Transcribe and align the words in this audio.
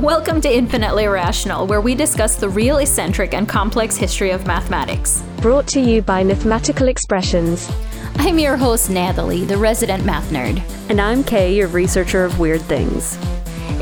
Welcome 0.00 0.40
to 0.40 0.48
Infinitely 0.50 1.04
Irrational, 1.04 1.66
where 1.66 1.82
we 1.82 1.94
discuss 1.94 2.36
the 2.36 2.48
real 2.48 2.78
eccentric 2.78 3.34
and 3.34 3.46
complex 3.46 3.96
history 3.96 4.30
of 4.30 4.46
mathematics. 4.46 5.22
Brought 5.42 5.66
to 5.68 5.80
you 5.80 6.00
by 6.00 6.24
Mathematical 6.24 6.88
Expressions. 6.88 7.70
I'm 8.14 8.38
your 8.38 8.56
host, 8.56 8.88
Natalie, 8.88 9.44
the 9.44 9.58
resident 9.58 10.06
math 10.06 10.30
nerd. 10.30 10.62
And 10.88 11.02
I'm 11.02 11.22
Kay, 11.22 11.54
your 11.54 11.68
researcher 11.68 12.24
of 12.24 12.38
weird 12.38 12.62
things. 12.62 13.18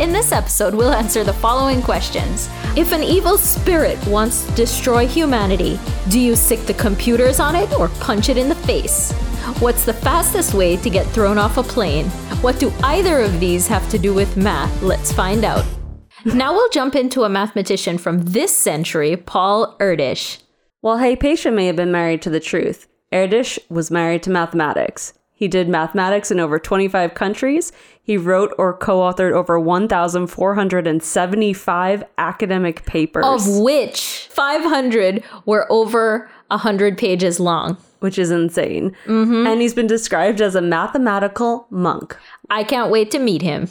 In 0.00 0.10
this 0.10 0.32
episode, 0.32 0.74
we'll 0.74 0.92
answer 0.92 1.22
the 1.22 1.32
following 1.32 1.80
questions. 1.80 2.48
If 2.76 2.90
an 2.90 3.04
evil 3.04 3.38
spirit 3.38 4.04
wants 4.08 4.44
to 4.46 4.52
destroy 4.56 5.06
humanity, 5.06 5.78
do 6.08 6.18
you 6.18 6.34
sick 6.34 6.58
the 6.62 6.74
computers 6.74 7.38
on 7.38 7.54
it 7.54 7.72
or 7.78 7.90
punch 8.00 8.28
it 8.28 8.36
in 8.36 8.48
the 8.48 8.56
face? 8.56 9.12
What's 9.60 9.84
the 9.84 9.94
fastest 9.94 10.52
way 10.52 10.78
to 10.78 10.90
get 10.90 11.06
thrown 11.06 11.38
off 11.38 11.58
a 11.58 11.62
plane? 11.62 12.06
What 12.40 12.58
do 12.58 12.72
either 12.82 13.20
of 13.20 13.38
these 13.38 13.68
have 13.68 13.88
to 13.90 13.98
do 14.00 14.12
with 14.12 14.36
math? 14.36 14.82
Let's 14.82 15.12
find 15.12 15.44
out. 15.44 15.64
Now 16.24 16.52
we'll 16.52 16.70
jump 16.70 16.96
into 16.96 17.24
a 17.24 17.28
mathematician 17.28 17.98
from 17.98 18.22
this 18.22 18.56
century, 18.56 19.16
Paul 19.16 19.76
Erdős. 19.78 20.38
While 20.80 20.98
Hypatia 20.98 21.50
may 21.50 21.66
have 21.66 21.76
been 21.76 21.92
married 21.92 22.22
to 22.22 22.30
the 22.30 22.40
truth, 22.40 22.86
Erdős 23.12 23.58
was 23.68 23.90
married 23.90 24.22
to 24.24 24.30
mathematics. 24.30 25.12
He 25.38 25.46
did 25.46 25.68
mathematics 25.68 26.32
in 26.32 26.40
over 26.40 26.58
25 26.58 27.14
countries. 27.14 27.70
He 28.02 28.16
wrote 28.16 28.52
or 28.58 28.76
co 28.76 28.98
authored 28.98 29.30
over 29.32 29.60
1,475 29.60 32.04
academic 32.18 32.84
papers. 32.86 33.24
Of 33.24 33.46
which 33.60 34.26
500 34.30 35.22
were 35.46 35.64
over 35.70 36.28
100 36.48 36.98
pages 36.98 37.38
long. 37.38 37.76
Which 38.00 38.18
is 38.18 38.32
insane. 38.32 38.96
Mm-hmm. 39.06 39.46
And 39.46 39.60
he's 39.60 39.74
been 39.74 39.86
described 39.86 40.40
as 40.40 40.56
a 40.56 40.60
mathematical 40.60 41.68
monk. 41.70 42.16
I 42.50 42.64
can't 42.64 42.90
wait 42.90 43.12
to 43.12 43.20
meet 43.20 43.42
him. 43.42 43.68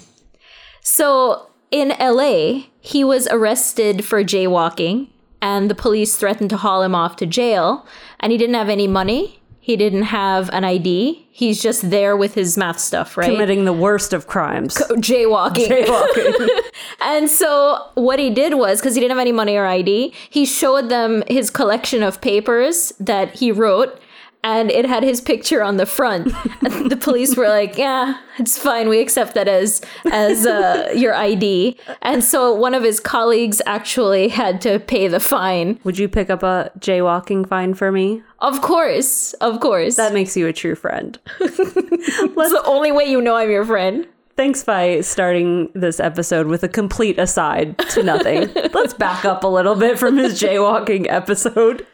So, 0.82 1.47
in 1.72 1.94
LA, 2.00 2.64
he 2.80 3.04
was 3.04 3.28
arrested 3.28 4.06
for 4.06 4.24
jaywalking, 4.24 5.10
and 5.42 5.70
the 5.70 5.76
police 5.76 6.16
threatened 6.16 6.50
to 6.52 6.58
haul 6.58 6.82
him 6.82 6.96
off 6.96 7.16
to 7.18 7.26
jail. 7.26 7.86
And 8.20 8.32
he 8.32 8.38
didn't 8.38 8.56
have 8.56 8.70
any 8.70 8.88
money. 8.88 9.40
He 9.60 9.76
didn't 9.76 10.04
have 10.04 10.50
an 10.54 10.64
ID. 10.64 11.28
He's 11.30 11.62
just 11.62 11.90
there 11.90 12.16
with 12.16 12.36
his 12.36 12.58
math 12.58 12.80
stuff, 12.80 13.18
right? 13.18 13.30
Committing 13.30 13.66
the 13.66 13.74
worst 13.74 14.14
of 14.14 14.26
crimes. 14.26 14.76
jaywalking. 14.76 15.68
Jaywalking. 15.68 16.60
and 17.02 17.30
so 17.30 17.90
what 17.96 18.18
he 18.18 18.30
did 18.30 18.54
was 18.54 18.80
because 18.80 18.96
he 18.96 19.02
didn't 19.02 19.12
have 19.12 19.20
any 19.22 19.34
money 19.34 19.58
or 19.58 19.66
ID, 19.66 20.14
he 20.30 20.46
showed 20.46 20.88
them 20.88 21.22
his 21.28 21.50
collection 21.50 22.02
of 22.02 22.22
papers 22.22 22.94
that 23.00 23.36
he 23.36 23.52
wrote 23.52 24.02
and 24.44 24.72
it 24.72 24.86
had 24.86 25.04
his 25.04 25.22
picture 25.22 25.62
on 25.64 25.78
the 25.78 25.86
front. 25.86 26.34
And 26.62 26.92
the 26.92 26.98
police 26.98 27.36
were 27.36 27.48
like, 27.48 27.78
"Yeah, 27.78 28.18
it's 28.38 28.58
fine. 28.58 28.90
We 28.90 29.00
accept 29.00 29.34
that 29.36 29.48
as 29.48 29.82
as 30.12 30.46
uh, 30.46 30.92
your 30.96 31.14
ID." 31.14 31.78
And 32.02 32.24
so 32.24 32.54
one 32.54 32.74
of 32.74 32.84
his 32.84 33.00
colleagues 33.00 33.62
actually 33.66 34.30
had 34.30 34.62
to 34.62 34.80
pay 34.80 35.08
the 35.08 35.20
fine. 35.20 35.80
Would 35.84 35.98
you 35.98 36.08
pick 36.08 36.30
up 36.30 36.44
a 36.44 36.72
jaywalking 36.80 37.48
fine 37.48 37.74
for 37.74 37.92
me? 37.92 38.24
Of 38.40 38.62
course, 38.62 39.34
of 39.34 39.60
course. 39.60 39.96
That 39.96 40.14
makes 40.14 40.38
you 40.38 40.48
a 40.48 40.54
true 40.54 40.76
friend. 40.76 41.18
That's 41.40 41.58
the 41.58 42.64
only 42.66 42.92
way 42.92 43.06
you 43.06 43.22
know 43.22 43.36
I'm 43.36 43.50
your 43.50 43.66
friend. 43.66 44.08
Thanks 44.38 44.64
by 44.64 45.02
starting 45.02 45.72
this 45.74 46.00
episode 46.00 46.46
with 46.46 46.62
a 46.62 46.70
complete 46.70 47.18
aside 47.18 47.76
to 47.90 48.04
nothing. 48.04 48.48
Let's 48.74 48.94
back 48.94 49.26
up 49.26 49.44
a 49.44 49.48
little 49.48 49.74
bit 49.74 49.98
from 49.98 50.18
his 50.18 50.40
jaywalking 50.40 51.08
episode 51.10 51.88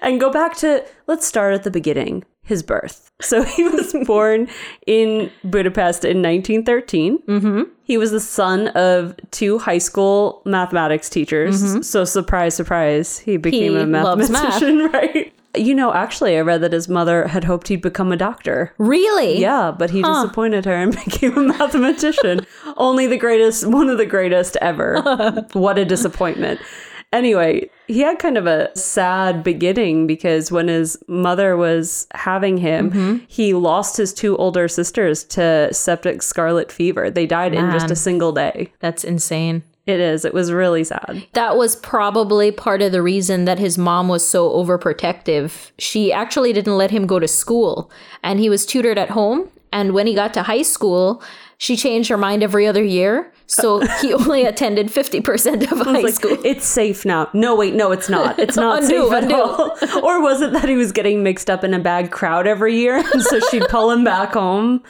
and 0.00 0.20
go 0.20 0.30
back 0.30 0.56
to 0.58 0.84
let's 1.06 1.26
start 1.26 1.54
at 1.54 1.62
the 1.62 1.70
beginning 1.70 2.24
his 2.44 2.62
birth. 2.62 3.10
So 3.20 3.42
he 3.42 3.68
was 3.68 3.94
born 4.06 4.48
in 4.86 5.30
Budapest 5.44 6.04
in 6.04 6.22
1913. 6.22 7.18
Mm-hmm. 7.22 7.62
He 7.84 7.98
was 7.98 8.10
the 8.10 8.20
son 8.20 8.68
of 8.68 9.14
two 9.30 9.58
high 9.58 9.78
school 9.78 10.42
mathematics 10.44 11.08
teachers. 11.08 11.62
Mm-hmm. 11.62 11.82
So 11.82 12.04
surprise, 12.04 12.54
surprise, 12.54 13.18
he 13.18 13.36
became 13.36 13.74
He 13.74 13.80
a 13.80 13.86
mathematician, 13.86 14.78
right? 14.92 15.32
You 15.54 15.74
know, 15.74 15.92
actually, 15.92 16.38
I 16.38 16.40
read 16.40 16.62
that 16.62 16.72
his 16.72 16.88
mother 16.88 17.28
had 17.28 17.44
hoped 17.44 17.68
he'd 17.68 17.82
become 17.82 18.10
a 18.10 18.16
doctor. 18.16 18.74
Really? 18.78 19.38
Yeah, 19.38 19.70
but 19.70 19.90
he 19.90 20.02
disappointed 20.02 20.64
her 20.64 20.74
and 20.74 20.94
became 21.04 21.36
a 21.36 21.42
mathematician. 21.42 22.46
Only 22.78 23.06
the 23.06 23.18
greatest, 23.18 23.66
one 23.66 23.90
of 23.90 23.98
the 23.98 24.06
greatest 24.06 24.56
ever. 24.62 25.02
what 25.52 25.78
a 25.78 25.84
disappointment. 25.84 26.58
Anyway, 27.12 27.68
he 27.88 28.00
had 28.00 28.18
kind 28.18 28.38
of 28.38 28.46
a 28.46 28.74
sad 28.76 29.44
beginning 29.44 30.06
because 30.06 30.50
when 30.50 30.68
his 30.68 30.98
mother 31.08 31.56
was 31.56 32.06
having 32.14 32.56
him, 32.56 32.90
mm-hmm. 32.90 33.24
he 33.28 33.52
lost 33.52 33.98
his 33.98 34.14
two 34.14 34.36
older 34.38 34.66
sisters 34.66 35.24
to 35.24 35.72
septic 35.72 36.22
scarlet 36.22 36.72
fever. 36.72 37.10
They 37.10 37.26
died 37.26 37.54
in 37.54 37.70
just 37.70 37.90
a 37.90 37.96
single 37.96 38.32
day. 38.32 38.72
That's 38.80 39.04
insane. 39.04 39.62
It 39.84 39.98
is. 39.98 40.24
It 40.24 40.32
was 40.32 40.52
really 40.52 40.84
sad. 40.84 41.26
That 41.32 41.56
was 41.56 41.74
probably 41.76 42.52
part 42.52 42.82
of 42.82 42.92
the 42.92 43.02
reason 43.02 43.46
that 43.46 43.58
his 43.58 43.76
mom 43.76 44.08
was 44.08 44.26
so 44.26 44.48
overprotective. 44.50 45.72
She 45.78 46.12
actually 46.12 46.52
didn't 46.52 46.78
let 46.78 46.92
him 46.92 47.06
go 47.06 47.18
to 47.18 47.26
school, 47.26 47.90
and 48.22 48.38
he 48.38 48.48
was 48.48 48.64
tutored 48.64 48.96
at 48.96 49.10
home. 49.10 49.48
And 49.72 49.92
when 49.92 50.06
he 50.06 50.14
got 50.14 50.34
to 50.34 50.44
high 50.44 50.62
school, 50.62 51.22
she 51.58 51.76
changed 51.76 52.10
her 52.10 52.16
mind 52.16 52.42
every 52.42 52.66
other 52.66 52.84
year. 52.84 53.32
So 53.52 53.80
he 54.00 54.14
only 54.14 54.44
attended 54.44 54.88
50% 54.88 55.70
of 55.70 55.78
high 55.80 56.00
Like, 56.00 56.14
school. 56.14 56.38
it's 56.44 56.64
safe 56.64 57.04
now. 57.04 57.28
No, 57.34 57.54
wait, 57.54 57.74
no, 57.74 57.92
it's 57.92 58.08
not. 58.08 58.38
It's 58.38 58.56
not 58.56 58.82
Undo, 58.82 59.04
safe 59.04 59.12
at 59.12 59.22
undo. 59.24 59.34
all. 59.34 59.78
Or 60.02 60.22
was 60.22 60.40
it 60.40 60.52
that 60.52 60.68
he 60.68 60.74
was 60.74 60.90
getting 60.90 61.22
mixed 61.22 61.50
up 61.50 61.62
in 61.62 61.74
a 61.74 61.78
bad 61.78 62.10
crowd 62.10 62.46
every 62.46 62.76
year, 62.76 62.96
and 62.96 63.22
so 63.30 63.40
she'd 63.50 63.68
pull 63.68 63.90
him 63.90 64.04
back 64.04 64.32
home? 64.32 64.82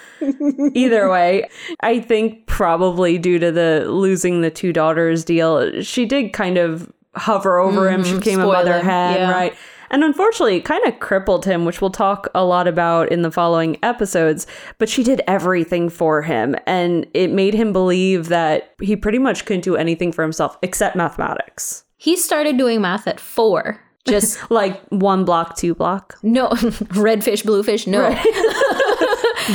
Either 0.75 1.11
way, 1.11 1.49
I 1.81 2.01
think 2.01 2.47
probably 2.47 3.19
due 3.19 3.39
to 3.41 3.51
the 3.51 3.85
losing 3.89 4.43
the 4.43 4.51
two 4.51 4.73
daughters 4.73 5.25
deal, 5.25 5.83
she 5.83 6.07
did 6.07 6.33
kind 6.33 6.57
of 6.57 6.91
hover 7.15 7.59
over 7.59 7.91
him. 7.91 8.05
She 8.05 8.11
mm-hmm. 8.11 8.19
became 8.19 8.41
a 8.41 8.43
spoil 8.43 8.53
mother 8.53 8.81
hen, 8.81 9.17
yeah. 9.17 9.31
right? 9.31 9.55
And 9.93 10.03
unfortunately, 10.03 10.57
it 10.57 10.65
kind 10.65 10.85
of 10.87 10.99
crippled 10.99 11.45
him, 11.45 11.65
which 11.65 11.81
we'll 11.81 11.91
talk 11.91 12.29
a 12.35 12.45
lot 12.45 12.67
about 12.67 13.13
in 13.13 13.23
the 13.23 13.31
following 13.31 13.77
episodes. 13.83 14.47
But 14.79 14.89
she 14.89 15.05
did 15.05 15.21
everything 15.29 15.89
for 15.91 16.23
him, 16.23 16.57
and 16.67 17.07
it 17.15 17.31
made 17.31 17.55
him 17.55 17.73
believe 17.73 18.29
that 18.29 18.75
he 18.81 18.97
pretty 18.97 19.19
much 19.19 19.45
couldn't 19.45 19.63
do 19.65 19.77
anything 19.77 20.11
for 20.11 20.23
himself 20.23 20.57
except 20.63 20.97
mathematics. 20.97 21.85
He 21.99 22.17
started 22.17 22.57
doing 22.59 22.81
math 22.81 23.07
at 23.07 23.21
four. 23.21 23.81
Just 24.09 24.39
Like 24.51 24.83
one 24.89 25.25
block, 25.25 25.57
two 25.57 25.75
block. 25.77 26.19
no, 26.23 26.51
red 26.97 27.23
fish, 27.23 27.43
blue 27.43 27.63
fish, 27.63 27.87
no. 27.87 28.11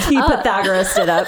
He 0.09 0.17
uh, 0.17 0.27
Pythagoras 0.37 0.89
stood 0.89 1.07
up. 1.09 1.27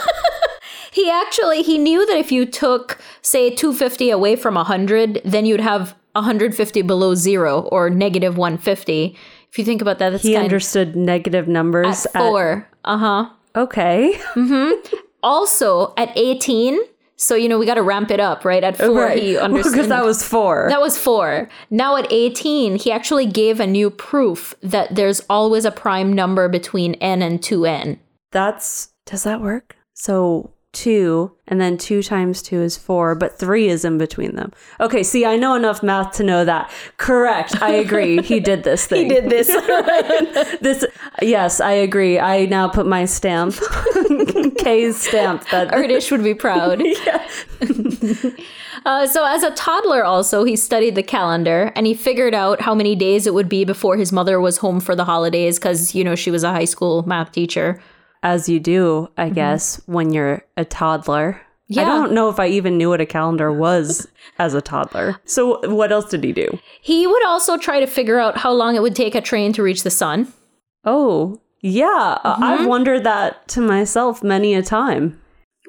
He 0.92 1.10
actually 1.10 1.62
he 1.64 1.78
knew 1.78 2.06
that 2.06 2.18
if 2.18 2.32
you 2.32 2.46
took 2.46 3.00
say 3.22 3.50
250 3.50 4.10
away 4.10 4.36
from 4.36 4.56
100, 4.56 5.22
then 5.24 5.46
you'd 5.46 5.62
have 5.62 5.96
150 6.14 6.82
below 6.84 7.16
0 7.16 7.62
or 7.72 7.90
negative 7.90 8.38
150. 8.38 9.16
If 9.52 9.58
you 9.58 9.66
think 9.66 9.82
about 9.82 10.00
that, 10.00 10.12
that's 10.12 10.24
He 10.24 10.36
understood 10.36 10.96
negative 10.96 11.48
numbers. 11.48 12.06
at 12.06 12.14
4. 12.14 12.68
Uh-huh. 12.86 13.30
okay. 13.56 14.20
Hmm. 14.34 14.72
Also, 15.22 15.94
at 15.98 16.12
18, 16.16 16.80
so 17.18 17.36
you 17.36 17.50
know 17.50 17.60
we 17.60 17.66
got 17.66 17.74
to 17.74 17.82
ramp 17.82 18.10
it 18.10 18.22
up, 18.22 18.46
right? 18.46 18.64
At 18.64 18.78
4 18.78 19.10
he 19.10 19.38
understood 19.48 19.74
Because 19.74 19.88
that 19.90 20.06
was 20.06 20.24
four. 20.26 20.68
That 20.70 20.80
was 20.80 20.98
4. 20.98 21.50
Now 21.70 21.98
at 21.98 22.08
18, 22.10 22.78
he 22.78 22.92
actually 22.92 23.26
gave 23.26 23.60
a 23.60 23.68
new 23.68 23.90
proof 23.90 24.56
that 24.64 24.96
there's 24.96 25.20
always 25.30 25.66
a 25.66 25.72
prime 25.72 26.14
number 26.14 26.48
between 26.48 26.94
n 26.96 27.22
and 27.22 27.42
2n. 27.42 28.00
That's 28.32 28.90
does 29.06 29.24
that 29.24 29.42
work? 29.42 29.76
So 29.94 30.54
two, 30.72 31.32
and 31.48 31.60
then 31.60 31.78
two 31.78 32.04
times 32.04 32.42
two 32.42 32.62
is 32.62 32.78
four, 32.78 33.16
but 33.16 33.40
three 33.40 33.68
is 33.68 33.84
in 33.84 33.98
between 33.98 34.36
them. 34.36 34.52
Okay, 34.80 35.02
see, 35.02 35.26
I 35.26 35.36
know 35.36 35.56
enough 35.56 35.82
math 35.82 36.14
to 36.18 36.24
know 36.24 36.46
that. 36.46 36.72
Correct. 36.98 37.62
I 37.62 37.72
agree. 37.72 38.22
He 38.22 38.40
did 38.52 38.64
this 38.64 38.86
thing. 38.86 39.04
He 39.04 39.10
did 39.10 39.30
this. 39.30 39.48
this. 40.62 40.86
Yes, 41.22 41.60
I 41.60 41.72
agree. 41.72 42.20
I 42.20 42.46
now 42.46 42.68
put 42.68 42.86
my 42.86 43.06
stamp, 43.06 43.56
Kay's 44.58 45.02
stamp. 45.02 45.50
That 45.50 45.70
Erdős 45.70 46.12
would 46.12 46.24
be 46.24 46.36
proud. 46.36 46.82
Uh, 48.86 49.06
so, 49.06 49.26
as 49.26 49.44
a 49.44 49.52
toddler, 49.52 50.06
also, 50.06 50.46
he 50.46 50.56
studied 50.56 50.96
the 50.96 51.04
calendar 51.04 51.72
and 51.76 51.86
he 51.86 51.94
figured 51.94 52.34
out 52.34 52.62
how 52.62 52.74
many 52.74 52.96
days 52.96 53.28
it 53.28 53.34
would 53.34 53.50
be 53.50 53.66
before 53.66 53.98
his 53.98 54.14
mother 54.14 54.40
was 54.40 54.58
home 54.58 54.80
for 54.80 54.96
the 54.96 55.04
holidays 55.04 55.60
because, 55.60 55.94
you 55.94 56.04
know, 56.04 56.16
she 56.16 56.32
was 56.32 56.44
a 56.44 56.52
high 56.52 56.66
school 56.66 57.04
math 57.06 57.32
teacher. 57.32 57.82
As 58.24 58.50
you 58.50 58.60
do, 58.60 59.10
I 59.18 59.30
guess, 59.30 59.82
when 59.86 60.12
you're 60.12 60.44
a 60.58 60.66
toddler. 60.66 61.42
Yeah. 61.68 61.84
I 61.84 61.86
don't 61.86 62.14
know 62.14 62.30
if 62.30 62.40
I 62.40 62.48
even 62.48 62.78
knew 62.78 62.90
what 62.90 63.02
a 63.02 63.06
calendar 63.06 63.52
was 63.52 64.08
as 64.40 64.54
a 64.54 64.62
toddler. 64.62 65.18
So, 65.26 65.60
what 65.70 65.92
else 65.92 66.10
did 66.10 66.24
he 66.24 66.34
do? 66.34 66.60
He 66.82 67.06
would 67.06 67.26
also 67.26 67.58
try 67.58 67.80
to 67.80 67.86
figure 67.86 68.20
out 68.20 68.38
how 68.38 68.52
long 68.52 68.76
it 68.76 68.82
would 68.82 68.96
take 68.96 69.16
a 69.16 69.22
train 69.22 69.54
to 69.54 69.64
reach 69.64 69.84
the 69.84 69.92
sun. 69.92 70.34
Oh, 70.84 71.40
yeah. 71.62 72.18
uh, 72.24 72.38
I've 72.40 72.66
wondered 72.66 73.04
that 73.04 73.48
to 73.50 73.62
myself 73.62 74.24
many 74.24 74.56
a 74.56 74.64
time. 74.64 75.22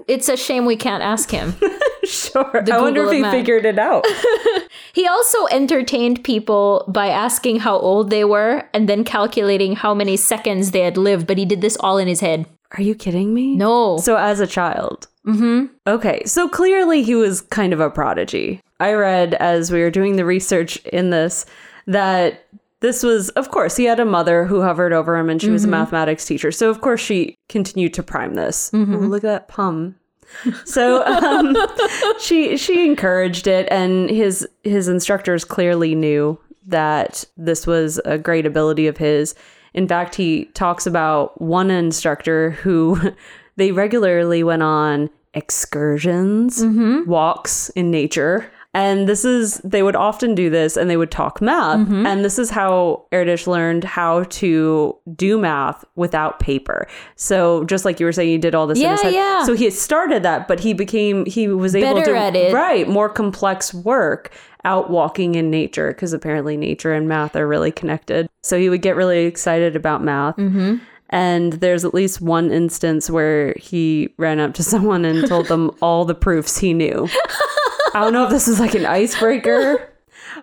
It's 0.08 0.28
a 0.28 0.36
shame 0.36 0.64
we 0.64 0.76
can't 0.76 1.02
ask 1.02 1.30
him. 1.30 1.54
Sure. 2.06 2.64
I 2.72 2.80
wonder 2.80 3.04
if 3.04 3.12
he 3.12 3.22
figured 3.24 3.66
it 3.66 3.78
out. 3.78 4.06
He 4.92 5.06
also 5.06 5.46
entertained 5.52 6.24
people 6.24 6.84
by 6.88 7.08
asking 7.08 7.60
how 7.60 7.78
old 7.78 8.10
they 8.10 8.24
were 8.24 8.68
and 8.74 8.88
then 8.88 9.04
calculating 9.04 9.76
how 9.76 9.94
many 9.94 10.16
seconds 10.16 10.70
they 10.72 10.80
had 10.80 10.96
lived, 10.96 11.26
but 11.26 11.38
he 11.38 11.44
did 11.44 11.60
this 11.60 11.76
all 11.80 11.98
in 11.98 12.08
his 12.08 12.20
head. 12.20 12.46
Are 12.76 12.82
you 12.82 12.94
kidding 12.94 13.32
me? 13.34 13.56
No. 13.56 13.98
So 13.98 14.16
as 14.16 14.40
a 14.40 14.46
child. 14.46 15.06
Mm-hmm. 15.26 15.66
Okay, 15.86 16.24
so 16.24 16.48
clearly 16.48 17.02
he 17.02 17.14
was 17.14 17.40
kind 17.40 17.72
of 17.72 17.80
a 17.80 17.90
prodigy. 17.90 18.60
I 18.80 18.92
read 18.94 19.34
as 19.34 19.70
we 19.70 19.80
were 19.80 19.90
doing 19.90 20.16
the 20.16 20.24
research 20.24 20.76
in 20.86 21.10
this 21.10 21.46
that 21.86 22.46
this 22.80 23.02
was, 23.02 23.28
of 23.30 23.50
course, 23.50 23.76
he 23.76 23.84
had 23.84 24.00
a 24.00 24.04
mother 24.06 24.46
who 24.46 24.62
hovered 24.62 24.92
over 24.92 25.16
him 25.16 25.28
and 25.28 25.40
she 25.40 25.50
was 25.50 25.64
a 25.64 25.68
mathematics 25.68 26.24
teacher. 26.24 26.50
So, 26.50 26.70
of 26.70 26.80
course, 26.80 27.00
she 27.00 27.34
continued 27.48 27.92
to 27.94 28.02
prime 28.02 28.34
this. 28.34 28.70
Ooh, 28.74 28.86
look 28.86 29.22
at 29.22 29.28
that 29.28 29.48
pum. 29.48 29.96
So 30.64 31.04
um, 31.04 31.56
she 32.20 32.56
she 32.56 32.86
encouraged 32.86 33.46
it, 33.46 33.68
and 33.70 34.10
his 34.10 34.46
his 34.62 34.88
instructors 34.88 35.44
clearly 35.44 35.94
knew 35.94 36.38
that 36.66 37.24
this 37.36 37.66
was 37.66 38.00
a 38.04 38.18
great 38.18 38.46
ability 38.46 38.86
of 38.86 38.96
his. 38.96 39.34
In 39.74 39.86
fact, 39.86 40.14
he 40.14 40.46
talks 40.46 40.86
about 40.86 41.40
one 41.40 41.70
instructor 41.70 42.50
who 42.50 42.98
they 43.56 43.72
regularly 43.72 44.42
went 44.42 44.62
on 44.62 45.10
excursions, 45.34 46.60
walks 47.06 47.68
in 47.70 47.90
nature. 47.90 48.50
And 48.72 49.08
this 49.08 49.24
is, 49.24 49.58
they 49.64 49.82
would 49.82 49.96
often 49.96 50.36
do 50.36 50.48
this 50.48 50.76
and 50.76 50.88
they 50.88 50.96
would 50.96 51.10
talk 51.10 51.40
math. 51.42 51.88
And 51.90 52.24
this 52.24 52.38
is 52.38 52.50
how 52.50 53.04
Erdős 53.10 53.48
learned 53.48 53.82
how 53.82 54.22
to 54.24 54.96
do 55.16 55.38
math 55.38 55.84
without 55.96 56.38
paper. 56.38 56.86
So 57.16 57.64
just 57.64 57.84
like 57.84 57.98
you 57.98 58.06
were 58.06 58.12
saying, 58.12 58.28
he 58.28 58.38
did 58.38 58.54
all 58.54 58.68
this 58.68 58.78
in 58.80 58.88
his 58.88 59.00
Yeah, 59.00 59.04
head. 59.06 59.14
yeah. 59.14 59.44
So 59.44 59.54
he 59.54 59.70
started 59.70 60.22
that, 60.22 60.46
but 60.46 60.60
he 60.60 60.72
became, 60.72 61.26
he 61.26 61.48
was 61.48 61.74
able 61.74 61.94
Better 61.96 62.12
to, 62.12 62.18
at 62.18 62.36
it. 62.36 62.54
right, 62.54 62.88
more 62.88 63.08
complex 63.08 63.74
work 63.74 64.30
out 64.64 64.88
walking 64.88 65.34
in 65.34 65.50
nature 65.50 65.88
because 65.88 66.12
apparently 66.12 66.56
nature 66.56 66.92
and 66.92 67.08
math 67.08 67.34
are 67.34 67.48
really 67.48 67.72
connected. 67.72 68.28
So 68.42 68.56
he 68.56 68.68
would 68.68 68.82
get 68.82 68.94
really 68.94 69.24
excited 69.24 69.74
about 69.74 70.04
math. 70.04 70.36
Mm-hmm. 70.36 70.76
And 71.12 71.54
there's 71.54 71.84
at 71.84 71.92
least 71.92 72.20
one 72.20 72.52
instance 72.52 73.10
where 73.10 73.52
he 73.54 74.14
ran 74.16 74.38
up 74.38 74.54
to 74.54 74.62
someone 74.72 75.04
and 75.04 75.26
told 75.26 75.48
them 75.48 75.72
all 75.82 76.04
the 76.04 76.14
proofs 76.14 76.58
he 76.58 76.72
knew. 76.72 77.08
I 77.94 78.00
don't 78.00 78.12
know 78.12 78.24
if 78.24 78.30
this 78.30 78.48
is 78.48 78.60
like 78.60 78.74
an 78.74 78.86
icebreaker 78.86 79.86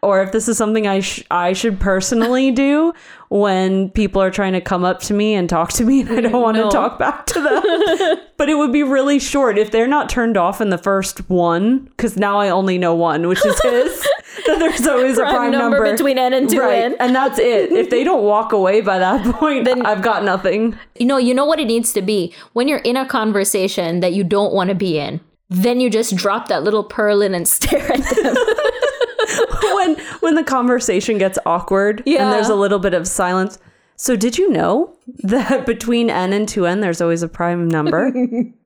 or 0.01 0.21
if 0.21 0.31
this 0.31 0.47
is 0.47 0.57
something 0.57 0.85
I 0.88 0.99
sh- 0.99 1.23
I 1.31 1.53
should 1.53 1.79
personally 1.79 2.51
do 2.51 2.94
when 3.29 3.89
people 3.89 4.21
are 4.21 4.31
trying 4.31 4.53
to 4.53 4.61
come 4.61 4.83
up 4.85 4.99
to 5.01 5.13
me 5.13 5.33
and 5.33 5.49
talk 5.49 5.71
to 5.73 5.83
me 5.85 6.01
and 6.01 6.11
I 6.11 6.21
don't 6.21 6.41
want 6.41 6.57
No. 6.57 6.65
to 6.65 6.69
talk 6.69 6.99
back 6.99 7.25
to 7.27 7.41
them. 7.41 8.17
but 8.38 8.49
it 8.49 8.55
would 8.57 8.71
be 8.71 8.83
really 8.83 9.19
short 9.19 9.57
if 9.57 9.71
they're 9.71 9.88
not 9.88 10.09
turned 10.09 10.38
off 10.38 10.61
in 10.61 10.69
the 10.69 10.77
first 10.77 11.29
one 11.29 11.79
because 11.95 12.17
now 12.17 12.38
I 12.39 12.49
only 12.49 12.77
know 12.77 12.95
one, 12.95 13.27
which 13.27 13.45
is 13.45 13.59
his. 13.61 14.07
then 14.45 14.59
there's 14.59 14.85
always 14.88 15.17
a 15.17 15.21
Prime 15.21 15.35
prime 15.35 15.51
number 15.51 15.77
number, 15.77 15.91
between 15.91 16.17
n 16.17 16.33
and 16.33 16.47
2n. 16.49 16.59
right? 16.59 16.95
And 16.99 17.15
that's 17.15 17.39
it. 17.39 17.71
If 17.71 17.89
they 17.89 18.03
don't 18.03 18.23
walk 18.23 18.51
away 18.53 18.81
by 18.81 18.99
that 18.99 19.23
point, 19.35 19.65
then 19.65 19.85
I've 19.85 20.01
got 20.01 20.23
nothing. 20.23 20.77
You 20.97 21.05
know, 21.05 21.17
you 21.17 21.33
know 21.33 21.45
what 21.45 21.59
it 21.59 21.65
needs 21.65 21.91
to 21.94 22.01
be 22.01 22.33
when 22.53 22.67
you're 22.67 22.79
in 22.79 22.97
a 22.97 23.05
conversation 23.05 24.01
that 24.01 24.13
you 24.13 24.23
don't 24.23 24.53
want 24.53 24.69
to 24.69 24.75
be 24.75 24.99
in. 24.99 25.21
Then 25.49 25.79
you 25.79 25.89
just 25.89 26.15
drop 26.15 26.47
that 26.49 26.63
little 26.63 26.83
pearl 26.83 27.21
in 27.21 27.33
and 27.33 27.47
stare 27.57 27.91
at 27.91 27.99
them. 28.03 28.35
when 29.75 29.95
when 30.19 30.35
the 30.35 30.44
conversation 30.44 31.17
gets 31.17 31.38
awkward 31.45 32.03
Yeah. 32.05 32.23
and 32.25 32.33
there's 32.33 32.49
a 32.49 32.55
little 32.55 32.79
bit 32.79 32.94
of 32.94 33.07
silence. 33.07 33.57
So 33.95 34.15
did 34.15 34.38
you 34.38 34.51
know 34.51 34.94
that 35.23 35.65
between 35.65 36.09
n 36.09 36.33
and 36.33 36.47
2n 36.47 36.81
there's 36.81 37.01
always 37.01 37.23
a 37.23 37.27
prime 37.27 37.67
number? 37.67 38.13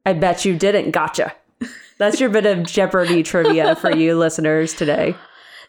I 0.05 0.13
bet 0.13 0.43
you 0.45 0.57
didn't. 0.57 0.91
Gotcha. 0.91 1.33
That's 1.97 2.19
your 2.19 2.29
bit 2.29 2.45
of 2.47 2.63
Jeopardy 2.65 3.21
trivia 3.23 3.75
for 3.75 3.95
you 3.95 4.17
listeners 4.17 4.73
today. 4.73 5.15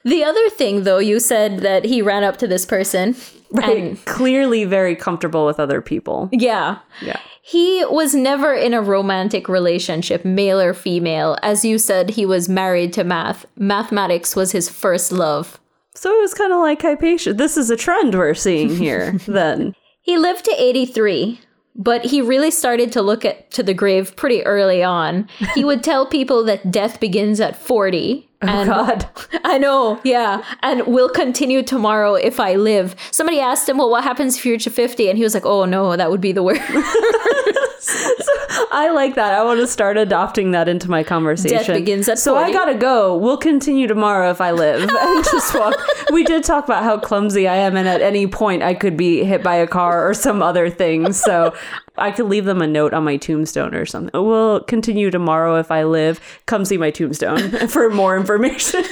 the 0.02 0.24
other 0.24 0.48
thing, 0.50 0.84
though, 0.84 0.98
you 0.98 1.20
said 1.20 1.58
that 1.60 1.84
he 1.84 2.00
ran 2.00 2.24
up 2.24 2.38
to 2.38 2.46
this 2.46 2.64
person. 2.64 3.14
Right. 3.50 3.76
And 3.76 4.04
Clearly 4.06 4.64
very 4.64 4.96
comfortable 4.96 5.44
with 5.44 5.60
other 5.60 5.82
people. 5.82 6.30
yeah. 6.32 6.78
Yeah. 7.02 7.20
He 7.44 7.84
was 7.86 8.14
never 8.14 8.54
in 8.54 8.72
a 8.72 8.80
romantic 8.80 9.48
relationship, 9.48 10.24
male 10.24 10.60
or 10.60 10.72
female. 10.72 11.36
As 11.42 11.64
you 11.64 11.76
said, 11.76 12.10
he 12.10 12.24
was 12.24 12.48
married 12.48 12.92
to 12.92 13.02
math. 13.04 13.44
Mathematics 13.56 14.36
was 14.36 14.52
his 14.52 14.68
first 14.68 15.10
love. 15.10 15.60
So 15.94 16.16
it 16.16 16.20
was 16.20 16.34
kind 16.34 16.52
of 16.52 16.60
like 16.60 16.80
Hypatia. 16.80 17.34
This 17.34 17.56
is 17.56 17.68
a 17.68 17.76
trend 17.76 18.14
we're 18.14 18.34
seeing 18.34 18.76
here 18.76 19.12
then. 19.26 19.74
He 20.02 20.16
lived 20.16 20.44
to 20.44 20.52
83, 20.56 21.40
but 21.74 22.04
he 22.04 22.22
really 22.22 22.52
started 22.52 22.92
to 22.92 23.02
look 23.02 23.24
at 23.24 23.50
to 23.50 23.64
the 23.64 23.74
grave 23.74 24.14
pretty 24.14 24.44
early 24.46 24.82
on. 24.84 25.28
He 25.54 25.64
would 25.64 25.82
tell 25.82 26.06
people 26.06 26.44
that 26.44 26.70
death 26.70 27.00
begins 27.00 27.40
at 27.40 27.56
40. 27.56 28.28
Oh, 28.42 28.48
and 28.48 28.68
God. 28.68 29.08
I 29.44 29.58
know, 29.58 30.00
yeah. 30.04 30.44
And 30.62 30.86
we'll 30.86 31.08
continue 31.08 31.62
tomorrow 31.62 32.14
if 32.14 32.40
I 32.40 32.54
live. 32.54 32.96
Somebody 33.10 33.40
asked 33.40 33.68
him, 33.68 33.78
Well, 33.78 33.90
what 33.90 34.04
happens 34.04 34.36
if 34.36 34.46
you're 34.46 34.58
to 34.58 34.70
50? 34.70 35.08
And 35.08 35.16
he 35.16 35.24
was 35.24 35.34
like, 35.34 35.46
Oh 35.46 35.64
no, 35.64 35.96
that 35.96 36.10
would 36.10 36.20
be 36.20 36.32
the 36.32 36.42
worst. 36.42 36.62
I 38.70 38.90
like 38.94 39.16
that. 39.16 39.34
I 39.34 39.42
want 39.42 39.60
to 39.60 39.66
start 39.66 39.96
adopting 39.96 40.52
that 40.52 40.68
into 40.68 40.88
my 40.88 41.02
conversation. 41.02 41.58
Death 41.58 41.76
begins 41.76 42.08
at 42.08 42.18
So 42.18 42.34
40. 42.34 42.50
I 42.50 42.52
gotta 42.52 42.74
go. 42.74 43.16
We'll 43.16 43.36
continue 43.36 43.86
tomorrow 43.86 44.30
if 44.30 44.40
I 44.40 44.52
live. 44.52 44.88
And 45.02 45.24
just 45.24 45.54
walk. 45.54 45.74
we 46.12 46.22
did 46.22 46.44
talk 46.44 46.64
about 46.64 46.84
how 46.84 46.98
clumsy 46.98 47.48
I 47.48 47.56
am, 47.56 47.76
and 47.76 47.88
at 47.88 48.00
any 48.02 48.26
point 48.26 48.62
I 48.62 48.74
could 48.74 48.96
be 48.96 49.24
hit 49.24 49.42
by 49.42 49.56
a 49.56 49.66
car 49.66 50.08
or 50.08 50.14
some 50.14 50.42
other 50.42 50.70
thing. 50.70 51.12
So 51.12 51.54
I 51.98 52.10
could 52.12 52.26
leave 52.26 52.44
them 52.44 52.62
a 52.62 52.66
note 52.66 52.94
on 52.94 53.04
my 53.04 53.16
tombstone 53.16 53.74
or 53.74 53.84
something. 53.84 54.10
We'll 54.14 54.60
continue 54.64 55.10
tomorrow 55.10 55.56
if 55.58 55.70
I 55.70 55.84
live. 55.84 56.20
Come 56.46 56.64
see 56.64 56.78
my 56.78 56.90
tombstone 56.90 57.50
for 57.68 57.90
more 57.90 58.16
information. 58.16 58.82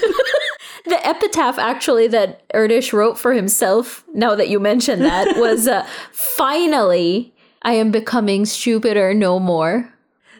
the 0.86 1.06
epitaph 1.06 1.58
actually 1.58 2.08
that 2.08 2.48
Erdős 2.50 2.92
wrote 2.92 3.18
for 3.18 3.32
himself, 3.32 4.04
now 4.12 4.34
that 4.34 4.48
you 4.48 4.58
mention 4.58 5.00
that, 5.00 5.36
was 5.38 5.68
uh, 5.68 5.86
finally 6.12 7.32
I 7.62 7.72
am 7.72 7.90
becoming 7.90 8.46
stupider 8.46 9.14
no 9.14 9.38
more. 9.38 9.92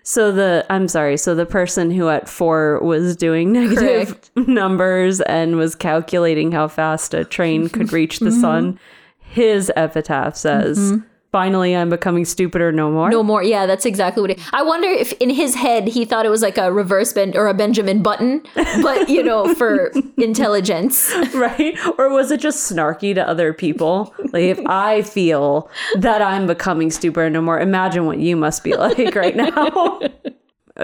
So 0.03 0.33
the 0.33 0.65
I'm 0.71 0.89
sorry. 0.89 1.17
So 1.17 1.35
the 1.35 1.47
person 1.47 1.91
who 1.91 2.09
at 2.09 2.29
four 2.29 2.81
was 2.83 3.17
doing 3.17 3.53
negative 3.53 4.31
numbers 4.35 5.21
and 5.23 5.57
was 5.57 5.75
calculating 5.75 6.53
how 6.53 6.69
fast 6.69 7.15
a 7.15 7.25
train 7.25 7.69
could 7.69 7.93
reach 7.93 8.19
the 8.19 8.31
mm-hmm. 8.31 8.41
sun, 8.41 8.81
his 9.19 9.71
epitaph 9.77 10.37
says, 10.37 10.79
mm-hmm. 10.79 11.07
"Finally, 11.33 11.77
I'm 11.77 11.91
becoming 11.91 12.25
stupider 12.25 12.73
no 12.73 12.91
more." 12.91 13.11
No 13.11 13.23
more. 13.23 13.43
Yeah, 13.43 13.67
that's 13.67 13.87
exactly 13.87 14.21
what 14.21 14.31
it. 14.33 14.41
I 14.53 14.63
wonder 14.63 14.89
if 14.89 15.13
in 15.15 15.31
his 15.31 15.55
head 15.55 15.89
he 15.89 16.05
thought 16.05 16.27
it 16.27 16.31
was 16.31 16.43
like 16.43 16.59
a 16.59 16.73
reverse 16.73 17.13
bend 17.13 17.37
or 17.37 17.47
a 17.49 17.55
Benjamin 17.55 18.03
Button, 18.03 18.43
but 18.83 19.09
you 19.09 19.23
know, 19.23 19.55
for 19.61 19.93
intelligence. 20.17 21.13
right? 21.35 21.79
Or 21.99 22.11
was 22.11 22.31
it 22.31 22.41
just 22.41 22.71
snarky 22.71 23.15
to 23.15 23.27
other 23.27 23.53
people? 23.53 24.15
Like 24.33 24.45
if 24.45 24.61
I 24.67 25.03
feel 25.03 25.71
that 25.97 26.23
I'm 26.23 26.47
becoming 26.47 26.91
stupider 26.91 27.31
no 27.31 27.41
more, 27.41 27.61
imagine 27.61 28.07
what 28.07 28.19
you 28.19 28.37
must 28.37 28.65
be 28.65 28.75
like 28.77 29.15
right 29.15 29.37
now. 29.37 30.01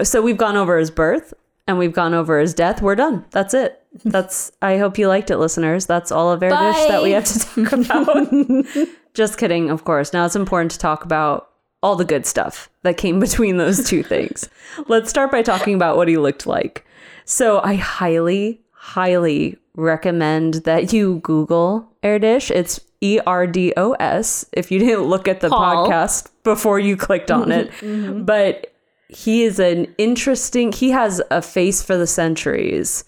so 0.03 0.21
we've 0.21 0.37
gone 0.37 0.57
over 0.57 0.77
his 0.77 0.91
birth 0.91 1.33
and 1.67 1.77
we've 1.77 1.93
gone 1.93 2.13
over 2.13 2.39
his 2.39 2.53
death. 2.53 2.81
We're 2.81 2.95
done. 2.95 3.25
That's 3.31 3.53
it. 3.53 3.83
That's 4.03 4.51
I 4.61 4.77
hope 4.77 4.97
you 4.97 5.07
liked 5.07 5.31
it, 5.31 5.37
listeners. 5.37 5.85
That's 5.85 6.11
all 6.11 6.31
of 6.31 6.41
Erdős 6.41 6.87
that 6.87 7.03
we 7.03 7.11
have 7.11 7.25
to 7.25 7.39
talk 7.39 7.71
about. 7.71 8.87
just 9.13 9.37
kidding, 9.37 9.69
of 9.69 9.83
course. 9.83 10.13
Now 10.13 10.25
it's 10.25 10.35
important 10.35 10.71
to 10.71 10.79
talk 10.79 11.03
about 11.03 11.49
all 11.83 11.95
the 11.95 12.05
good 12.05 12.25
stuff 12.25 12.69
that 12.83 12.97
came 12.97 13.19
between 13.19 13.57
those 13.57 13.87
two 13.87 14.03
things. 14.03 14.49
Let's 14.87 15.09
start 15.09 15.31
by 15.31 15.41
talking 15.41 15.75
about 15.75 15.97
what 15.97 16.07
he 16.07 16.17
looked 16.17 16.47
like. 16.47 16.85
So 17.25 17.61
I 17.63 17.75
highly, 17.75 18.61
highly 18.71 19.57
recommend 19.75 20.55
that 20.65 20.93
you 20.93 21.19
Google 21.19 21.89
Erdős. 22.03 22.51
It's 22.51 22.79
E 23.01 23.19
R 23.25 23.45
D 23.45 23.73
O 23.77 23.93
S 23.93 24.45
if 24.53 24.71
you 24.71 24.79
didn't 24.79 25.03
look 25.03 25.27
at 25.27 25.41
the 25.41 25.49
Paul. 25.49 25.87
podcast 25.87 26.29
before 26.43 26.79
you 26.79 26.97
clicked 26.97 27.31
on 27.31 27.51
it. 27.51 27.71
Mm-hmm. 27.81 28.23
But 28.23 28.73
he 29.09 29.43
is 29.43 29.59
an 29.59 29.93
interesting, 29.97 30.71
he 30.71 30.89
has 30.91 31.21
a 31.31 31.41
face 31.41 31.81
for 31.81 31.95
the 31.95 32.07
centuries. 32.07 33.03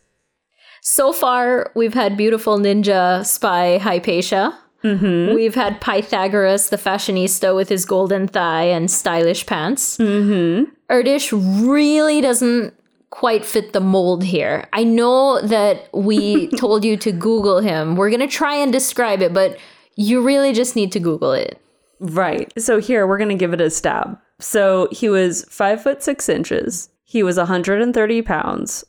So 0.91 1.13
far, 1.13 1.72
we've 1.75 1.93
had 1.93 2.17
beautiful 2.17 2.58
ninja 2.58 3.24
spy 3.24 3.77
Hypatia. 3.77 4.58
Mm-hmm. 4.84 5.36
We've 5.36 5.53
had 5.53 5.79
Pythagoras, 5.81 6.69
the 6.69 6.77
fashionista, 6.77 7.55
with 7.55 7.69
his 7.69 7.86
golden 7.86 8.27
thigh 8.27 8.63
and 8.63 8.89
stylish 8.89 9.46
pants. 9.46 9.98
Mm-hmm. 9.98 10.72
Erdős 10.89 11.31
really 11.63 12.22
doesn't 12.22 12.74
quite 13.12 13.46
fit 13.46 13.72
the 13.74 13.79
mold 13.79 14.24
here. 14.24 14.67
I 14.74 14.84
know 14.84 15.39
that 15.41 15.89
we 15.93 16.48
told 16.58 16.84
you 16.84 16.98
to 16.98 17.12
Google 17.12 17.60
him. 17.60 17.96
We're 17.96 18.10
going 18.10 18.27
to 18.27 18.27
try 18.27 18.55
and 18.55 18.74
describe 18.74 19.22
it, 19.22 19.31
but 19.31 19.60
you 19.96 20.22
really 20.22 20.53
just 20.53 20.75
need 20.75 20.91
to 20.93 21.00
Google 21.00 21.34
it. 21.34 21.62
Right. 22.00 22.51
So 22.60 22.79
here 22.79 23.05
we're 23.05 23.17
gonna 23.19 23.36
give 23.36 23.53
it 23.53 23.62
a 23.62 23.69
stab. 23.69 24.17
So 24.39 24.88
he 24.91 25.08
was 25.10 25.43
five 25.50 25.84
foot 25.84 26.01
six 26.01 26.29
inches. 26.29 26.89
He 27.03 27.24
was 27.24 27.38
130 27.38 28.22
pounds. 28.22 28.86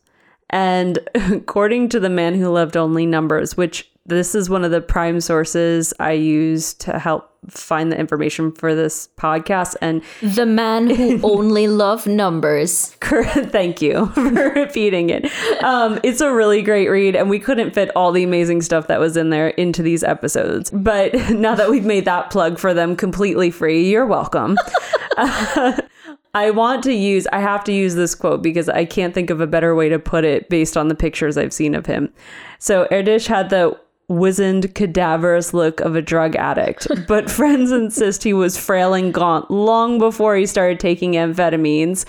And 0.51 0.99
according 1.15 1.89
to 1.91 2.01
the 2.01 2.11
man 2.11 2.35
who 2.35 2.49
loved 2.49 2.77
only 2.77 3.07
numbers, 3.07 3.57
which 3.57 3.91
this 4.07 4.35
is 4.35 4.51
one 4.51 4.65
of 4.65 4.71
the 4.71 4.81
prime 4.81 5.21
sources 5.21 5.95
I 6.01 6.13
use 6.13 6.75
to 6.75 6.99
help 6.99 7.29
find 7.49 7.91
the 7.91 7.99
information 7.99 8.53
for 8.53 8.75
this 8.75 9.09
podcast. 9.17 9.77
And 9.81 10.03
The 10.21 10.47
man 10.47 10.91
who 10.91 11.21
only 11.25 11.69
loved 11.69 12.07
numbers. 12.07 12.89
Thank 13.01 13.81
you 13.81 14.07
for 14.09 14.51
repeating 14.51 15.11
it. 15.11 15.31
Um, 15.63 16.01
it's 16.03 16.21
a 16.21 16.33
really 16.33 16.61
great 16.63 16.89
read, 16.89 17.17
and 17.17 17.31
we 17.31 17.39
couldn't 17.39 17.73
fit 17.73 17.91
all 17.97 18.13
the 18.13 18.23
amazing 18.23 18.63
stuff 18.63 18.89
that 18.89 19.01
was 19.01 19.17
in 19.17 19.31
there 19.31 19.49
into 19.49 19.83
these 19.83 20.03
episodes. 20.03 20.71
But 20.71 21.15
now 21.31 21.55
that 21.55 21.71
we've 21.71 21.85
made 21.87 22.05
that 22.05 22.31
plug 22.31 22.59
for 22.59 22.75
them 22.75 22.97
completely 22.97 23.51
free, 23.51 23.89
you're 23.89 24.07
welcome. 24.07 24.59
I 26.35 26.51
want 26.51 26.85
to 26.85 26.93
use, 26.93 27.27
I 27.33 27.41
have 27.41 27.65
to 27.65 27.73
use 27.73 27.95
this 27.95 28.15
quote 28.15 28.43
because 28.43 28.69
I 28.69 28.85
can't 28.85 29.15
think 29.15 29.31
of 29.31 29.41
a 29.41 29.47
better 29.47 29.75
way 29.75 29.89
to 29.89 29.99
put 29.99 30.25
it 30.25 30.49
based 30.49 30.77
on 30.77 30.89
the 30.89 30.95
pictures 30.95 31.37
I've 31.37 31.53
seen 31.53 31.75
of 31.75 31.87
him. 31.87 32.13
So 32.59 32.87
Erdős 32.91 33.27
had 33.27 33.51
the 33.51 33.79
wizened, 34.09 34.75
cadaverous 34.75 35.55
look 35.55 35.81
of 35.81 35.97
a 35.97 36.03
drug 36.03 36.37
addict, 36.37 36.87
but 37.09 37.31
friends 37.31 37.73
insist 37.73 38.23
he 38.23 38.33
was 38.33 38.59
frail 38.59 38.95
and 38.95 39.15
gaunt 39.15 39.51
long 39.51 39.99
before 39.99 40.37
he 40.37 40.47
started 40.47 40.79
taking 40.79 41.13
amphetamines, 41.13 42.05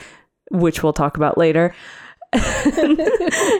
which 0.52 0.84
we'll 0.84 0.94
talk 0.94 1.18
about 1.18 1.38
later. 1.38 1.74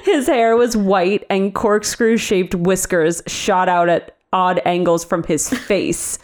his 0.04 0.28
hair 0.28 0.56
was 0.56 0.78
white 0.78 1.26
and 1.30 1.54
corkscrew 1.54 2.18
shaped 2.18 2.56
whiskers 2.56 3.22
shot 3.28 3.68
out 3.68 3.90
at 3.90 4.18
odd 4.32 4.62
angles 4.64 5.04
from 5.04 5.24
his 5.24 5.50
face, 5.50 6.18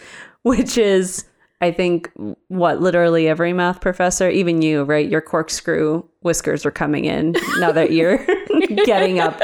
which 0.44 0.77
is, 0.77 1.25
I 1.60 1.72
think, 1.72 2.12
what 2.50 2.82
literally 2.82 3.28
every 3.28 3.52
math 3.52 3.82
professor, 3.82 4.30
even 4.30 4.62
you, 4.62 4.84
right? 4.84 5.10
Your 5.10 5.22
corkscrew 5.22 6.04
whiskers 6.22 6.66
are 6.66 6.72
coming 6.72 7.06
in 7.06 7.36
now 7.60 7.72
that 7.72 7.92
you're 7.92 8.24
getting 8.86 9.20
up, 9.20 9.40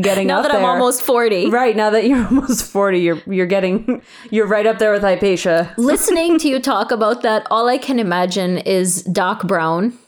getting 0.00 0.28
Now 0.28 0.38
up 0.38 0.42
that 0.44 0.54
I'm 0.54 0.64
almost 0.64 1.02
40. 1.02 1.50
Right 1.50 1.74
now 1.74 1.90
that 1.90 2.06
you're 2.06 2.24
almost 2.30 2.70
forty, 2.70 3.00
you're 3.00 3.20
you're 3.26 3.46
getting 3.46 4.02
you're 4.30 4.46
right 4.46 4.66
up 4.66 4.78
there 4.78 4.92
with 4.92 5.02
Hypatia 5.02 5.74
Listening 5.76 6.38
to 6.38 6.48
you 6.48 6.60
talk 6.60 6.92
about 6.92 7.22
that, 7.22 7.46
all 7.50 7.68
I 7.68 7.78
can 7.78 7.98
imagine 7.98 8.58
is 8.58 9.02
Doc 9.02 9.46
Brown 9.46 9.98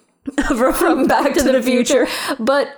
from, 0.48 1.06
Back 1.08 1.34
to, 1.34 1.42
the, 1.42 1.62
Future. 1.62 2.06
But 2.38 2.68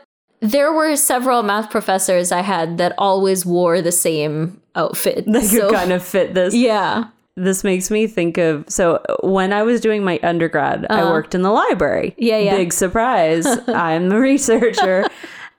there 0.41 0.73
were 0.73 0.97
several 0.97 1.43
math 1.43 1.71
professors 1.71 2.33
I 2.33 2.41
had 2.41 2.79
that 2.79 2.95
always 2.97 3.45
wore 3.45 3.83
the 3.83 3.93
same 3.93 4.63
outfit. 4.75 5.25
That 5.27 5.45
So- 5.45 5.71
kind 5.73 5.93
of 5.93 6.03
fit 6.03 6.33
this. 6.35 6.55
yeah. 6.55 7.09
This 7.37 7.65
makes 7.65 7.91
me 7.91 8.07
think 8.07 8.37
of 8.37 8.65
so 8.69 9.03
when 9.23 9.53
I 9.55 9.63
was 9.63 9.81
doing 9.81 10.05
my 10.05 10.21
undergrad, 10.23 10.87
I 10.91 11.05
worked 11.05 11.35
in 11.35 11.43
the 11.43 11.51
library. 11.51 12.09
Uh-huh. 12.09 12.17
Yeah, 12.19 12.39
yeah. 12.39 12.57
Big 12.57 12.73
surprise. 12.73 13.47
I'm 13.69 14.09
the 14.11 14.19
researcher. 14.19 15.07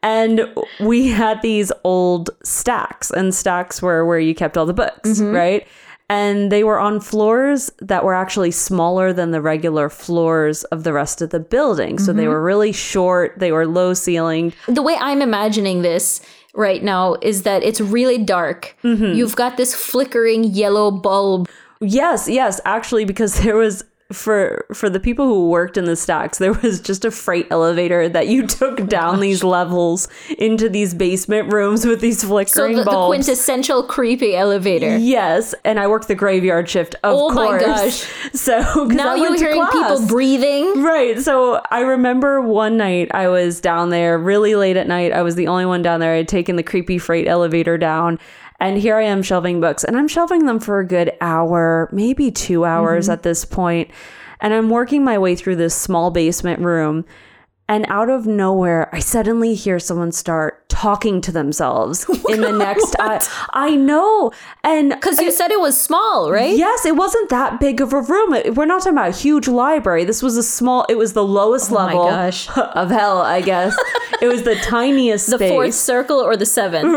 And 0.04 0.54
we 0.82 1.08
had 1.08 1.42
these 1.42 1.72
old 1.86 2.30
stacks, 2.44 3.10
and 3.10 3.34
stacks 3.34 3.82
were 3.82 4.06
where 4.06 4.20
you 4.20 4.36
kept 4.36 4.58
all 4.58 4.66
the 4.66 4.74
books, 4.74 5.10
Mm-hmm. 5.12 5.34
right? 5.36 5.68
And 6.10 6.52
they 6.52 6.64
were 6.66 6.78
on 6.80 7.00
floors 7.00 7.72
that 7.80 8.04
were 8.04 8.14
actually 8.14 8.52
smaller 8.52 9.14
than 9.14 9.32
the 9.32 9.42
regular 9.42 9.90
floors 9.90 10.66
of 10.66 10.84
the 10.84 10.92
rest 10.94 11.22
of 11.22 11.30
the 11.30 11.40
building. 11.40 11.98
So 11.98 12.12
Mm-hmm. 12.12 12.18
they 12.18 12.28
were 12.28 12.44
really 12.44 12.74
short, 12.74 13.40
they 13.40 13.52
were 13.54 13.66
low 13.66 13.94
ceilinged. 13.94 14.54
The 14.68 14.82
way 14.84 14.96
I'm 15.00 15.22
imagining 15.22 15.82
this 15.82 16.22
right 16.54 16.84
now 16.84 17.16
is 17.22 17.44
that 17.44 17.64
it's 17.64 17.80
really 17.82 18.18
dark. 18.20 18.76
Mm-hmm. 18.84 19.14
You've 19.18 19.36
got 19.38 19.56
this 19.58 19.74
flickering 19.74 20.44
yellow 20.44 20.92
bulb. 20.92 21.50
Yes, 21.84 22.28
yes, 22.28 22.60
actually, 22.66 23.06
because 23.06 23.40
there 23.44 23.56
was 23.56 23.84
for 24.12 24.66
for 24.72 24.92
the 24.92 25.00
people 25.00 25.26
who 25.26 25.50
worked 25.50 25.76
in 25.76 25.86
the 25.86 25.96
stacks, 25.96 26.38
there 26.38 26.54
was 26.54 26.80
just 26.80 27.04
a 27.04 27.10
freight 27.10 27.48
elevator 27.50 28.08
that 28.10 28.28
you 28.28 28.44
oh 28.44 28.48
took 28.48 28.88
down 28.88 29.22
these 29.22 29.44
levels 29.44 30.08
into 30.38 30.70
these 30.70 30.94
basement 30.94 31.52
rooms 31.52 31.84
with 31.84 32.00
these 32.00 32.22
So 32.22 32.28
flickering 32.28 32.76
the, 32.76 32.84
the 32.84 32.92
bulbs. 32.92 33.10
quintessential 33.26 33.82
creepy 33.84 34.36
elevator. 34.36 34.98
Yes, 34.98 35.56
and 35.66 35.80
I 35.80 35.88
worked 35.88 36.08
the 36.10 36.16
graveyard 36.16 36.70
shift, 36.70 36.94
of 36.96 37.16
Oh 37.16 37.30
my 37.32 37.58
course. 37.58 37.64
gosh. 37.64 38.10
So 38.34 38.84
Now 38.86 39.16
you're 39.16 39.36
hearing 39.36 39.66
people 39.72 40.06
breathing. 40.08 40.84
Right. 40.84 41.20
So 41.20 41.62
I 41.72 41.80
remember 41.80 42.40
one 42.42 42.78
night 42.78 43.10
I 43.16 43.30
was 43.30 43.62
down 43.62 43.90
there 43.90 44.20
really 44.20 44.56
late 44.56 44.78
at 44.78 44.86
night. 44.88 45.12
I 45.12 45.24
was 45.24 45.36
the 45.36 45.48
only 45.48 45.66
one 45.66 45.82
down 45.82 46.00
there. 46.02 46.14
I 46.14 46.18
had 46.18 46.28
taken 46.28 46.56
the 46.56 46.64
creepy 46.64 46.98
freight 47.00 47.28
elevator 47.28 47.78
down. 47.80 48.20
And 48.64 48.78
here 48.78 48.96
I 48.96 49.04
am 49.04 49.22
shelving 49.22 49.60
books. 49.60 49.84
And 49.84 49.98
I'm 49.98 50.08
shelving 50.08 50.46
them 50.46 50.58
for 50.58 50.80
a 50.80 50.88
good 50.88 51.12
hour, 51.20 51.90
maybe 51.92 52.32
two 52.32 52.64
hours 52.64 53.06
mm-hmm. 53.06 53.12
at 53.12 53.24
this 53.24 53.44
point. 53.44 53.92
And 54.40 54.54
I'm 54.54 54.70
working 54.70 55.04
my 55.04 55.18
way 55.18 55.36
through 55.36 55.58
this 55.58 55.76
small 55.76 56.12
basement 56.12 56.62
room. 56.62 57.04
And 57.68 57.86
out 57.90 58.10
of 58.10 58.26
nowhere, 58.26 58.90
I 58.96 59.00
suddenly 59.00 59.54
hear 59.54 59.80
someone 59.80 60.14
start 60.14 60.68
talking 60.70 61.20
to 61.22 61.32
themselves 61.32 62.06
in 62.30 62.40
the 62.40 62.52
next. 62.54 62.96
I, 63.00 63.22
I 63.52 63.76
know. 63.76 64.32
And 64.64 64.92
Because 64.92 65.20
you 65.20 65.32
said 65.32 65.52
it 65.52 65.60
was 65.60 65.80
small, 65.80 66.32
right? 66.32 66.58
Yes, 66.58 66.86
it 66.86 66.96
wasn't 66.96 67.30
that 67.30 67.60
big 67.60 67.82
of 67.82 67.92
a 67.92 68.02
room. 68.02 68.34
It- 68.34 68.56
We're 68.56 68.66
not 68.66 68.80
talking 68.82 68.98
about 68.98 69.10
a 69.10 69.18
huge 69.18 69.50
library. 69.50 70.06
This 70.06 70.24
was 70.24 70.38
a 70.38 70.44
small. 70.44 70.86
It 70.88 70.98
was 70.98 71.14
the 71.14 71.24
lowest 71.24 71.70
Oh 71.72 71.76
level 71.76 72.08
of 72.56 72.90
hell, 72.90 73.20
I 73.20 73.42
guess. 73.42 73.76
it 74.22 74.28
was 74.28 74.44
the 74.44 74.56
tiniest 74.64 75.30
The 75.30 75.38
space, 75.38 75.52
fourth 75.52 75.74
circle 75.74 76.20
or 76.20 76.38
the 76.38 76.46
seventh? 76.46 76.94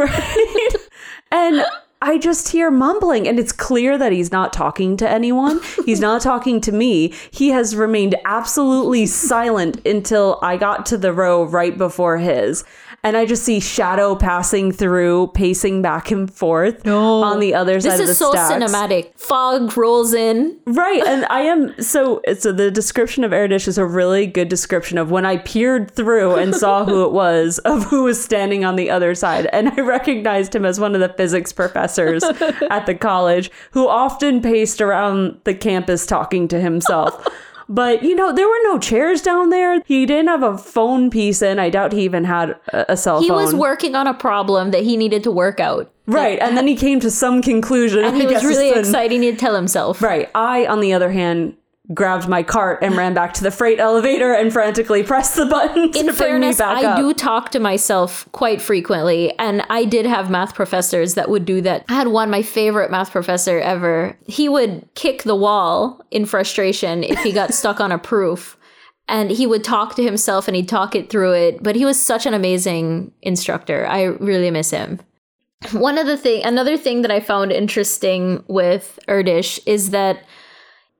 And 1.36 1.64
I 2.02 2.18
just 2.18 2.48
hear 2.48 2.70
mumbling, 2.70 3.26
and 3.26 3.38
it's 3.38 3.52
clear 3.52 3.96
that 3.98 4.12
he's 4.12 4.30
not 4.30 4.52
talking 4.52 4.96
to 4.98 5.08
anyone. 5.08 5.60
He's 5.84 6.00
not 6.00 6.20
talking 6.20 6.60
to 6.62 6.72
me. 6.72 7.14
He 7.30 7.50
has 7.50 7.74
remained 7.74 8.14
absolutely 8.24 9.06
silent 9.06 9.84
until 9.86 10.38
I 10.42 10.56
got 10.56 10.86
to 10.86 10.98
the 10.98 11.12
row 11.12 11.44
right 11.44 11.76
before 11.76 12.18
his. 12.18 12.64
And 13.06 13.16
I 13.16 13.24
just 13.24 13.44
see 13.44 13.60
shadow 13.60 14.16
passing 14.16 14.72
through, 14.72 15.28
pacing 15.28 15.80
back 15.80 16.10
and 16.10 16.28
forth 16.28 16.84
on 16.88 17.38
the 17.38 17.54
other 17.54 17.78
side 17.78 17.92
This 17.92 18.00
of 18.00 18.06
the 18.06 18.10
is 18.10 18.18
so 18.18 18.32
stacks. 18.32 18.52
cinematic. 18.52 19.16
Fog 19.16 19.76
rolls 19.76 20.12
in. 20.12 20.58
Right, 20.66 21.06
and 21.06 21.24
I 21.30 21.42
am 21.42 21.80
so. 21.80 22.20
So 22.36 22.50
the 22.50 22.68
description 22.68 23.22
of 23.22 23.30
Erdős 23.30 23.68
is 23.68 23.78
a 23.78 23.86
really 23.86 24.26
good 24.26 24.48
description 24.48 24.98
of 24.98 25.12
when 25.12 25.24
I 25.24 25.36
peered 25.36 25.92
through 25.92 26.34
and 26.34 26.52
saw 26.52 26.84
who 26.90 27.04
it 27.04 27.12
was, 27.12 27.60
of 27.60 27.84
who 27.84 28.02
was 28.02 28.20
standing 28.20 28.64
on 28.64 28.74
the 28.74 28.90
other 28.90 29.14
side, 29.14 29.46
and 29.52 29.68
I 29.68 29.82
recognized 29.82 30.52
him 30.52 30.64
as 30.64 30.80
one 30.80 30.96
of 30.96 31.00
the 31.00 31.10
physics 31.10 31.52
professors 31.52 32.24
at 32.70 32.86
the 32.86 32.94
college 32.96 33.52
who 33.70 33.86
often 33.86 34.42
paced 34.42 34.80
around 34.80 35.38
the 35.44 35.54
campus 35.54 36.06
talking 36.06 36.48
to 36.48 36.58
himself. 36.60 37.24
But 37.68 38.02
you 38.02 38.14
know, 38.14 38.32
there 38.32 38.46
were 38.46 38.62
no 38.64 38.78
chairs 38.78 39.22
down 39.22 39.50
there. 39.50 39.80
He 39.86 40.06
didn't 40.06 40.28
have 40.28 40.42
a 40.42 40.56
phone 40.56 41.10
piece 41.10 41.42
in. 41.42 41.58
I 41.58 41.70
doubt 41.70 41.92
he 41.92 42.02
even 42.02 42.24
had 42.24 42.56
a, 42.68 42.96
cell 42.96 43.20
He 43.20 43.28
phone. 43.28 43.38
He 43.38 43.44
was 43.44 43.54
working 43.54 43.94
on 43.94 44.06
a 44.06 44.14
problem 44.14 44.70
that 44.70 44.84
he 44.84 44.96
needed 44.96 45.24
to 45.24 45.30
work 45.30 45.58
out. 45.60 45.90
right, 46.06 46.38
and 46.40 46.56
then 46.56 46.66
he 46.66 46.76
came 46.76 47.00
to 47.00 47.10
some 47.10 47.42
conclusion. 47.42 48.04
And 48.04 48.16
he 48.16 48.26
was 48.32 48.44
really 48.44 48.70
excited 48.70 49.20
to 49.20 49.36
tell 49.36 49.54
himself. 49.54 50.00
Right. 50.00 50.30
I, 50.34 50.66
on 50.66 50.80
the 50.80 50.92
other 50.92 51.10
hand, 51.10 51.56
grabbed 51.94 52.28
my 52.28 52.42
cart 52.42 52.78
and 52.82 52.96
ran 52.96 53.14
back 53.14 53.32
to 53.34 53.42
the 53.42 53.50
freight 53.50 53.78
elevator 53.78 54.32
and 54.32 54.52
frantically 54.52 55.02
pressed 55.02 55.36
the 55.36 55.46
button 55.46 55.92
to 55.92 55.98
In 56.00 56.06
bring 56.06 56.16
fairness, 56.16 56.56
me 56.58 56.64
back 56.64 56.84
I 56.84 56.86
up. 56.86 56.98
do 56.98 57.14
talk 57.14 57.50
to 57.50 57.60
myself 57.60 58.26
quite 58.32 58.60
frequently, 58.60 59.36
and 59.38 59.62
I 59.70 59.84
did 59.84 60.04
have 60.06 60.30
math 60.30 60.54
professors 60.54 61.14
that 61.14 61.28
would 61.28 61.44
do 61.44 61.60
that. 61.62 61.84
I 61.88 61.94
had 61.94 62.08
one, 62.08 62.30
my 62.30 62.42
favorite 62.42 62.90
math 62.90 63.10
professor 63.12 63.58
ever. 63.60 64.18
He 64.26 64.48
would 64.48 64.88
kick 64.94 65.22
the 65.22 65.36
wall 65.36 66.00
in 66.10 66.26
frustration 66.26 67.04
if 67.04 67.18
he 67.20 67.32
got 67.32 67.54
stuck 67.60 67.80
on 67.80 67.92
a 67.92 67.98
proof. 67.98 68.56
And 69.08 69.30
he 69.30 69.46
would 69.46 69.62
talk 69.62 69.94
to 69.94 70.02
himself 70.02 70.48
and 70.48 70.56
he'd 70.56 70.68
talk 70.68 70.96
it 70.96 71.10
through 71.10 71.32
it. 71.34 71.62
But 71.62 71.76
he 71.76 71.84
was 71.84 72.00
such 72.00 72.26
an 72.26 72.34
amazing 72.34 73.12
instructor. 73.22 73.86
I 73.86 74.02
really 74.02 74.50
miss 74.50 74.70
him. 74.70 74.98
One 75.70 75.96
of 75.96 76.06
the 76.08 76.16
thing, 76.16 76.44
another 76.44 76.76
thing 76.76 77.02
that 77.02 77.12
I 77.12 77.20
found 77.20 77.52
interesting 77.52 78.42
with 78.48 78.98
Erdős 79.06 79.60
is 79.64 79.90
that 79.90 80.24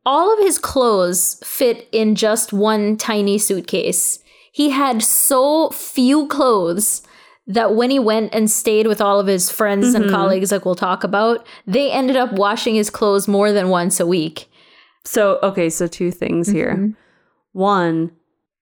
all 0.06 0.32
of 0.32 0.38
his 0.38 0.58
clothes 0.58 1.38
fit 1.44 1.88
in 1.92 2.14
just 2.14 2.52
one 2.52 2.96
tiny 2.96 3.36
suitcase. 3.36 4.20
He 4.52 4.70
had 4.70 5.02
so 5.02 5.68
few 5.70 6.28
clothes 6.28 7.02
that 7.48 7.74
when 7.74 7.90
he 7.90 7.98
went 7.98 8.34
and 8.34 8.50
stayed 8.50 8.86
with 8.86 9.00
all 9.00 9.20
of 9.20 9.26
his 9.26 9.50
friends 9.50 9.94
and 9.94 10.10
colleagues, 10.10 10.50
like 10.50 10.64
we'll 10.64 10.74
talk 10.74 11.04
about, 11.04 11.46
they 11.66 11.90
ended 11.90 12.16
up 12.16 12.32
washing 12.32 12.74
his 12.74 12.88
clothes 12.88 13.28
more 13.28 13.52
than 13.52 13.68
once 13.68 14.00
a 14.00 14.06
week. 14.06 14.48
So, 15.04 15.38
okay, 15.42 15.68
so 15.70 15.86
two 15.86 16.10
things 16.10 16.48
here. 16.48 16.74
Mm-hmm. 16.74 16.90
One, 17.52 18.12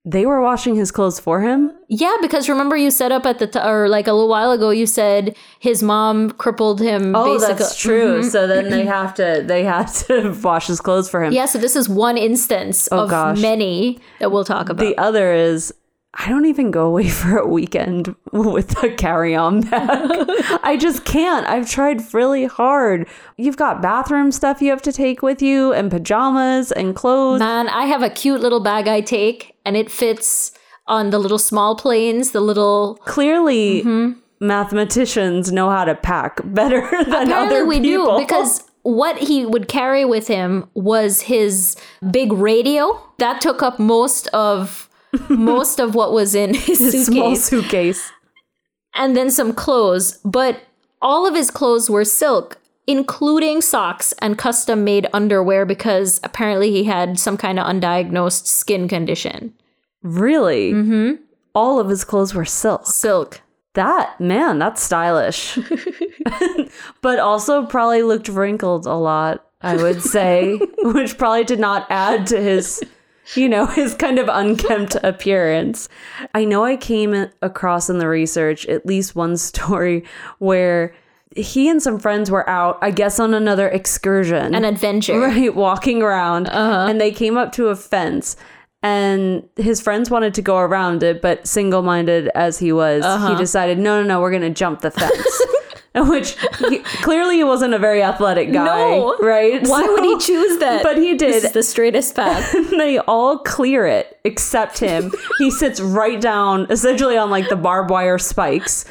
they 0.06 0.26
were 0.26 0.40
washing 0.42 0.74
his 0.74 0.90
clothes 0.90 1.18
for 1.18 1.40
him. 1.40 1.72
Yeah, 1.88 2.16
because 2.20 2.48
remember 2.48 2.76
you 2.76 2.90
set 2.90 3.10
up 3.10 3.24
at 3.24 3.38
the 3.38 3.46
t- 3.46 3.58
or 3.58 3.88
like 3.88 4.06
a 4.06 4.12
little 4.12 4.28
while 4.28 4.50
ago, 4.50 4.68
you 4.68 4.86
said 4.86 5.34
his 5.58 5.82
mom 5.82 6.30
crippled 6.32 6.80
him. 6.80 7.16
Oh, 7.16 7.34
basically. 7.34 7.54
that's 7.54 7.80
true. 7.80 8.20
Mm-hmm. 8.20 8.28
So 8.28 8.46
then 8.46 8.68
they 8.68 8.84
have 8.84 9.14
to 9.14 9.42
they 9.46 9.64
have 9.64 9.94
to 10.06 10.38
wash 10.44 10.66
his 10.66 10.80
clothes 10.80 11.08
for 11.08 11.24
him. 11.24 11.32
Yeah, 11.32 11.46
so 11.46 11.58
this 11.58 11.74
is 11.74 11.88
one 11.88 12.18
instance 12.18 12.88
oh, 12.92 13.04
of 13.04 13.10
gosh. 13.10 13.40
many 13.40 13.98
that 14.18 14.30
we'll 14.30 14.44
talk 14.44 14.68
about. 14.68 14.84
The 14.84 14.96
other 14.98 15.32
is 15.32 15.72
I 16.16 16.28
don't 16.28 16.46
even 16.46 16.70
go 16.70 16.86
away 16.86 17.08
for 17.20 17.36
a 17.38 17.46
weekend 17.46 18.14
with 18.32 18.82
a 18.82 18.90
carry-on 18.90 19.62
bag. 19.62 19.90
I 20.62 20.76
just 20.80 21.04
can't. 21.04 21.46
I've 21.46 21.68
tried 21.68 22.00
really 22.14 22.44
hard. 22.46 23.08
You've 23.36 23.56
got 23.56 23.82
bathroom 23.82 24.30
stuff 24.32 24.62
you 24.62 24.70
have 24.70 24.82
to 24.82 24.92
take 24.92 25.22
with 25.22 25.42
you 25.42 25.72
and 25.72 25.90
pajamas 25.90 26.70
and 26.72 26.94
clothes. 26.94 27.40
Man, 27.40 27.68
I 27.68 27.84
have 27.86 28.02
a 28.02 28.10
cute 28.10 28.40
little 28.40 28.60
bag 28.60 28.86
I 28.86 29.00
take, 29.00 29.56
and 29.64 29.76
it 29.76 29.90
fits 29.90 30.52
on 30.86 31.10
the 31.10 31.18
little 31.18 31.38
small 31.38 31.74
planes, 31.76 32.30
the 32.30 32.40
little. 32.40 32.96
Clearly 33.04 33.82
Mm-hmm. 33.82 34.18
mathematicians 34.46 35.50
know 35.52 35.68
how 35.70 35.84
to 35.84 35.94
pack 35.94 36.40
better 36.44 36.80
than 36.90 37.02
Apparently, 37.08 37.32
other 37.34 37.66
we 37.66 37.80
people. 37.80 38.18
do 38.18 38.24
because 38.24 38.62
what 38.82 39.16
he 39.18 39.46
would 39.46 39.66
carry 39.68 40.04
with 40.04 40.28
him 40.28 40.68
was 40.74 41.22
his 41.22 41.76
big 42.10 42.32
radio 42.32 43.00
that 43.18 43.40
took 43.40 43.62
up 43.62 43.78
most 43.78 44.26
of 44.28 44.88
most 45.28 45.80
of 45.80 45.94
what 45.94 46.12
was 46.12 46.34
in 46.34 46.54
his 46.54 46.78
His 46.92 47.06
small 47.06 47.34
suitcase, 47.36 47.44
suitcase. 48.00 48.12
and 48.94 49.16
then 49.16 49.30
some 49.30 49.52
clothes. 49.52 50.18
But 50.24 50.62
all 51.02 51.26
of 51.26 51.34
his 51.34 51.50
clothes 51.50 51.88
were 51.90 52.04
silk. 52.04 52.58
including 52.86 53.62
socks 53.62 54.12
and 54.20 54.36
custom 54.36 54.84
made 54.84 55.06
underwear 55.14 55.64
because 55.64 56.20
apparently 56.22 56.70
he 56.70 56.84
had 56.84 57.18
some 57.18 57.36
kind 57.38 57.58
of 57.58 57.66
undiagnosed 57.66 58.46
skin 58.46 58.88
condition. 58.88 59.54
Really? 60.02 60.72
Mm-hmm. 60.72 61.22
All 61.54 61.80
of 61.80 61.88
his 61.88 62.04
clothes 62.04 62.34
were 62.34 62.44
silk. 62.44 62.86
Silk. 62.86 63.40
That, 63.72 64.20
man, 64.20 64.58
that's 64.58 64.82
stylish. 64.82 65.58
but 67.00 67.18
also 67.18 67.64
probably 67.66 68.02
looked 68.02 68.28
wrinkled 68.28 68.84
a 68.86 68.94
lot, 68.94 69.46
I 69.62 69.76
would 69.76 70.02
say, 70.02 70.56
which 70.82 71.16
probably 71.16 71.44
did 71.44 71.58
not 71.60 71.86
add 71.90 72.26
to 72.28 72.40
his, 72.40 72.82
you 73.34 73.48
know, 73.48 73.66
his 73.74 73.94
kind 73.94 74.18
of 74.18 74.28
unkempt 74.30 74.96
appearance. 75.02 75.88
I 76.34 76.44
know 76.44 76.64
I 76.64 76.76
came 76.76 77.28
across 77.42 77.88
in 77.88 77.98
the 77.98 78.08
research 78.08 78.66
at 78.66 78.86
least 78.86 79.16
one 79.16 79.36
story 79.38 80.04
where 80.38 80.94
he 81.36 81.68
and 81.68 81.82
some 81.82 81.98
friends 81.98 82.30
were 82.30 82.48
out, 82.48 82.78
I 82.80 82.92
guess, 82.92 83.18
on 83.18 83.34
another 83.34 83.68
excursion. 83.68 84.54
An 84.54 84.64
adventure. 84.64 85.18
Right, 85.18 85.52
walking 85.52 86.00
around, 86.00 86.46
uh-huh. 86.46 86.86
and 86.88 87.00
they 87.00 87.10
came 87.10 87.36
up 87.36 87.50
to 87.52 87.68
a 87.68 87.76
fence. 87.76 88.36
And 88.84 89.48
his 89.56 89.80
friends 89.80 90.10
wanted 90.10 90.34
to 90.34 90.42
go 90.42 90.58
around 90.58 91.02
it, 91.02 91.22
but 91.22 91.46
single 91.46 91.82
minded 91.82 92.28
as 92.34 92.58
he 92.58 92.70
was, 92.70 93.02
he 93.02 93.08
uh-huh. 93.08 93.34
decided, 93.36 93.78
no, 93.78 94.02
no, 94.02 94.06
no, 94.06 94.20
we're 94.20 94.30
going 94.30 94.42
to 94.42 94.50
jump 94.50 94.82
the 94.82 94.90
fence. 94.90 95.42
Which 96.08 96.36
he, 96.58 96.78
clearly 96.78 97.36
he 97.36 97.44
wasn't 97.44 97.72
a 97.74 97.78
very 97.78 98.02
athletic 98.02 98.52
guy, 98.52 98.64
No. 98.64 99.16
right? 99.20 99.62
Why 99.66 99.82
would 99.86 100.02
he 100.02 100.18
choose 100.18 100.58
that? 100.58 100.82
But 100.82 100.96
he 100.96 101.14
This 101.14 101.42
did. 101.42 101.44
is 101.44 101.52
the 101.52 101.62
straightest 101.62 102.16
path. 102.16 102.52
they 102.70 102.98
all 102.98 103.38
clear 103.38 103.86
it 103.86 104.18
except 104.24 104.78
him. 104.78 105.12
he 105.38 105.50
sits 105.52 105.80
right 105.80 106.20
down, 106.20 106.66
essentially 106.68 107.16
on 107.16 107.30
like 107.30 107.48
the 107.48 107.54
barbed 107.56 107.90
wire 107.90 108.18
spikes, 108.18 108.84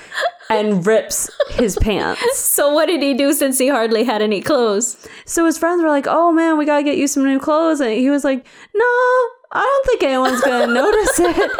and 0.50 0.86
rips 0.86 1.30
his 1.50 1.78
pants. 1.82 2.22
so 2.38 2.74
what 2.74 2.88
did 2.88 3.02
he 3.02 3.14
do 3.14 3.34
since 3.34 3.58
he 3.58 3.68
hardly 3.70 4.04
had 4.04 4.22
any 4.22 4.42
clothes? 4.42 5.08
So 5.26 5.46
his 5.46 5.58
friends 5.58 5.82
were 5.82 5.90
like, 5.90 6.06
"Oh 6.08 6.32
man, 6.32 6.58
we 6.58 6.66
gotta 6.66 6.84
get 6.84 6.98
you 6.98 7.08
some 7.08 7.24
new 7.24 7.40
clothes," 7.40 7.80
and 7.82 7.92
he 7.94 8.10
was 8.10 8.24
like, 8.24 8.46
"No, 8.76 8.84
I 8.86 9.62
don't 9.62 9.86
think 9.86 10.04
anyone's 10.04 10.42
gonna 10.42 10.74
notice 10.74 11.20
it." 11.20 11.52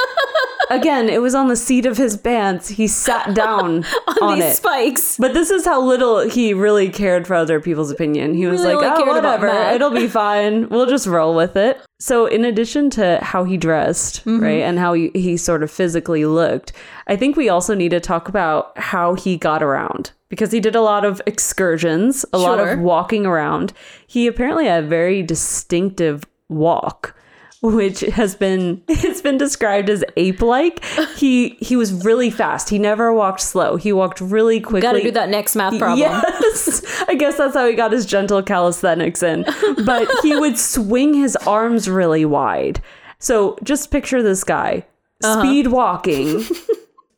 Again, 0.70 1.10
it 1.10 1.22
was 1.22 1.36
on 1.36 1.50
the 1.50 1.56
seat 1.58 1.86
of 1.86 1.98
his 1.98 2.16
pants. 2.18 2.70
He 2.70 2.88
sat 2.88 3.36
down 3.36 3.84
on, 4.22 4.36
These 4.38 4.46
it. 4.46 4.56
spikes. 4.56 5.18
But 5.18 5.34
this 5.34 5.52
is 5.52 5.66
how 5.66 5.82
little 5.82 6.28
he 6.28 6.54
really 6.54 6.90
cared 6.90 7.28
for 7.28 7.34
other 7.36 7.60
people's 7.60 7.92
opinion. 7.92 8.34
He 8.34 8.48
was 8.48 8.62
Really 8.62 8.76
like, 8.76 8.84
only 8.86 9.02
"Oh, 9.02 9.06
cared 9.06 9.18
about 9.18 9.40
whatever, 9.42 9.48
Matt." 9.60 9.76
it'll 9.76 9.92
be 9.92 10.08
fine. 10.08 10.70
We'll 10.70 10.86
just 10.88 11.06
roll 11.08 11.36
with 11.36 11.56
it." 11.58 11.80
So, 12.06 12.26
in 12.26 12.44
addition 12.44 12.90
to 13.00 13.20
how 13.22 13.46
he 13.46 13.56
dressed, 13.56 14.26
Mm-hmm. 14.26 14.44
right, 14.44 14.62
and 14.62 14.78
how 14.78 14.92
he, 14.92 15.10
he 15.14 15.38
sort 15.38 15.64
of 15.64 15.72
physically 15.72 16.26
looked, 16.26 16.74
I 17.08 17.16
think 17.16 17.38
we 17.38 17.48
also 17.48 17.74
need 17.74 17.92
to 17.92 18.02
talk 18.02 18.28
about 18.28 18.78
how 18.78 19.14
he 19.14 19.38
got 19.38 19.64
around 19.64 20.12
because 20.28 20.52
he 20.52 20.60
did 20.60 20.76
a 20.76 20.82
lot 20.82 21.06
of 21.06 21.22
excursions, 21.26 22.26
a 22.34 22.38
lot 22.38 22.60
of 22.60 22.80
walking 22.80 23.26
around. 23.26 23.72
He 24.06 24.28
apparently 24.28 24.66
had 24.66 24.84
a 24.84 24.88
very 24.88 25.24
distinctive 25.24 26.26
walk 26.50 27.16
which 27.64 28.02
has 28.02 28.36
been 28.36 28.84
it's 28.88 29.22
been 29.22 29.38
described 29.38 29.90
as 29.90 30.04
ape-like. 30.18 30.84
He 31.16 31.58
he 31.62 31.76
was 31.76 32.06
really 32.06 32.30
fast. 32.30 32.70
He 32.70 32.78
never 32.78 33.12
walked 33.14 33.42
slow. 33.42 33.78
He 33.78 33.94
walked 33.94 34.20
really 34.22 34.60
quickly. 34.60 34.82
Got 34.82 34.94
to 34.94 35.02
do 35.02 35.12
that 35.12 35.30
next 35.30 35.56
math 35.56 35.80
problem. 35.80 36.00
Yes, 36.00 36.84
I 37.08 37.16
guess 37.16 37.38
that's 37.38 37.56
how 37.56 37.68
he 37.68 37.74
got 37.74 37.92
his 37.92 38.06
gentle 38.06 38.44
calisthenics 38.44 39.24
in. 39.24 39.46
But 39.86 40.10
he 40.22 40.36
would 40.40 40.60
swing 40.60 41.14
his 41.14 41.36
arms 41.38 41.90
really 41.90 42.26
wide. 42.26 42.82
So 43.18 43.58
just 43.64 43.90
picture 43.90 44.22
this 44.22 44.44
guy 44.44 44.86
uh-huh. 45.24 45.42
speed 45.42 45.68
walking, 45.68 46.44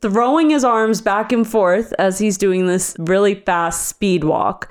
throwing 0.00 0.50
his 0.50 0.62
arms 0.62 1.00
back 1.00 1.32
and 1.32 1.46
forth 1.46 1.92
as 1.98 2.20
he's 2.20 2.38
doing 2.38 2.68
this 2.68 2.94
really 3.00 3.34
fast 3.34 3.88
speed 3.88 4.22
walk. 4.22 4.70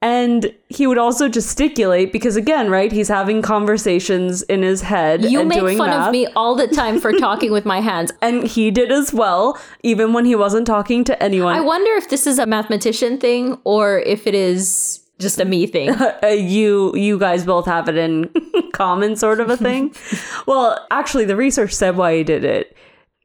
And 0.00 0.54
he 0.68 0.86
would 0.86 0.96
also 0.98 1.28
gesticulate 1.28 2.12
because, 2.12 2.36
again, 2.36 2.70
right, 2.70 2.92
he's 2.92 3.08
having 3.08 3.42
conversations 3.42 4.42
in 4.42 4.62
his 4.62 4.82
head 4.82 5.24
You 5.24 5.44
make 5.44 5.58
fun 5.76 5.90
math. 5.90 6.06
of 6.06 6.12
me 6.12 6.28
all 6.36 6.54
the 6.54 6.68
time 6.68 7.00
for 7.00 7.12
talking 7.18 7.50
with 7.50 7.64
my 7.66 7.80
hands. 7.80 8.12
And 8.22 8.44
he 8.44 8.70
did 8.70 8.92
as 8.92 9.12
well, 9.12 9.58
even 9.82 10.12
when 10.12 10.24
he 10.24 10.36
wasn't 10.36 10.68
talking 10.68 11.02
to 11.04 11.20
anyone. 11.20 11.56
I 11.56 11.60
wonder 11.60 11.90
if 11.96 12.08
this 12.10 12.28
is 12.28 12.38
a 12.38 12.46
mathematician 12.46 13.18
thing 13.18 13.58
or 13.64 13.98
if 14.00 14.26
it 14.28 14.36
is 14.36 15.00
just 15.18 15.40
a 15.40 15.44
me 15.44 15.66
thing. 15.66 15.90
uh, 16.22 16.26
you 16.28 16.94
you 16.94 17.18
guys 17.18 17.44
both 17.44 17.66
have 17.66 17.88
it 17.88 17.96
in 17.96 18.30
common 18.72 19.16
sort 19.16 19.40
of 19.40 19.50
a 19.50 19.56
thing 19.56 19.92
well 20.46 20.86
actually 20.92 21.24
the 21.24 21.34
research 21.34 21.72
said 21.72 21.96
why 21.96 22.14
he 22.14 22.22
did 22.22 22.44
it 22.44 22.76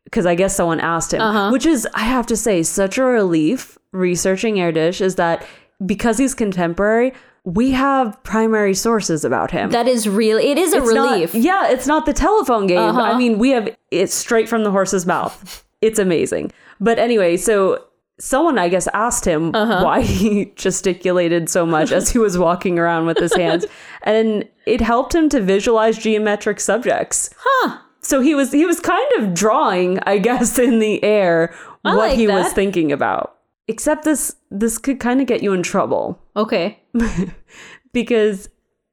because 0.06 0.26
i 0.26 0.34
guess 0.34 0.56
someone 0.56 0.80
asked 0.80 1.13
him 1.13 1.21
Uh-huh. 1.21 1.52
which 1.52 1.67
is 1.67 1.88
i 1.93 2.00
have 2.02 2.26
to 2.26 2.36
say 2.36 2.63
such 2.63 2.98
a 2.98 3.04
relief 3.04 3.78
researching 3.91 4.56
Erdős 4.56 5.02
is 5.02 5.15
that 5.15 5.45
because 5.86 6.18
he's 6.18 6.34
contemporary 6.34 7.14
we 7.46 7.72
have 7.72 8.22
primary 8.24 8.74
sources 8.74 9.26
about 9.26 9.52
him 9.52 9.70
That 9.72 9.86
is 9.88 10.08
real. 10.08 10.38
It 10.38 10.58
is 10.58 10.74
a 10.74 10.78
It's 10.78 10.94
not- 10.94 11.12
relief. 11.12 11.36
yeah, 11.36 11.68
it's 11.72 11.86
not 11.86 12.06
the 12.06 12.14
telephone 12.14 12.68
game. 12.68 12.78
Uh-huh. 12.80 13.02
I 13.02 13.18
mean, 13.18 13.38
we 13.38 13.50
have 13.50 13.68
it 13.92 14.10
straight 14.12 14.48
from 14.48 14.64
the 14.64 14.72
horse's 14.72 15.06
mouth. 15.06 15.64
It's 15.82 16.00
amazing. 16.00 16.54
But 16.80 16.98
anyway, 17.00 17.36
so 17.36 17.84
someone 18.18 18.58
I 18.58 18.70
guess 18.70 18.88
asked 18.94 19.26
him 19.26 19.54
Uh-huh. 19.54 19.84
why 19.84 20.00
he 20.04 20.46
gesticulated 20.56 21.50
so 21.50 21.66
much 21.66 21.92
as 21.92 22.10
he 22.12 22.18
was 22.18 22.38
walking 22.38 22.80
around 22.80 23.08
with 23.08 23.18
his 23.18 23.34
hands, 23.36 23.66
and 24.04 24.48
it 24.66 24.80
helped 24.80 25.14
him 25.14 25.28
to 25.28 25.42
visualize 25.42 25.98
geometric 25.98 26.62
subjects. 26.62 27.30
Huh. 27.38 27.78
So 28.00 28.22
he 28.22 28.34
was 28.36 28.54
he 28.54 28.66
was 28.66 28.80
kind 28.80 29.12
of 29.18 29.34
drawing, 29.34 30.00
I 30.04 30.18
guess, 30.20 30.58
in 30.58 30.80
the 30.80 31.04
air 31.04 31.54
I 31.84 31.96
what 31.96 32.10
like 32.12 32.18
he 32.18 32.28
was 32.28 32.54
thinking 32.54 32.94
about. 32.94 33.36
Except 33.67 34.04
this 34.04 34.36
this 34.52 34.78
could 34.78 34.99
kind 34.99 35.21
of 35.21 35.28
get 35.28 35.41
you 35.41 35.54
in 35.54 35.63
trouble 35.63 36.19
Okay. 36.36 36.80
because 37.93 38.49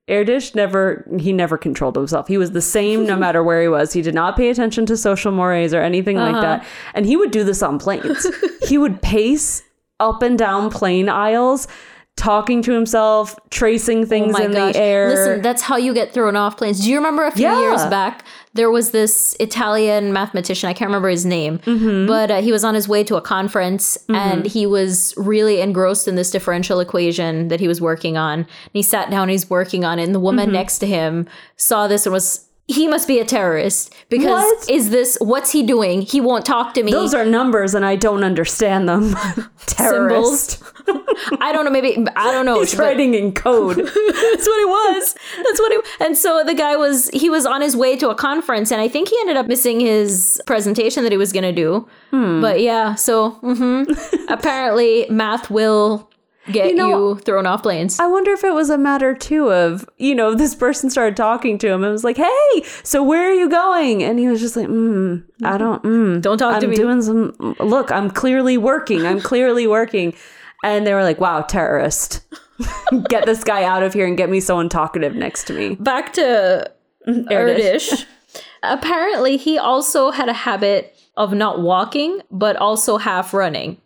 Erdős 0.08 0.54
never 0.54 1.06
he 1.18 1.32
never 1.32 1.56
controlled 1.56 1.96
himself. 1.96 2.26
He 2.28 2.38
was 2.38 2.52
the 2.52 2.60
same 2.60 3.06
no 3.06 3.16
matter 3.24 3.42
where 3.42 3.62
he 3.62 3.68
was. 3.68 3.92
He 3.92 4.02
did 4.02 4.14
not 4.14 4.36
pay 4.36 4.50
attention 4.50 4.86
to 4.86 4.96
social 4.96 5.32
mores 5.32 5.72
or 5.74 5.80
anything 5.80 6.16
like 6.16 6.32
Uh-huh. 6.34 6.40
that. 6.42 6.66
And 6.94 7.06
he 7.06 7.16
would 7.16 7.30
do 7.30 7.44
this 7.44 7.62
on 7.62 7.78
planes. 7.78 8.26
he 8.68 8.78
would 8.78 9.02
pace 9.02 9.62
up 10.00 10.22
and 10.22 10.38
down 10.38 10.70
plane 10.70 11.08
aisles, 11.08 11.68
talking 12.16 12.62
to 12.62 12.72
himself, 12.72 13.38
tracing 13.50 14.06
things 14.06 14.38
in 14.38 14.50
the 14.52 14.72
air. 14.76 15.06
Oh 15.06 15.10
Listen, 15.10 15.42
that's 15.42 15.62
how 15.62 15.76
you 15.76 15.92
get 15.94 16.12
thrown 16.12 16.36
off 16.36 16.56
planes. 16.56 16.80
Do 16.80 16.90
you 16.90 16.96
remember 16.96 17.24
a 17.26 17.30
few 17.30 17.42
Yeah. 17.44 17.60
years 17.60 17.84
back? 17.86 18.24
There 18.52 18.70
was 18.70 18.90
this 18.90 19.36
Italian 19.38 20.12
mathematician. 20.12 20.68
I 20.68 20.72
can't 20.72 20.88
remember 20.88 21.08
his 21.08 21.24
name, 21.24 21.58
Mm-hmm. 21.60 22.06
but 22.08 22.30
uh, 22.32 22.42
he 22.42 22.50
was 22.50 22.64
on 22.64 22.74
his 22.74 22.88
way 22.88 23.04
to 23.04 23.14
a 23.16 23.20
conference 23.20 23.96
and 24.08 24.44
he 24.44 24.66
was 24.66 25.14
really 25.16 25.60
engrossed 25.60 26.08
in 26.08 26.16
this 26.16 26.30
differential 26.32 26.80
equation 26.80 27.46
that 27.48 27.60
he 27.60 27.68
was 27.68 27.80
working 27.80 28.16
on. 28.16 28.40
And 28.40 28.46
he 28.72 28.82
sat 28.82 29.08
down, 29.10 29.28
he's 29.28 29.48
working 29.48 29.84
on 29.84 29.98
it, 30.00 30.04
and 30.04 30.14
the 30.14 30.20
woman 30.20 30.46
Mm-hmm. 30.46 30.54
next 30.54 30.78
to 30.80 30.86
him 30.86 31.28
saw 31.56 31.86
this 31.86 32.06
and 32.06 32.12
was. 32.12 32.46
He 32.70 32.86
must 32.86 33.08
be 33.08 33.18
a 33.18 33.24
terrorist 33.24 33.92
because 34.08 34.44
What? 34.44 34.70
is 34.70 34.90
this 34.90 35.18
what's 35.20 35.50
he 35.50 35.64
doing? 35.64 36.02
He 36.02 36.20
won't 36.20 36.46
talk 36.46 36.72
to 36.74 36.84
me. 36.84 36.92
Those 36.92 37.14
are 37.14 37.24
numbers 37.24 37.74
and 37.74 37.84
I 37.84 37.96
don't 37.96 38.22
understand 38.22 38.88
them. 38.88 39.16
Terrorist. 39.66 40.62
I 41.40 41.52
don't 41.52 41.64
know. 41.64 41.70
Maybe 41.70 41.96
I 42.14 42.30
don't 42.32 42.46
know. 42.46 42.60
He's 42.60 42.76
writing 42.76 43.14
in 43.14 43.32
code. 43.32 43.76
That's 43.76 43.86
what 43.92 44.60
it 44.60 44.68
was. 44.68 45.14
That's 45.36 45.60
what 45.60 45.72
it. 45.72 45.84
And 45.98 46.16
so 46.16 46.44
the 46.46 46.54
guy 46.54 46.76
was 46.76 47.08
he 47.12 47.28
was 47.28 47.44
on 47.44 47.60
his 47.60 47.76
way 47.76 47.96
to 47.96 48.08
a 48.08 48.14
conference, 48.14 48.70
and 48.70 48.80
I 48.80 48.86
think 48.88 49.08
he 49.08 49.16
ended 49.20 49.36
up 49.36 49.46
missing 49.46 49.80
his 49.80 50.40
presentation 50.46 51.02
that 51.02 51.12
he 51.12 51.18
was 51.18 51.32
going 51.32 51.42
to 51.42 51.52
do. 51.52 51.88
Hmm. 52.10 52.40
But 52.40 52.60
yeah, 52.60 52.94
so 52.94 53.32
mhm. 53.42 53.86
apparently 54.28 55.06
math 55.10 55.50
will 55.50 56.08
get 56.52 56.68
you, 56.70 56.74
know- 56.74 57.14
thrown 57.14 57.46
off 57.46 57.62
planes. 57.62 57.98
I 58.00 58.06
wonder 58.06 58.32
if 58.32 58.44
it 58.44 58.52
was 58.54 58.70
a 58.70 58.78
matter 58.78 59.14
too 59.14 59.50
of, 59.52 59.88
you 59.98 60.14
know, 60.14 60.34
this 60.42 60.54
person 60.54 60.90
started 60.90 61.16
talking 61.16 61.58
to 61.58 61.68
him 61.68 61.82
and 61.84 61.92
was 61.92 62.04
like, 62.04 62.16
"Hey, 62.16 62.64
so 62.82 63.02
where 63.02 63.28
are 63.28 63.34
you 63.34 63.48
going?" 63.48 64.02
And 64.02 64.18
he 64.18 64.28
was 64.28 64.40
just 64.40 64.56
like, 64.56 64.68
"Mm, 64.68 65.24
I 65.44 65.58
don't. 65.58 65.82
Mm, 65.82 66.22
Don't 66.22 66.38
talk 66.38 66.60
to 66.60 66.66
I'm 66.66 66.70
me." 66.70 66.76
doing 66.76 67.02
some. 67.02 67.34
Look, 67.60 67.90
I'm 67.92 68.10
clearly 68.10 68.56
working. 68.58 69.06
I'm 69.06 69.20
clearly 69.20 69.66
working." 69.66 70.14
And 70.62 70.86
they 70.86 70.92
were 70.94 71.04
like, 71.04 71.20
"Wow, 71.20 71.42
terrorist! 71.42 72.22
get 73.08 73.24
this 73.26 73.42
guy 73.44 73.64
out 73.64 73.82
of 73.82 73.94
here 73.94 74.06
and 74.06 74.16
get 74.16 74.28
me 74.28 74.40
someone 74.40 74.68
talkative 74.68 75.14
next 75.14 75.44
to 75.48 75.52
me." 75.52 75.76
Back 75.76 76.12
to. 76.14 76.70
Erdős. 77.08 78.04
apparently, 78.62 79.36
he 79.38 79.58
also 79.58 80.10
had 80.10 80.28
a 80.28 80.34
habit 80.34 80.94
of 81.16 81.32
not 81.32 81.60
walking, 81.62 82.20
but 82.30 82.56
also 82.56 82.98
half 82.98 83.32
running. 83.32 83.78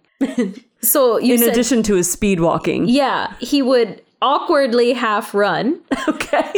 So 0.86 1.18
you 1.18 1.34
In 1.34 1.40
said, 1.40 1.48
addition 1.50 1.82
to 1.84 1.94
his 1.94 2.10
speed 2.10 2.40
walking, 2.40 2.88
yeah, 2.88 3.34
he 3.40 3.62
would 3.62 4.02
awkwardly 4.22 4.92
half 4.92 5.34
run. 5.34 5.80
okay, 6.08 6.52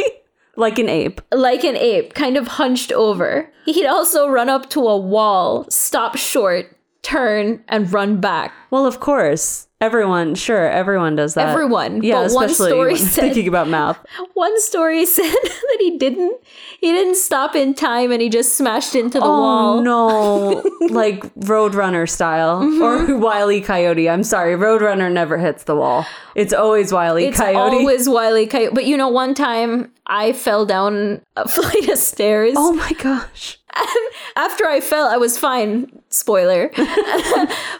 like 0.55 0.79
an 0.79 0.89
ape. 0.89 1.21
like 1.33 1.63
an 1.63 1.75
ape, 1.75 2.13
kind 2.13 2.37
of 2.37 2.47
hunched 2.47 2.91
over. 2.91 3.51
He'd 3.65 3.85
also 3.85 4.27
run 4.29 4.49
up 4.49 4.69
to 4.71 4.87
a 4.87 4.97
wall, 4.97 5.65
stop 5.69 6.15
short, 6.15 6.76
turn, 7.07 7.63
and 7.67 7.91
run 7.93 8.19
back. 8.19 8.53
Well, 8.71 8.85
of 8.85 8.99
course. 8.99 9.63
Everyone, 9.79 10.33
sure, 10.33 10.67
everyone 10.67 11.15
does 11.15 11.35
that. 11.35 11.49
Everyone, 11.49 12.01
Yeah, 12.01 12.23
but 12.23 12.31
one 12.33 12.49
story 12.49 12.95
said- 12.95 13.21
thinking 13.25 13.47
about 13.47 13.67
math. 13.69 13.99
One 14.33 14.59
story 14.59 15.05
said 15.17 15.23
that 15.43 15.77
he 15.79 15.99
didn't 15.99 16.35
he 16.81 16.91
didn't 16.91 17.13
stop 17.15 17.55
in 17.55 17.75
time 17.75 18.11
and 18.11 18.19
he 18.19 18.27
just 18.29 18.55
smashed 18.57 18.95
into 18.95 19.19
the 19.19 19.25
Oh 19.25 19.29
wall. 19.29 19.81
no, 19.83 20.63
like 20.89 21.21
Roadrunner 21.35 22.09
style 22.09 22.61
Mm-hmm. 22.63 22.81
or 23.13 23.17
Wiley 23.19 23.61
Coyote. 23.61 24.09
I'm 24.09 24.23
sorry, 24.23 24.55
Roadrunner 24.55 25.11
never 25.11 25.37
hits 25.37 25.63
the 25.65 25.75
wall. 25.75 26.07
It's 26.33 26.53
always 26.53 26.91
Wiley 26.91 27.25
It's 27.25 27.37
Coyote. 27.37 27.75
It's 27.75 27.81
always 27.81 28.09
Wiley 28.09 28.47
Coyote. 28.47 28.73
But 28.73 28.85
you 28.85 28.97
know, 28.97 29.09
one 29.09 29.35
time 29.35 29.91
I 30.07 30.33
fell 30.33 30.65
down 30.65 31.21
a 31.35 31.47
flight 31.47 31.87
of 31.89 31.99
stairs. 31.99 32.55
oh 32.57 32.73
my 32.73 32.93
gosh. 32.93 33.59
after 34.35 34.65
I 34.65 34.79
fell, 34.81 35.07
I 35.07 35.17
was 35.17 35.37
fine. 35.37 35.91
Spoiler. 36.09 36.69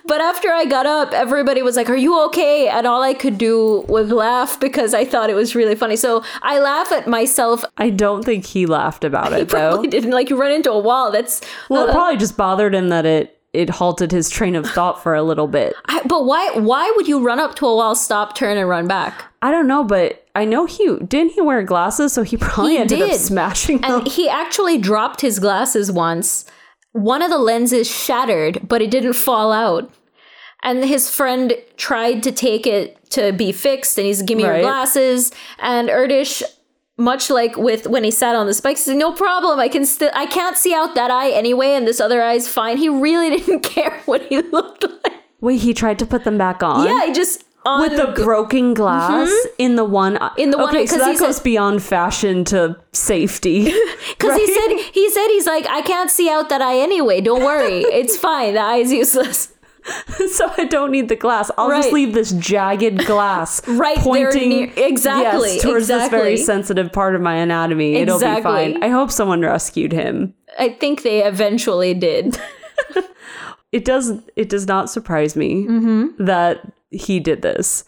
but 0.05 0.21
after 0.21 0.49
I 0.49 0.65
got 0.65 0.85
up, 0.85 1.13
everybody 1.13 1.61
was 1.61 1.75
like, 1.75 1.89
Are 1.89 1.95
you 1.95 2.19
okay? 2.25 2.67
And 2.67 2.85
all 2.85 3.03
I 3.03 3.13
could 3.13 3.37
do 3.37 3.85
was 3.87 4.11
laugh 4.11 4.59
because 4.59 4.93
I 4.93 5.05
thought 5.05 5.29
it 5.29 5.35
was 5.35 5.55
really 5.55 5.75
funny. 5.75 5.95
So 5.95 6.23
I 6.41 6.59
laugh 6.59 6.91
at 6.91 7.07
myself. 7.07 7.63
I 7.77 7.89
don't 7.89 8.23
think 8.23 8.45
he 8.45 8.65
laughed 8.65 9.03
about 9.03 9.33
it 9.33 9.49
though. 9.49 9.69
Probably 9.71 9.87
didn't 9.87 10.11
like 10.11 10.29
you 10.29 10.39
run 10.39 10.51
into 10.51 10.71
a 10.71 10.79
wall. 10.79 11.11
That's 11.11 11.41
Well, 11.69 11.85
it 11.85 11.89
uh, 11.89 11.93
probably 11.93 12.17
just 12.17 12.37
bothered 12.37 12.75
him 12.75 12.89
that 12.89 13.05
it 13.05 13.33
it 13.53 13.69
halted 13.69 14.11
his 14.11 14.29
train 14.29 14.55
of 14.55 14.65
thought 14.67 15.01
for 15.01 15.15
a 15.15 15.23
little 15.23 15.47
bit. 15.47 15.73
I, 15.85 16.03
but 16.03 16.25
why 16.25 16.51
why 16.55 16.91
would 16.95 17.07
you 17.07 17.25
run 17.25 17.39
up 17.39 17.55
to 17.55 17.65
a 17.65 17.75
wall, 17.75 17.95
stop, 17.95 18.35
turn, 18.35 18.57
and 18.57 18.69
run 18.69 18.87
back? 18.87 19.25
I 19.41 19.51
don't 19.51 19.67
know, 19.67 19.83
but 19.83 20.26
I 20.37 20.45
know 20.45 20.65
he 20.65 20.97
didn't 20.99 21.33
he 21.33 21.41
wear 21.41 21.63
glasses, 21.63 22.13
so 22.13 22.23
he 22.23 22.37
probably 22.45 22.73
He 22.73 22.77
ended 22.77 23.01
up 23.01 23.09
did. 23.11 23.19
smashing 23.19 23.79
them. 23.79 23.91
And 24.01 24.07
he 24.07 24.29
actually 24.29 24.77
dropped 24.77 25.21
his 25.21 25.39
glasses 25.39 25.91
once. 25.91 26.45
One 26.93 27.21
of 27.21 27.29
the 27.29 27.37
lenses 27.37 27.87
shattered, 27.89 28.67
but 28.67 28.81
it 28.81 28.91
didn't 28.91 29.13
fall 29.13 29.51
out. 29.51 29.91
And 30.63 30.83
his 30.83 31.09
friend 31.09 31.53
tried 31.77 32.23
to 32.23 32.31
take 32.31 32.65
it 32.65 33.09
to 33.11 33.31
be 33.31 33.51
fixed, 33.51 33.97
and 33.97 34.07
he's 34.07 34.21
give 34.23 34.37
me 34.37 34.43
Right. 34.45 34.55
your 34.55 34.61
glasses. 34.63 35.31
And 35.59 35.87
Erdős, 35.89 36.41
much 36.97 37.29
like 37.29 37.55
with 37.57 37.85
when 37.87 38.03
he 38.03 38.09
sat 38.11 38.35
on 38.35 38.47
the 38.47 38.53
spikes, 38.53 38.81
said, 38.81 38.97
"No 38.97 39.11
problem. 39.11 39.59
I 39.59 39.67
can 39.69 39.85
still. 39.85 40.09
I 40.13 40.25
can't 40.25 40.57
see 40.57 40.73
out 40.73 40.95
that 40.95 41.11
eye 41.11 41.29
anyway, 41.29 41.75
and 41.75 41.87
this 41.87 41.99
other 42.01 42.21
eye's 42.23 42.47
fine." 42.47 42.77
He 42.77 42.89
really 42.89 43.29
didn't 43.37 43.61
care 43.61 44.01
what 44.05 44.23
he 44.29 44.41
looked 44.57 44.83
like. 44.83 45.13
Wait, 45.41 45.61
he 45.61 45.73
tried 45.73 45.99
to 45.99 46.05
put 46.07 46.23
them 46.23 46.37
back 46.39 46.63
on? 46.63 46.87
Yeah, 46.87 47.05
he 47.05 47.13
just 47.13 47.43
on 47.67 47.81
With 47.81 47.97
the 47.97 48.23
broken 48.23 48.73
glass 48.73 49.29
in 49.57 49.75
the 49.75 49.83
one 49.85 50.15
Mm-hmm. 50.15 50.39
In 50.39 50.49
the 50.51 50.57
one- 50.57 50.69
okay, 50.75 50.85
so 50.87 50.97
that 50.97 51.19
goes 51.19 51.37
said- 51.37 51.43
beyond 51.43 51.83
fashion 51.83 52.43
to 52.45 52.77
safety. 52.93 53.65
Because 54.17 54.35
he 54.39 54.47
said 54.47 54.69
he 54.93 55.09
said 55.11 55.27
he's 55.27 55.45
like 55.45 55.67
I 55.67 55.81
can't 55.81 56.09
see 56.09 56.29
out 56.29 56.49
that 56.49 56.61
eye 56.61 56.77
anyway. 56.79 57.21
Don't 57.21 57.43
worry, 57.43 57.81
it's 58.01 58.17
fine. 58.17 58.53
The 58.55 58.61
eye's 58.61 58.91
useless. 58.91 59.53
so 60.35 60.51
I 60.57 60.65
don't 60.65 60.91
need 60.91 61.07
the 61.07 61.15
glass. 61.15 61.49
I'll 61.57 61.69
just 61.69 61.93
leave 61.93 62.13
this 62.13 62.31
jagged 62.33 63.05
glass 63.05 63.65
Right 63.69 63.95
there 63.95 64.03
pointing 64.03 64.49
near- 64.49 64.73
exactly, 64.75 65.53
yes, 65.53 65.61
towards 65.61 65.87
this 65.87 66.09
very 66.09 66.35
sensitive 66.37 66.91
part 66.91 67.15
of 67.15 67.21
my 67.21 67.35
anatomy. 67.35 67.95
It'll 67.95 68.19
be 68.19 68.41
fine. 68.41 68.83
I 68.83 68.89
hope 68.89 69.11
someone 69.11 69.41
rescued 69.41 69.93
him. 69.93 70.33
I 70.59 70.69
think 70.69 71.03
they 71.03 71.23
eventually 71.23 71.93
did. 71.93 72.37
It 73.73 73.83
does 73.85 74.13
it 74.35 74.47
does 74.49 74.65
not 74.65 74.89
surprise 74.89 75.35
me 75.35 75.65
Mm-hmm. 75.65 76.23
that 76.25 76.71
he 76.91 77.19
did 77.19 77.41
this. 77.41 77.83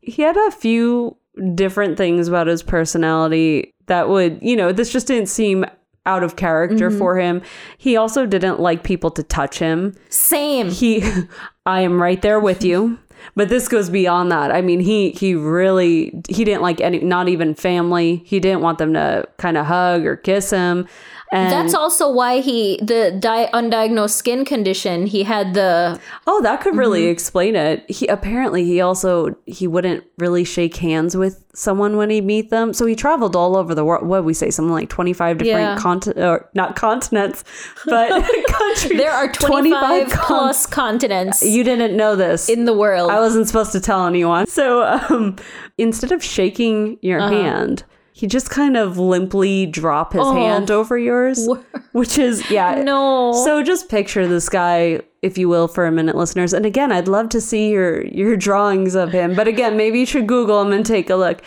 He 0.00 0.22
had 0.22 0.36
a 0.36 0.50
few 0.50 1.16
different 1.54 1.96
things 1.96 2.28
about 2.28 2.46
his 2.46 2.62
personality 2.62 3.74
that 3.86 4.08
would, 4.08 4.38
you 4.42 4.56
know, 4.56 4.72
this 4.72 4.92
just 4.92 5.06
didn't 5.06 5.28
seem 5.28 5.64
out 6.06 6.22
of 6.22 6.36
character 6.36 6.90
Mm-hmm. 6.90 6.98
for 6.98 7.18
him. 7.18 7.42
He 7.78 7.96
also 7.96 8.26
didn't 8.26 8.60
like 8.60 8.84
people 8.84 9.10
to 9.12 9.22
touch 9.22 9.58
him. 9.58 9.94
Same. 10.10 10.70
he 10.70 11.02
i 11.66 11.80
am 11.80 12.00
right 12.00 12.20
there 12.20 12.38
with 12.38 12.62
you 12.62 12.98
but 13.34 13.48
this 13.48 13.68
goes 13.68 13.88
beyond 13.88 14.30
that 14.30 14.50
i 14.52 14.60
mean 14.60 14.80
he 14.80 15.12
he 15.12 15.34
really 15.34 16.12
he 16.28 16.44
didn't 16.44 16.60
like 16.60 16.78
any 16.82 16.98
not 16.98 17.26
even 17.26 17.54
family 17.54 18.16
he 18.26 18.38
didn't 18.38 18.60
want 18.60 18.76
them 18.76 18.92
to 18.92 19.26
kind 19.38 19.56
of 19.56 19.64
hug 19.64 20.04
or 20.04 20.14
kiss 20.14 20.50
him 20.50 20.86
and 21.34 21.50
That's 21.50 21.74
also 21.74 22.08
why 22.10 22.40
he 22.40 22.78
the 22.82 23.16
di- 23.18 23.50
undiagnosed 23.52 24.10
skin 24.10 24.44
condition. 24.44 25.06
He 25.06 25.24
had 25.24 25.54
the 25.54 26.00
oh 26.26 26.40
that 26.42 26.60
could 26.60 26.76
really 26.76 27.02
Mm-hmm. 27.02 27.10
explain 27.12 27.56
it 27.56 27.84
he 27.90 28.06
apparently 28.06 28.64
he 28.64 28.80
also 28.80 29.34
he 29.46 29.66
wouldn't 29.66 30.04
really 30.18 30.44
shake 30.44 30.76
hands 30.76 31.16
with 31.16 31.44
someone 31.54 31.96
when 31.96 32.10
he 32.10 32.20
meet 32.20 32.50
them 32.50 32.72
so 32.72 32.84
he 32.86 32.94
traveled 32.96 33.36
all 33.36 33.56
over 33.56 33.74
the 33.74 33.84
world 33.84 34.06
what 34.06 34.24
we 34.24 34.34
say 34.34 34.50
something 34.50 34.72
like 34.72 34.88
25 34.88 35.38
different 35.38 35.60
Yeah. 35.60 35.78
continents 35.78 36.20
or 36.20 36.48
not 36.54 36.74
continents 36.76 37.44
but 37.86 38.08
countries 38.48 38.98
there 38.98 39.12
are 39.12 39.30
twenty 39.30 39.70
five 39.70 40.10
con- 40.10 40.26
plus 40.26 40.66
continents 40.66 41.42
you 41.42 41.62
didn't 41.64 41.96
know 41.96 42.16
this 42.16 42.48
in 42.48 42.64
the 42.64 42.72
world. 42.72 43.10
I 43.10 43.20
wasn't 43.20 43.46
supposed 43.46 43.72
to 43.72 43.80
tell 43.80 44.06
anyone. 44.06 44.46
So 44.46 44.82
um, 44.84 45.36
instead 45.78 46.12
of 46.12 46.22
shaking 46.22 46.98
your 47.02 47.20
Uh-huh. 47.20 47.30
hand, 47.42 47.84
he 48.16 48.28
just 48.28 48.48
kind 48.48 48.76
of 48.76 48.96
limply 48.96 49.66
drop 49.66 50.12
his 50.12 50.22
oh. 50.22 50.36
hand 50.36 50.70
over 50.70 50.96
yours, 50.96 51.48
which 51.92 52.16
is 52.16 52.48
yeah. 52.48 52.76
Oh. 52.78 52.82
no. 52.82 53.44
So 53.44 53.60
just 53.60 53.88
picture 53.88 54.28
this 54.28 54.48
guy, 54.48 55.00
if 55.20 55.36
you 55.36 55.48
will, 55.48 55.66
for 55.66 55.84
a 55.84 55.90
minute, 55.90 56.14
listeners. 56.14 56.52
And 56.52 56.64
again, 56.64 56.92
I'd 56.92 57.08
love 57.08 57.28
to 57.30 57.40
see 57.40 57.70
your 57.70 58.06
your 58.06 58.36
drawings 58.36 58.94
of 58.94 59.10
him. 59.10 59.34
But 59.34 59.48
again, 59.48 59.76
maybe 59.76 59.98
you 59.98 60.06
should 60.06 60.28
Google 60.28 60.62
him 60.62 60.72
and 60.72 60.86
take 60.86 61.10
a 61.10 61.16
look. 61.16 61.42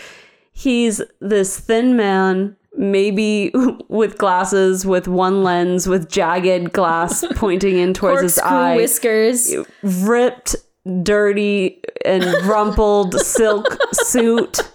He's 0.52 1.02
this 1.22 1.58
thin 1.58 1.96
man. 1.96 2.58
Maybe 2.76 3.54
with 3.88 4.18
glasses, 4.18 4.86
with 4.86 5.08
one 5.08 5.46
lens, 5.46 5.88
with 5.88 6.10
jagged 6.10 6.74
glass 6.74 7.24
pointing 7.36 7.78
in 7.78 7.94
towards 7.94 8.24
his 8.24 8.40
eye 8.40 8.76
whiskers. 8.76 9.56
ripped, 9.84 10.58
dirty, 11.02 11.82
and 12.04 12.26
rumpled 12.46 13.18
silk 13.22 13.78
suit, 13.94 14.70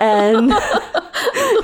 and 0.00 0.52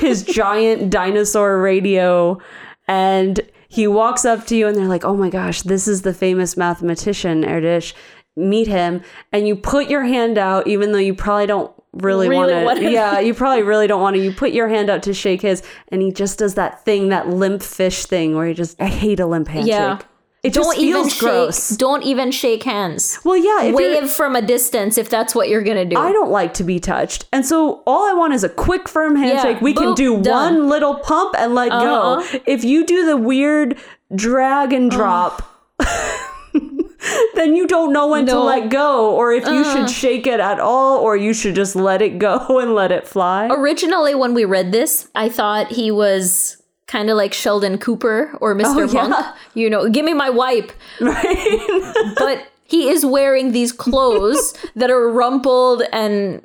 his 0.05 0.23
giant 0.23 0.91
dinosaur 0.91 1.61
radio. 1.61 2.39
And 2.87 3.41
he 3.69 3.89
walks 3.89 4.25
up 4.25 4.47
to 4.47 4.57
you, 4.57 4.69
and 4.69 4.77
they're 4.77 4.87
like, 4.87 5.05
"Oh 5.05 5.17
my 5.17 5.31
gosh, 5.31 5.63
this 5.63 5.89
is 5.89 6.03
the 6.03 6.15
famous 6.15 6.57
mathematician 6.57 7.43
Erdős. 7.43 7.95
Meet 8.37 8.69
him." 8.69 9.03
And 9.33 9.49
you 9.49 9.57
put 9.57 9.89
your 9.89 10.05
hand 10.05 10.39
out, 10.39 10.67
even 10.67 10.93
though 10.93 10.99
you 10.99 11.15
probably 11.15 11.47
don't 11.47 11.73
really, 11.93 12.29
Really 12.29 12.65
want 12.65 12.79
to. 12.79 12.91
Yeah, 12.91 13.21
you 13.21 13.35
probably 13.35 13.63
really 13.63 13.87
don't 13.87 14.03
want 14.03 14.17
to. 14.17 14.23
You 14.23 14.33
put 14.33 14.53
your 14.53 14.69
hand 14.69 14.91
out 14.91 15.03
to 15.05 15.15
shake 15.15 15.43
his, 15.43 15.63
and 15.89 16.03
he 16.03 16.13
just 16.13 16.39
does 16.39 16.55
that 16.55 16.85
thing, 16.85 17.09
that 17.09 17.29
limp 17.29 17.63
fish 17.63 18.05
thing, 18.05 18.37
where 18.37 18.47
he 18.47 18.55
just. 18.55 18.81
I 18.81 18.87
hate 18.87 19.19
a 19.19 19.27
limp 19.27 19.49
handshake. 19.49 19.73
Yeah. 19.73 19.99
It 20.45 20.53
don't 20.53 20.65
just 20.75 20.79
even 20.79 21.09
shake. 21.09 21.19
gross. 21.21 21.71
Don't 21.71 22.03
even 22.03 22.31
shake 22.31 22.63
hands. 22.65 23.19
Well, 23.25 23.37
yeah, 23.37 23.73
Wave 23.73 24.11
from 24.11 24.37
a 24.37 24.43
distance 24.43 24.99
if 24.99 25.09
that's 25.09 25.35
what 25.35 25.49
you're 25.49 25.63
gonna 25.63 25.87
do. 25.87 25.97
I 25.97 26.13
don't 26.13 26.31
like 26.31 26.53
to 26.55 26.65
be 26.65 26.79
touched. 26.79 27.25
And 27.33 27.47
so 27.47 27.83
all 27.87 28.07
I 28.09 28.13
want 28.13 28.35
is 28.35 28.45
a 28.45 28.51
quick 28.51 28.87
firm 28.89 29.17
handshake. 29.17 29.63
we 29.63 29.73
can 29.73 29.95
do 29.95 30.21
done. 30.21 30.55
one 30.55 30.69
little 30.69 30.97
pump 30.97 31.35
and 31.39 31.55
let 31.55 31.73
Uh-huh. 31.73 32.17
go. 32.21 32.41
If 32.47 32.63
you 32.63 32.85
do 32.85 33.07
the 33.07 33.17
weird 33.17 33.79
drag 34.15 34.73
and 34.75 34.91
drop, 34.91 35.43
then 37.35 37.57
you 37.57 37.67
don't 37.67 37.93
know 37.93 38.09
when 38.09 38.27
to 38.27 38.33
No. 38.33 38.39
Uh-huh. 38.47 38.61
let 38.61 38.69
go 38.71 39.11
or 39.15 39.33
if 39.33 39.47
you 39.47 39.65
should 39.65 39.91
shake 39.91 40.27
it 40.27 40.41
at 40.41 40.61
all 40.61 40.99
or 40.99 41.17
you 41.17 41.33
should 41.35 41.55
just 41.55 41.75
let 41.77 42.01
it 42.03 42.19
go 42.19 42.59
and 42.63 42.75
let 42.75 42.93
it 42.93 43.07
fly. 43.07 43.49
Originally, 43.51 44.15
when 44.15 44.35
we 44.35 44.45
read 44.45 44.73
this, 44.73 45.09
I 45.15 45.29
thought 45.29 45.69
he 45.73 45.91
was 45.91 46.59
kind 46.95 47.11
of 47.11 47.17
like 47.17 47.35
Sheldon 47.35 47.77
Cooper 47.79 48.39
or 48.41 48.55
Mr. 48.55 48.89
Oh, 48.89 48.93
yeah. 48.93 49.09
Monk. 49.09 49.37
You 49.55 49.69
know, 49.69 49.89
give 49.89 50.05
me 50.05 50.15
my 50.15 50.31
wipe. 50.31 50.71
Right? 51.01 52.15
But 52.17 52.47
he 52.63 52.89
is 52.89 53.05
wearing 53.05 53.51
these 53.51 53.73
clothes 53.73 54.55
that 54.77 54.91
are 54.93 55.11
rumpled 55.11 55.83
and 55.93 56.41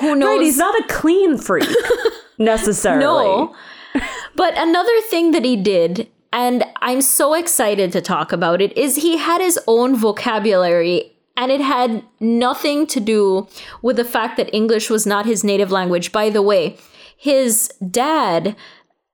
who 0.00 0.16
knows? 0.16 0.26
right, 0.26 0.40
he's 0.40 0.58
not 0.58 0.74
a 0.80 0.84
clean 0.88 1.38
freak 1.38 1.68
necessarily. 2.38 3.04
No. 3.04 3.54
But 4.34 4.54
another 4.56 5.00
thing 5.02 5.30
that 5.30 5.44
he 5.44 5.54
did, 5.54 6.08
and 6.32 6.64
I'm 6.80 7.00
so 7.00 7.34
excited 7.34 7.92
to 7.92 8.00
talk 8.00 8.32
about 8.32 8.60
it, 8.60 8.76
is 8.76 8.96
he 8.96 9.18
had 9.18 9.40
his 9.40 9.56
own 9.68 9.94
vocabulary. 9.94 11.12
And 11.36 11.50
it 11.52 11.60
had 11.60 12.04
nothing 12.20 12.86
to 12.88 13.00
do 13.00 13.46
with 13.82 13.96
the 13.96 14.04
fact 14.04 14.36
that 14.36 14.52
English 14.52 14.90
was 14.90 15.06
not 15.06 15.26
his 15.26 15.44
native 15.44 15.70
language. 15.70 16.10
By 16.12 16.28
the 16.28 16.42
way, 16.42 16.76
his 17.16 17.68
dad, 17.90 18.56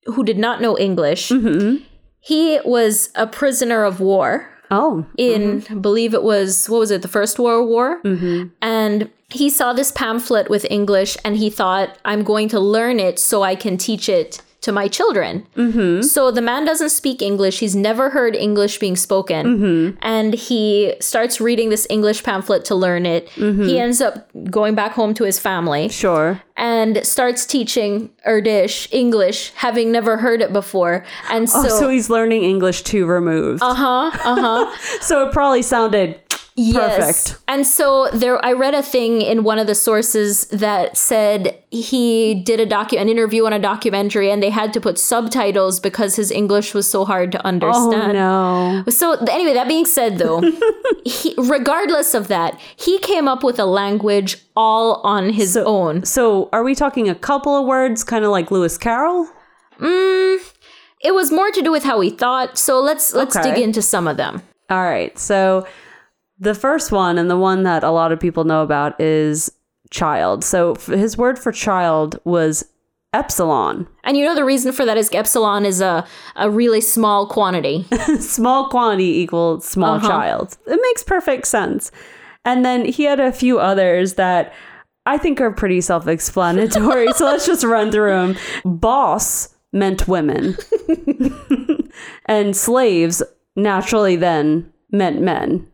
who 0.07 0.25
did 0.25 0.39
not 0.39 0.61
know 0.61 0.79
English, 0.79 1.29
mm-hmm. 1.29 1.85
he 2.21 2.61
was 2.65 3.11
a 3.15 3.27
prisoner 3.27 3.85
of 3.85 4.01
war 4.01 4.49
Oh. 4.71 5.07
in 5.17 5.63
mm-hmm. 5.63 5.75
I 5.75 5.81
believe 5.81 6.15
it 6.15 6.23
was 6.23 6.69
what 6.69 6.79
was 6.79 6.91
it 6.91 7.03
the 7.03 7.09
first 7.09 7.39
world 7.39 7.69
war? 7.69 8.03
Mm-hmm. 8.03 8.49
And 8.61 9.11
he 9.31 9.51
saw 9.51 9.73
this 9.73 9.93
pamphlet 9.93 10.49
with 10.49 10.67
english 10.71 11.17
and 11.25 11.37
he 11.37 11.51
thought 11.51 11.99
i'm 12.05 12.23
going 12.23 12.49
to 12.49 12.61
learn 12.61 12.99
it 12.99 13.19
so 13.19 13.43
i 13.43 13.55
can 13.55 13.77
teach 13.77 14.09
it 14.09 14.41
to 14.61 14.73
my 14.73 14.89
children 14.89 15.47
so 16.03 16.31
the 16.31 16.41
man 16.43 16.65
doesn't 16.65 16.89
speak 16.91 17.23
english 17.23 17.61
he's 17.61 17.77
never 17.77 18.11
heard 18.11 18.35
english 18.35 18.79
being 18.79 18.97
spoken 18.97 19.97
and 20.03 20.35
he 20.35 20.95
starts 21.01 21.41
reading 21.41 21.69
this 21.71 21.87
english 21.91 22.23
pamphlet 22.25 22.65
to 22.65 22.75
learn 22.75 23.07
it 23.07 23.29
he 23.31 23.79
ends 23.79 24.01
up 24.01 24.29
going 24.51 24.75
back 24.75 24.93
home 24.93 25.15
to 25.15 25.25
his 25.25 25.39
family 25.39 25.89
Sure. 25.89 26.41
and 26.57 27.05
starts 27.07 27.47
teaching 27.47 28.11
Erdős 28.27 28.89
English, 28.93 29.53
having 29.55 29.91
never 29.93 30.17
heard 30.19 30.43
it 30.43 30.53
before. 30.53 31.05
And 31.31 31.49
so, 31.49 31.63
Oh, 31.65 31.69
so 31.81 31.89
he's 31.89 32.11
learning 32.11 32.43
English 32.43 32.83
two 32.83 33.07
removed. 33.07 33.63
uh 33.63 33.75
huh, 33.75 34.11
uh 34.25 34.41
huh. 34.67 34.77
so 35.01 35.27
it 35.27 35.33
probably 35.33 35.63
sounded 35.63 36.21
Perfect. 36.73 37.37
And 37.47 37.67
so 37.67 38.09
there 38.13 38.45
I 38.45 38.53
read 38.53 38.75
a 38.75 38.83
thing 38.83 39.23
in 39.23 39.45
one 39.45 39.59
of 39.59 39.67
the 39.67 39.75
sources 39.75 40.47
that 40.47 40.97
said 40.97 41.57
he 41.71 42.35
did 42.35 42.59
a 42.61 42.67
docu 42.67 43.01
an 43.01 43.09
interview 43.09 43.47
on 43.47 43.53
a 43.53 43.59
documentary 43.59 44.31
and 44.31 44.43
they 44.43 44.51
had 44.51 44.73
to 44.73 44.81
put 44.81 44.99
subtitles 44.99 45.79
because 45.81 46.17
his 46.17 46.31
English 46.31 46.75
was 46.75 46.91
so 46.91 47.05
hard 47.05 47.31
to 47.33 47.45
understand. 47.47 48.17
Oh 48.19 48.83
no. 48.83 48.91
So 48.91 49.13
anyway, 49.27 49.55
that 49.55 49.69
being 49.69 49.87
said 49.87 50.19
though, 50.19 50.41
he, 51.05 51.35
regardless 51.39 52.15
of 52.15 52.29
that, 52.29 52.59
he 52.77 52.99
came 52.99 53.29
up 53.29 53.45
with 53.45 53.59
a 53.59 53.67
language 53.67 54.39
all 54.57 55.01
on 55.05 55.31
his 55.31 55.57
own. 55.57 56.05
So 56.05 56.49
are 56.53 56.65
we 56.65 56.75
talking 56.75 57.09
a 57.09 57.15
couple 57.15 57.57
of 57.57 57.67
words, 57.67 58.03
kind 58.05 58.25
of 58.25 58.31
like 58.31 58.51
Lewis 58.51 58.77
Carroll? 58.77 59.29
Mm, 59.79 60.39
it 61.01 61.15
was 61.15 61.31
more 61.31 61.51
to 61.53 61.63
do 61.63 61.71
with 61.71 61.85
how 61.85 62.01
he 62.01 62.11
thought. 62.11 62.59
So 62.59 62.81
let's 62.81 63.15
let's 63.15 63.37
Okay. 63.37 63.55
dig 63.55 63.63
into 63.63 63.81
some 63.83 64.09
of 64.09 64.17
them. 64.17 64.43
All 64.71 64.83
right. 64.83 65.17
So 65.19 65.67
the 66.39 66.55
first 66.55 66.93
one 66.93 67.19
and 67.19 67.31
the 67.31 67.37
one 67.37 67.63
that 67.65 67.83
a 67.85 67.91
lot 67.91 68.13
of 68.13 68.21
people 68.21 68.45
know 68.45 68.63
about 68.63 69.01
is 69.01 69.51
child. 69.91 70.45
So 70.45 70.73
f- 70.73 70.87
his 70.87 71.17
word 71.17 71.39
for 71.39 71.51
child 71.53 72.19
was 72.25 72.65
epsilon. 73.15 73.89
And 74.05 74.17
you 74.17 74.25
know 74.25 74.35
the 74.35 74.45
reason 74.45 74.71
for 74.73 74.85
that 74.85 74.99
is 74.99 75.09
epsilon 75.13 75.65
is 75.65 75.81
a 75.81 76.07
a 76.37 76.51
really 76.51 76.81
small 76.81 77.27
quantity. 77.27 77.87
small 78.21 78.69
quantity 78.69 79.19
equals 79.21 79.65
small 79.65 79.95
Uh-huh. 79.97 80.09
child. 80.09 80.57
It 80.67 80.79
makes 80.83 81.03
perfect 81.03 81.47
sense. 81.47 81.91
And 82.45 82.65
then 82.65 82.85
he 82.85 83.05
had 83.05 83.19
a 83.21 83.33
few 83.33 83.59
others 83.59 84.15
that 84.15 84.53
I 85.07 85.17
think 85.19 85.41
are 85.41 85.51
pretty 85.51 85.81
self 85.81 86.07
explanatory. 86.07 87.13
so 87.15 87.25
let's 87.25 87.47
just 87.47 87.65
run 87.65 87.91
through 87.91 88.11
them. 88.11 88.37
Boss 88.65 89.55
meant 89.73 90.07
women, 90.07 90.57
and 92.27 92.57
slaves 92.57 93.23
naturally 93.57 94.17
then 94.17 94.71
meant 94.91 95.21
men. 95.21 95.67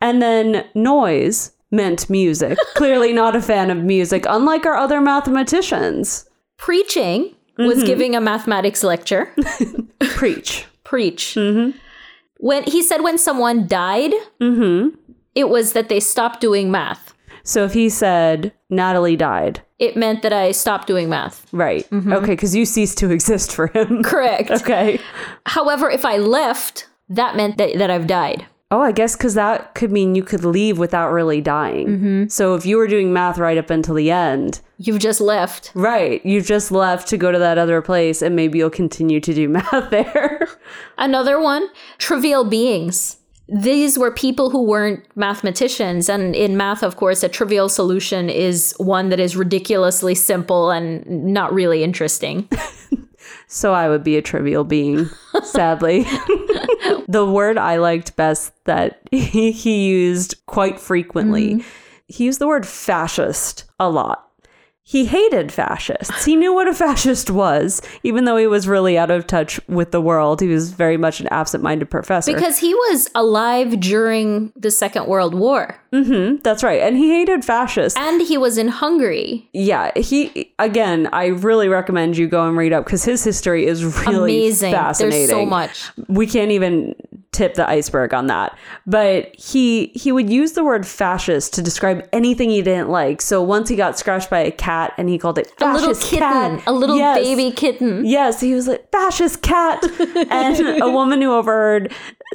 And 0.00 0.20
then 0.20 0.64
noise 0.74 1.52
meant 1.70 2.08
music. 2.08 2.58
Clearly 2.74 3.12
not 3.12 3.36
a 3.36 3.42
fan 3.42 3.70
of 3.70 3.78
music, 3.78 4.24
unlike 4.28 4.66
our 4.66 4.76
other 4.76 5.00
mathematicians. 5.00 6.28
Preaching 6.56 7.34
was 7.58 7.78
mm-hmm. 7.78 7.86
giving 7.86 8.16
a 8.16 8.20
mathematics 8.20 8.82
lecture. 8.82 9.34
Preach. 10.00 10.66
Preach. 10.84 11.34
Mm-hmm. 11.36 11.76
When 12.38 12.64
he 12.64 12.82
said 12.82 13.02
when 13.02 13.18
someone 13.18 13.66
died, 13.66 14.12
mm-hmm. 14.40 14.94
it 15.34 15.48
was 15.48 15.72
that 15.72 15.88
they 15.88 16.00
stopped 16.00 16.40
doing 16.40 16.70
math. 16.70 17.14
So 17.42 17.64
if 17.64 17.74
he 17.74 17.88
said 17.88 18.52
Natalie 18.68 19.16
died, 19.16 19.62
It 19.78 19.96
meant 19.96 20.22
that 20.22 20.32
I 20.32 20.50
stopped 20.52 20.86
doing 20.88 21.08
math. 21.08 21.46
Right. 21.52 21.86
Okay, 21.92 22.32
because 22.32 22.56
you 22.56 22.66
ceased 22.66 22.98
to 22.98 23.10
exist 23.16 23.52
for 23.52 23.68
him. 23.68 24.02
Correct. 24.02 24.50
okay. 24.50 24.98
However, 25.46 25.88
if 25.88 26.04
I 26.04 26.16
left, 26.16 26.88
that 27.08 27.36
meant 27.36 27.56
that, 27.58 27.78
that 27.78 27.90
I've 27.90 28.06
died. 28.06 28.46
Oh, 28.72 28.80
I 28.80 28.90
guess 28.90 29.14
because 29.16 29.34
that 29.34 29.74
could 29.76 29.92
mean 29.92 30.16
you 30.16 30.24
could 30.24 30.44
leave 30.44 30.76
without 30.76 31.12
really 31.12 31.40
dying. 31.40 31.86
Mm-hmm. 31.86 32.26
So 32.28 32.56
if 32.56 32.66
you 32.66 32.76
were 32.78 32.88
doing 32.88 33.12
math 33.12 33.38
right 33.38 33.56
up 33.58 33.70
until 33.70 33.94
the 33.94 34.10
end, 34.10 34.60
You've 34.78 34.98
just 34.98 35.20
left. 35.20 35.70
right, 35.74 36.24
You've 36.26 36.46
just 36.46 36.72
left 36.72 37.06
to 37.08 37.16
go 37.16 37.30
to 37.30 37.38
that 37.38 37.58
other 37.58 37.80
place 37.80 38.22
and 38.22 38.34
maybe 38.34 38.58
you'll 38.58 38.70
continue 38.70 39.20
to 39.20 39.32
do 39.32 39.48
math 39.56 39.90
there. 39.90 40.48
Another 40.98 41.40
one, 41.40 41.68
trivial 41.98 42.42
beings. 42.44 43.18
These 43.48 43.96
were 43.96 44.10
people 44.10 44.50
who 44.50 44.64
weren't 44.64 45.04
mathematicians. 45.14 46.08
And 46.08 46.34
in 46.34 46.56
math, 46.56 46.82
of 46.82 46.96
course, 46.96 47.22
a 47.22 47.28
trivial 47.28 47.68
solution 47.68 48.28
is 48.28 48.74
one 48.78 49.10
that 49.10 49.20
is 49.20 49.36
ridiculously 49.36 50.16
simple 50.16 50.72
and 50.72 51.06
not 51.06 51.54
really 51.54 51.84
interesting. 51.84 52.48
so 53.46 53.72
I 53.72 53.88
would 53.88 54.02
be 54.02 54.16
a 54.16 54.22
trivial 54.22 54.64
being, 54.64 55.08
sadly. 55.42 56.02
the 57.08 57.28
word 57.30 57.58
I 57.58 57.76
liked 57.76 58.16
best 58.16 58.52
that 58.64 59.00
he, 59.10 59.52
he 59.52 59.88
used 59.88 60.34
quite 60.46 60.80
frequently, 60.80 61.54
mm-hmm. 61.54 61.68
he 62.08 62.24
used 62.24 62.38
the 62.38 62.48
word 62.48 62.66
fascist 62.66 63.64
a 63.78 63.88
lot. 63.88 64.25
He 64.88 65.06
hated 65.06 65.50
fascists. 65.50 66.24
He 66.24 66.36
knew 66.36 66.54
what 66.54 66.68
a 66.68 66.72
fascist 66.84 67.28
was, 67.28 67.82
even 68.04 68.24
though 68.24 68.36
he 68.36 68.46
was 68.46 68.68
really 68.68 68.96
out 68.96 69.10
of 69.10 69.26
touch 69.26 69.58
with 69.66 69.90
the 69.90 70.00
world. 70.00 70.40
He 70.40 70.46
was 70.46 70.70
very 70.70 70.96
much 70.96 71.18
an 71.18 71.26
absent 71.32 71.60
minded 71.64 71.90
professor. 71.90 72.32
Because 72.32 72.58
he 72.58 72.72
was 72.72 73.10
alive 73.16 73.80
during 73.80 74.52
the 74.54 74.70
Second 74.70 75.08
World 75.08 75.34
War 75.34 75.76
Mhm. 75.92 76.40
That's 76.44 76.62
right. 76.62 76.82
And 76.82 76.96
he 76.96 77.10
hated 77.10 77.44
fascists. 77.44 77.98
and 77.98 78.20
he 78.22 78.38
was 78.38 78.58
in 78.58 78.68
Hungary. 78.68 79.48
Yeah, 79.52 79.90
he, 79.96 80.52
again, 80.60 81.08
I 81.12 81.26
really 81.28 81.66
recommend 81.68 82.16
you 82.16 82.28
go 82.28 82.46
and 82.46 82.56
read 82.56 82.72
up 82.72 82.84
because 82.84 83.02
his 83.04 83.24
history 83.24 83.66
is 83.66 83.84
really 84.06 84.36
Amazing. 84.36 84.72
fascinating. 84.72 85.18
There's 85.26 85.30
so 85.30 85.44
much. 85.46 85.90
we 86.08 86.26
can't 86.28 86.52
even 86.52 86.94
tip 87.36 87.52
the 87.54 87.68
iceberg 87.68 88.14
on 88.14 88.26
that 88.28 88.56
but 88.86 89.34
he 89.36 89.88
he 89.94 90.10
would 90.10 90.30
use 90.30 90.52
the 90.52 90.64
word 90.64 90.86
fascist 90.86 91.52
to 91.52 91.60
describe 91.60 92.08
anything 92.12 92.48
he 92.48 92.62
didn't 92.62 92.88
like 92.88 93.20
so 93.20 93.42
once 93.42 93.68
he 93.68 93.76
got 93.76 93.98
scratched 93.98 94.30
by 94.30 94.38
a 94.38 94.50
cat 94.50 94.92
and 94.96 95.08
he 95.10 95.18
called 95.18 95.36
it 95.38 95.52
A 95.60 95.72
little 95.74 95.94
kitten, 95.94 96.18
cat. 96.18 96.62
a 96.66 96.72
little 96.72 96.96
Yes. 96.96 97.18
baby 97.24 97.50
kitten. 97.50 98.04
yes 98.06 98.40
he 98.40 98.54
was 98.54 98.66
like 98.68 98.90
fascist 98.90 99.42
cat 99.42 99.84
and 100.30 100.82
a 100.82 100.88
woman 100.90 101.20
who 101.20 101.32
overheard 101.34 101.92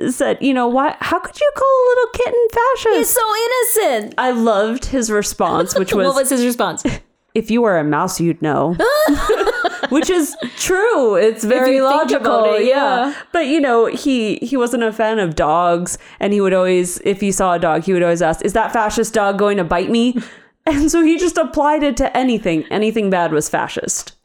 said 0.10 0.38
you 0.40 0.54
know 0.54 0.68
why 0.68 0.96
how 1.00 1.20
could 1.20 1.40
you 1.40 1.52
call 1.56 1.68
a 1.68 1.86
little 1.90 2.10
kitten 2.14 2.48
fascist 2.54 2.98
He's 2.98 3.10
so 3.10 3.36
innocent. 3.46 4.16
i 4.20 4.32
loved 4.32 4.86
his 4.86 5.10
response 5.10 5.74
which 5.80 5.94
was, 5.94 6.06
what 6.08 6.16
was 6.16 6.30
his 6.30 6.46
response? 6.46 6.84
If 7.34 7.50
you 7.52 7.62
were 7.62 7.78
a 7.78 7.84
mouse 7.84 8.20
you'd 8.20 8.42
know 8.42 8.76
which 9.90 10.10
is 10.10 10.36
true 10.58 11.16
it's 11.16 11.44
very 11.44 11.82
logical 11.82 12.54
it, 12.54 12.66
yeah. 12.66 13.08
yeah. 13.08 13.22
but 13.32 13.48
you 13.48 13.60
know 13.60 13.86
he 13.88 14.36
he 14.38 14.56
wasn't 14.58 14.82
a 14.82 14.92
fan 14.92 15.20
of 15.20 15.36
dogs 15.36 15.98
and 16.20 16.34
he 16.34 16.42
would 16.42 16.54
always 16.54 17.00
if 17.00 17.22
he 17.22 17.32
saw 17.32 17.54
a 17.54 17.60
dog 17.60 17.84
he 17.84 17.94
would 17.94 18.04
always 18.04 18.22
ask 18.22 18.44
is 18.46 18.54
that 18.54 18.72
fascist 18.72 19.14
dog 19.14 19.38
going 19.38 19.58
to 19.58 19.64
bite 19.64 19.90
me 19.90 20.18
and 20.66 20.92
so 20.92 21.04
he 21.04 21.18
just 21.18 21.38
applied 21.38 21.84
it 21.84 21.98
to 21.98 22.16
anything 22.16 22.64
anything 22.72 23.10
bad 23.10 23.32
was 23.32 23.50
fascist 23.50 24.16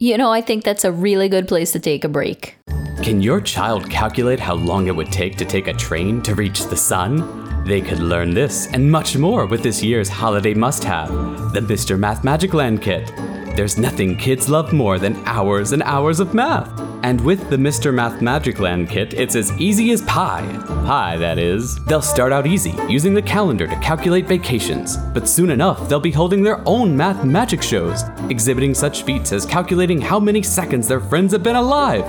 You 0.00 0.16
know, 0.16 0.30
I 0.30 0.40
think 0.42 0.62
that's 0.62 0.84
a 0.84 0.92
really 0.92 1.28
good 1.28 1.48
place 1.48 1.72
to 1.72 1.80
take 1.80 2.04
a 2.04 2.08
break. 2.08 2.56
Can 3.02 3.20
your 3.20 3.40
child 3.40 3.90
calculate 3.90 4.38
how 4.38 4.54
long 4.54 4.86
it 4.86 4.94
would 4.94 5.10
take 5.10 5.36
to 5.38 5.44
take 5.44 5.66
a 5.66 5.72
train 5.72 6.22
to 6.22 6.36
reach 6.36 6.66
the 6.66 6.76
sun? 6.76 7.47
They 7.68 7.82
could 7.82 7.98
learn 7.98 8.32
this 8.32 8.66
and 8.68 8.90
much 8.90 9.18
more 9.18 9.44
with 9.44 9.62
this 9.62 9.82
year's 9.82 10.08
holiday 10.08 10.54
must 10.54 10.82
have 10.84 11.10
the 11.52 11.60
Mr. 11.60 11.98
Math 11.98 12.24
Magic 12.24 12.54
Land 12.54 12.80
Kit. 12.80 13.12
There's 13.56 13.76
nothing 13.76 14.16
kids 14.16 14.48
love 14.48 14.72
more 14.72 14.98
than 14.98 15.22
hours 15.26 15.72
and 15.72 15.82
hours 15.82 16.18
of 16.18 16.32
math. 16.32 16.72
And 17.02 17.20
with 17.20 17.50
the 17.50 17.58
Mr. 17.58 17.92
Math 17.92 18.22
Magic 18.22 18.58
Land 18.58 18.88
Kit, 18.88 19.12
it's 19.12 19.34
as 19.34 19.52
easy 19.60 19.90
as 19.90 20.00
pie. 20.02 20.46
Pie, 20.86 21.18
that 21.18 21.36
is. 21.36 21.76
They'll 21.84 22.00
start 22.00 22.32
out 22.32 22.46
easy, 22.46 22.74
using 22.88 23.12
the 23.12 23.20
calendar 23.20 23.66
to 23.66 23.80
calculate 23.80 24.26
vacations. 24.26 24.96
But 24.96 25.28
soon 25.28 25.50
enough, 25.50 25.90
they'll 25.90 26.00
be 26.00 26.10
holding 26.10 26.42
their 26.42 26.66
own 26.66 26.96
math 26.96 27.22
magic 27.22 27.62
shows, 27.62 28.02
exhibiting 28.30 28.72
such 28.72 29.02
feats 29.02 29.30
as 29.32 29.44
calculating 29.44 30.00
how 30.00 30.18
many 30.18 30.42
seconds 30.42 30.88
their 30.88 31.00
friends 31.00 31.32
have 31.32 31.42
been 31.42 31.56
alive. 31.56 32.06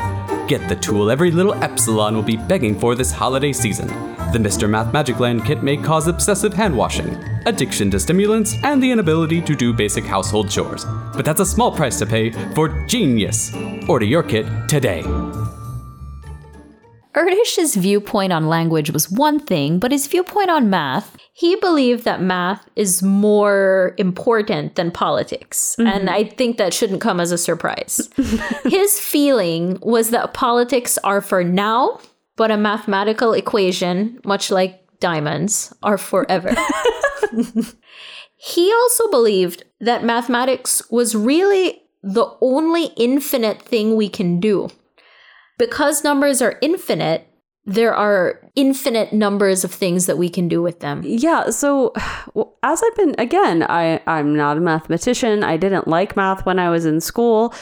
Get 0.47 0.69
the 0.69 0.77
tool 0.77 1.11
every 1.11 1.31
little 1.31 1.53
epsilon 1.55 2.15
will 2.15 2.23
be 2.23 2.37
begging 2.37 2.79
for 2.79 2.95
this 2.95 3.11
holiday 3.11 3.51
season. 3.51 4.08
The 4.31 4.37
Mr. 4.37 4.69
Math 4.69 4.93
Magic 4.93 5.19
Land 5.19 5.43
kit 5.43 5.63
may 5.63 5.75
cause 5.75 6.07
obsessive 6.07 6.53
hand 6.53 6.77
washing, 6.77 7.15
addiction 7.47 7.89
to 7.89 7.99
stimulants, 7.99 8.53
and 8.63 8.81
the 8.81 8.91
inability 8.91 9.41
to 9.41 9.55
do 9.55 9.73
basic 9.73 10.05
household 10.05 10.51
chores. 10.51 10.85
But 11.15 11.25
that's 11.25 11.39
a 11.39 11.45
small 11.45 11.71
price 11.71 11.97
to 11.97 12.05
pay 12.05 12.29
for 12.53 12.85
genius. 12.85 13.51
Order 13.87 14.05
your 14.05 14.21
kit 14.21 14.45
today. 14.67 15.01
Erdős's 17.15 17.75
viewpoint 17.75 18.31
on 18.31 18.47
language 18.47 18.91
was 18.91 19.09
one 19.09 19.39
thing, 19.39 19.79
but 19.79 19.91
his 19.91 20.05
viewpoint 20.05 20.51
on 20.51 20.69
math, 20.69 21.17
he 21.33 21.55
believed 21.55 22.05
that 22.05 22.21
math 22.21 22.69
is 22.75 23.01
more 23.01 23.95
important 23.97 24.75
than 24.75 24.91
politics. 24.91 25.75
Mm-hmm. 25.79 25.87
And 25.87 26.09
I 26.09 26.25
think 26.25 26.57
that 26.57 26.71
shouldn't 26.71 27.01
come 27.01 27.19
as 27.19 27.31
a 27.31 27.37
surprise. 27.37 28.09
his 28.63 28.99
feeling 28.99 29.79
was 29.81 30.11
that 30.11 30.35
politics 30.35 30.99
are 31.03 31.19
for 31.19 31.43
now, 31.43 31.99
but 32.39 32.51
a 32.51 32.57
mathematical 32.57 33.33
equation, 33.33 34.17
much 34.23 34.49
like 34.49 34.81
diamonds, 35.01 35.73
are 35.83 35.97
forever. 35.97 36.55
he 38.37 38.71
also 38.71 39.11
believed 39.11 39.65
that 39.81 40.05
mathematics 40.05 40.81
was 40.89 41.13
really 41.13 41.81
the 42.01 42.33
only 42.39 42.85
infinite 42.95 43.61
thing 43.61 43.97
we 43.97 44.07
can 44.07 44.39
do 44.39 44.69
because 45.57 46.05
numbers 46.05 46.41
are 46.41 46.57
infinite, 46.61 47.27
there 47.65 47.93
are 47.93 48.39
infinite 48.55 49.11
numbers 49.11 49.65
of 49.65 49.73
things 49.73 50.05
that 50.05 50.17
we 50.17 50.29
can 50.29 50.47
do 50.47 50.61
with 50.61 50.79
them. 50.79 51.01
yeah 51.03 51.49
so 51.49 51.93
well, 52.33 52.57
as 52.63 52.81
i've 52.81 52.95
been 52.95 53.13
again 53.19 53.63
i 53.69 54.01
i'm 54.07 54.35
not 54.35 54.57
a 54.57 54.59
mathematician 54.59 55.43
i 55.43 55.55
didn't 55.55 55.87
like 55.87 56.15
math 56.15 56.45
when 56.45 56.57
i 56.57 56.69
was 56.69 56.85
in 56.85 56.99
school 56.99 57.53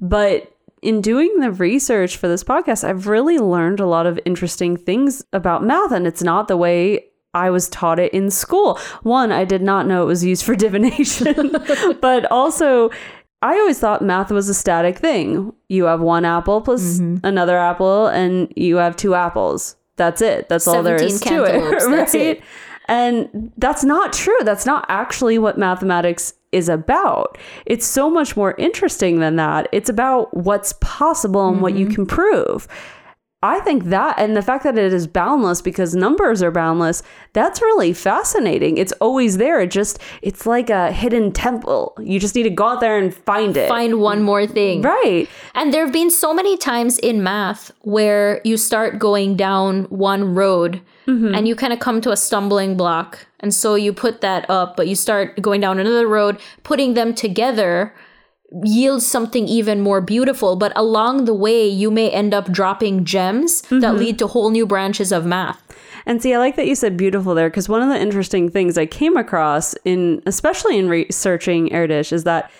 but 0.00 0.55
in 0.82 1.00
doing 1.00 1.40
the 1.40 1.50
research 1.50 2.16
for 2.16 2.28
this 2.28 2.44
podcast 2.44 2.84
i've 2.84 3.06
really 3.06 3.38
learned 3.38 3.80
a 3.80 3.86
lot 3.86 4.06
of 4.06 4.20
interesting 4.24 4.76
things 4.76 5.24
about 5.32 5.64
math 5.64 5.92
and 5.92 6.06
it's 6.06 6.22
not 6.22 6.48
the 6.48 6.56
way 6.56 7.04
I 7.34 7.50
was 7.50 7.68
taught 7.68 7.98
it 7.98 8.14
in 8.14 8.30
school. 8.30 8.78
One, 9.02 9.30
I 9.30 9.44
did 9.44 9.60
not 9.60 9.86
know 9.86 10.02
it 10.02 10.06
was 10.06 10.24
used 10.24 10.42
for 10.42 10.54
divination, 10.56 11.54
but 12.00 12.24
also 12.32 12.90
I 13.42 13.52
always 13.58 13.78
thought 13.78 14.02
math 14.02 14.30
was 14.30 14.48
a 14.48 14.54
static 14.54 14.98
thing. 14.98 15.52
You 15.68 15.84
have 15.84 16.00
one 16.00 16.24
apple 16.24 16.62
plus 16.62 16.98
mm-hmm. 16.98 17.24
another 17.24 17.58
apple, 17.58 18.06
and 18.06 18.52
you 18.56 18.76
have 18.76 18.96
two 18.96 19.14
apples. 19.14 19.76
That's 19.96 20.20
it. 20.20 20.48
That's 20.48 20.66
all 20.66 20.82
there 20.82 20.96
is 20.96 21.20
17 21.20 21.38
to 21.38 21.44
it, 21.44 21.82
right? 21.86 22.14
it. 22.14 22.42
And 22.88 23.52
that's 23.56 23.84
not 23.84 24.12
true. 24.12 24.38
That's 24.42 24.66
not 24.66 24.86
actually 24.88 25.38
what 25.38 25.58
mathematics 25.58 26.34
is 26.52 26.68
about. 26.68 27.36
It's 27.66 27.86
so 27.86 28.08
much 28.08 28.36
more 28.36 28.54
interesting 28.58 29.18
than 29.20 29.36
that. 29.36 29.68
It's 29.72 29.90
about 29.90 30.34
what's 30.34 30.74
possible 30.80 31.48
and 31.48 31.60
what 31.60 31.74
you 31.74 31.86
mm-hmm. 31.86 31.94
can 31.94 32.06
prove. 32.06 32.68
I 33.42 33.60
think 33.60 33.84
that 33.84 34.18
and 34.18 34.34
the 34.34 34.40
fact 34.40 34.64
that 34.64 34.78
it 34.78 34.94
is 34.94 35.06
boundless 35.06 35.60
because 35.60 35.94
numbers 35.94 36.42
are 36.42 36.50
boundless, 36.50 37.02
that's 37.34 37.60
really 37.60 37.92
fascinating. 37.92 38.78
It's 38.78 38.92
always 38.92 39.36
there. 39.36 39.60
It 39.60 39.70
just 39.70 39.98
it's 40.22 40.46
like 40.46 40.70
a 40.70 40.90
hidden 40.90 41.32
temple. 41.32 41.94
You 42.00 42.18
just 42.18 42.34
need 42.34 42.44
to 42.44 42.50
go 42.50 42.68
out 42.68 42.80
there 42.80 42.98
and 42.98 43.14
find 43.14 43.54
it. 43.56 43.68
Find 43.68 44.00
one 44.00 44.22
more 44.22 44.46
thing. 44.46 44.80
right. 44.80 45.28
And 45.54 45.72
there 45.72 45.84
have 45.84 45.92
been 45.92 46.10
so 46.10 46.32
many 46.32 46.56
times 46.56 46.98
in 46.98 47.22
math 47.22 47.72
where 47.82 48.40
you 48.42 48.56
start 48.56 48.98
going 48.98 49.36
down 49.36 49.84
one 49.84 50.34
road 50.34 50.80
mm-hmm. 51.06 51.34
and 51.34 51.46
you 51.46 51.54
kind 51.54 51.74
of 51.74 51.78
come 51.78 52.00
to 52.00 52.12
a 52.12 52.16
stumbling 52.16 52.74
block. 52.74 53.26
And 53.40 53.54
so 53.54 53.74
you 53.74 53.92
put 53.92 54.22
that 54.22 54.48
up, 54.48 54.78
but 54.78 54.88
you 54.88 54.96
start 54.96 55.40
going 55.42 55.60
down 55.60 55.78
another 55.78 56.08
road, 56.08 56.40
putting 56.62 56.94
them 56.94 57.14
together 57.14 57.94
yields 58.62 59.06
something 59.06 59.48
even 59.48 59.80
more 59.80 60.00
beautiful. 60.00 60.56
But 60.56 60.72
along 60.76 61.24
the 61.24 61.34
way, 61.34 61.66
you 61.66 61.90
may 61.90 62.10
end 62.10 62.32
up 62.34 62.50
dropping 62.50 63.04
gems 63.04 63.62
that 63.62 63.70
mm-hmm. 63.70 63.96
lead 63.96 64.18
to 64.20 64.26
whole 64.26 64.50
new 64.50 64.66
branches 64.66 65.12
of 65.12 65.26
math. 65.26 65.62
And 66.06 66.22
see, 66.22 66.32
I 66.32 66.38
like 66.38 66.56
that 66.56 66.68
you 66.68 66.76
said 66.76 66.96
beautiful 66.96 67.34
there 67.34 67.50
because 67.50 67.68
one 67.68 67.82
of 67.82 67.88
the 67.88 68.00
interesting 68.00 68.48
things 68.48 68.78
I 68.78 68.86
came 68.86 69.16
across 69.16 69.74
in, 69.84 70.22
especially 70.24 70.78
in 70.78 70.88
researching 70.88 71.68
Erdős, 71.70 72.12
is 72.12 72.24
that 72.24 72.50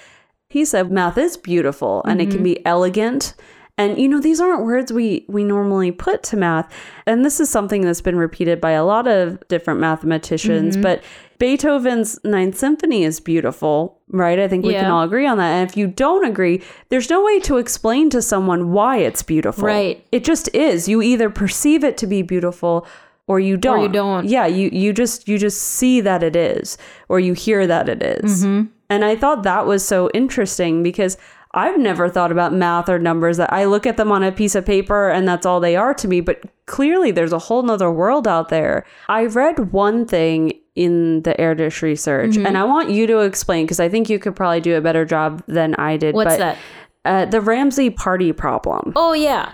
he 0.49 0.65
said 0.65 0.91
math 0.91 1.17
is 1.17 1.37
beautiful 1.37 2.03
and 2.05 2.21
it 2.21 2.27
can 2.27 2.37
mm-hmm. 2.37 2.45
be 2.45 2.67
elegant. 2.67 3.35
And 3.79 3.99
you 3.99 4.09
know, 4.09 4.21
these 4.21 4.41
aren't 4.41 4.65
words 4.65 4.93
we 4.93 5.27
we 5.29 5.45
normally 5.45 5.93
put 5.93 6.23
to 6.25 6.37
math. 6.37 6.73
And 7.07 7.25
this 7.25 7.41
is 7.41 7.51
something 7.51 7.83
that's 7.83 8.01
been 8.01 8.17
repeated 8.17 8.61
by 8.61 8.71
a 8.71 8.85
lot 8.85 9.07
of 9.07 9.47
different 9.49 9.81
mathematicians, 9.81 10.77
but 10.79 11.03
Beethoven's 11.39 12.19
Ninth 12.25 12.57
Symphony 12.57 13.05
is 13.05 13.21
beautiful, 13.21 14.01
right? 14.09 14.39
I 14.39 14.49
think 14.49 14.65
we 14.65 14.73
can 14.73 14.91
all 14.91 15.03
agree 15.03 15.27
on 15.27 15.37
that. 15.39 15.51
And 15.51 15.69
if 15.69 15.77
you 15.77 15.87
don't 15.87 16.25
agree, 16.25 16.63
there's 16.89 17.11
no 17.11 17.23
way 17.23 17.39
to 17.41 17.59
explain 17.59 18.09
to 18.11 18.23
someone 18.23 18.73
why 18.73 18.97
it's 18.99 19.23
beautiful. 19.23 19.65
Right. 19.65 20.07
It 20.11 20.25
just 20.25 20.49
is. 20.55 20.89
You 20.89 21.03
either 21.03 21.29
perceive 21.29 21.85
it 21.85 21.99
to 21.99 22.07
be 22.07 22.23
beautiful 22.23 22.87
or 23.27 23.41
you 23.41 23.57
don't. 23.57 23.83
you 23.83 23.89
don't. 23.89 24.27
Yeah, 24.27 24.47
you 24.47 24.71
you 24.73 24.93
just 24.93 25.29
you 25.29 25.37
just 25.37 25.61
see 25.61 26.01
that 26.01 26.23
it 26.23 26.37
is 26.37 26.79
or 27.09 27.21
you 27.21 27.35
hear 27.35 27.67
that 27.67 27.89
it 27.89 28.03
is. 28.03 28.45
Mm-hmm. 28.45 28.69
And 28.89 29.05
I 29.05 29.17
thought 29.17 29.43
that 29.43 29.67
was 29.67 29.85
so 29.85 30.09
interesting 30.15 30.83
because 30.83 31.19
I've 31.57 31.79
never 31.79 32.11
thought 32.11 32.31
about 32.31 32.53
math 32.53 32.89
or 32.91 32.99
numbers 32.99 33.39
that 33.39 33.51
I 33.51 33.65
look 33.65 33.87
at 33.87 33.97
them 33.97 34.13
on 34.13 34.23
a 34.23 34.31
piece 34.31 34.55
of 34.55 34.67
paper 34.67 35.09
and 35.09 35.27
that's 35.27 35.47
all 35.47 35.59
they 35.59 35.75
are 35.75 35.95
to 35.95 36.07
me, 36.07 36.21
but 36.21 36.43
clearly 36.67 37.11
there's 37.11 37.33
a 37.33 37.39
whole 37.39 37.63
nother 37.63 37.91
world 37.91 38.29
out 38.29 38.51
there. 38.51 38.85
I 39.09 39.25
read 39.25 39.73
one 39.73 40.07
thing 40.07 40.53
in 40.75 41.23
the 41.23 41.35
Erdős 41.39 41.81
research 41.81 42.33
Mm-hmm. 42.33 42.47
and 42.47 42.59
I 42.59 42.65
want 42.65 42.91
you 42.91 43.07
to 43.07 43.21
explain 43.21 43.65
because 43.65 43.81
I 43.81 43.89
think 43.89 44.11
you 44.11 44.19
could 44.19 44.37
probably 44.37 44.61
do 44.61 44.77
a 44.77 44.83
better 44.83 45.07
job 45.07 45.43
than 45.47 45.75
I 45.77 45.97
did. 45.97 46.15
What's 46.15 46.37
but, 46.37 46.39
that? 46.39 46.59
Uh, 47.07 47.25
the 47.25 47.41
Ramsey 47.41 47.89
party 47.89 48.33
problem. 48.33 48.93
Oh, 48.95 49.15
yeah. 49.15 49.53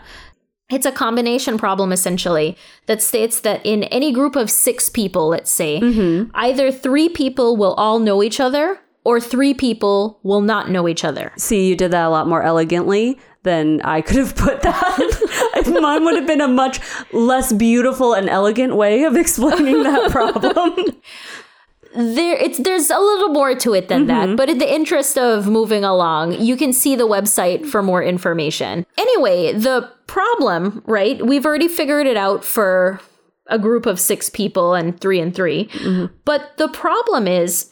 It's 0.70 0.86
a 0.86 0.92
combination 0.92 1.58
problem 1.58 1.92
essentially 1.92 2.56
that 2.86 3.02
states 3.02 3.40
that 3.40 3.64
in 3.64 3.84
any 3.84 4.10
group 4.10 4.34
of 4.36 4.50
six 4.50 4.88
people, 4.88 5.28
let's 5.28 5.50
say, 5.50 5.78
either 6.34 6.72
three 6.72 7.10
people 7.10 7.56
will 7.56 7.74
all 7.74 7.98
know 7.98 8.22
each 8.22 8.40
other 8.40 8.80
or 9.04 9.20
three 9.20 9.54
people 9.54 10.20
will 10.22 10.40
not 10.40 10.70
know 10.70 10.88
each 10.88 11.04
other. 11.04 11.32
See, 11.36 11.68
you 11.68 11.76
did 11.76 11.90
that 11.90 12.04
a 12.04 12.10
lot 12.10 12.28
more 12.28 12.42
elegantly 12.42 13.18
than 13.42 13.80
I 13.82 14.00
could 14.00 14.16
have 14.16 14.36
put 14.36 14.62
that. 14.62 15.78
Mine 15.82 16.04
would 16.04 16.16
have 16.16 16.26
been 16.26 16.40
a 16.40 16.48
much 16.48 16.80
less 17.12 17.52
beautiful 17.52 18.14
and 18.14 18.28
elegant 18.28 18.76
way 18.76 19.04
of 19.04 19.16
explaining 19.16 19.82
that 19.82 20.10
problem. 20.12 20.76
There 21.94 22.36
it's 22.36 22.58
there's 22.58 22.90
a 22.90 22.98
little 22.98 23.28
more 23.28 23.54
to 23.54 23.74
it 23.74 23.88
than 23.88 24.06
that, 24.06 24.28
mm-hmm. 24.28 24.36
but 24.36 24.48
in 24.48 24.56
the 24.58 24.72
interest 24.72 25.18
of 25.18 25.46
moving 25.46 25.84
along, 25.84 26.40
you 26.40 26.56
can 26.56 26.72
see 26.72 26.96
the 26.96 27.06
website 27.06 27.66
for 27.66 27.82
more 27.82 28.02
information. 28.02 28.86
Anyway, 28.96 29.52
the 29.52 29.90
problem, 30.06 30.82
right? 30.86 31.24
We've 31.24 31.44
already 31.44 31.68
figured 31.68 32.06
it 32.06 32.16
out 32.16 32.44
for 32.44 33.00
a 33.48 33.58
group 33.58 33.84
of 33.84 34.00
6 34.00 34.30
people 34.30 34.72
and 34.72 34.98
3 34.98 35.20
and 35.20 35.34
3. 35.34 35.66
Mm-hmm. 35.66 36.14
But 36.24 36.56
the 36.56 36.68
problem 36.68 37.28
is 37.28 37.71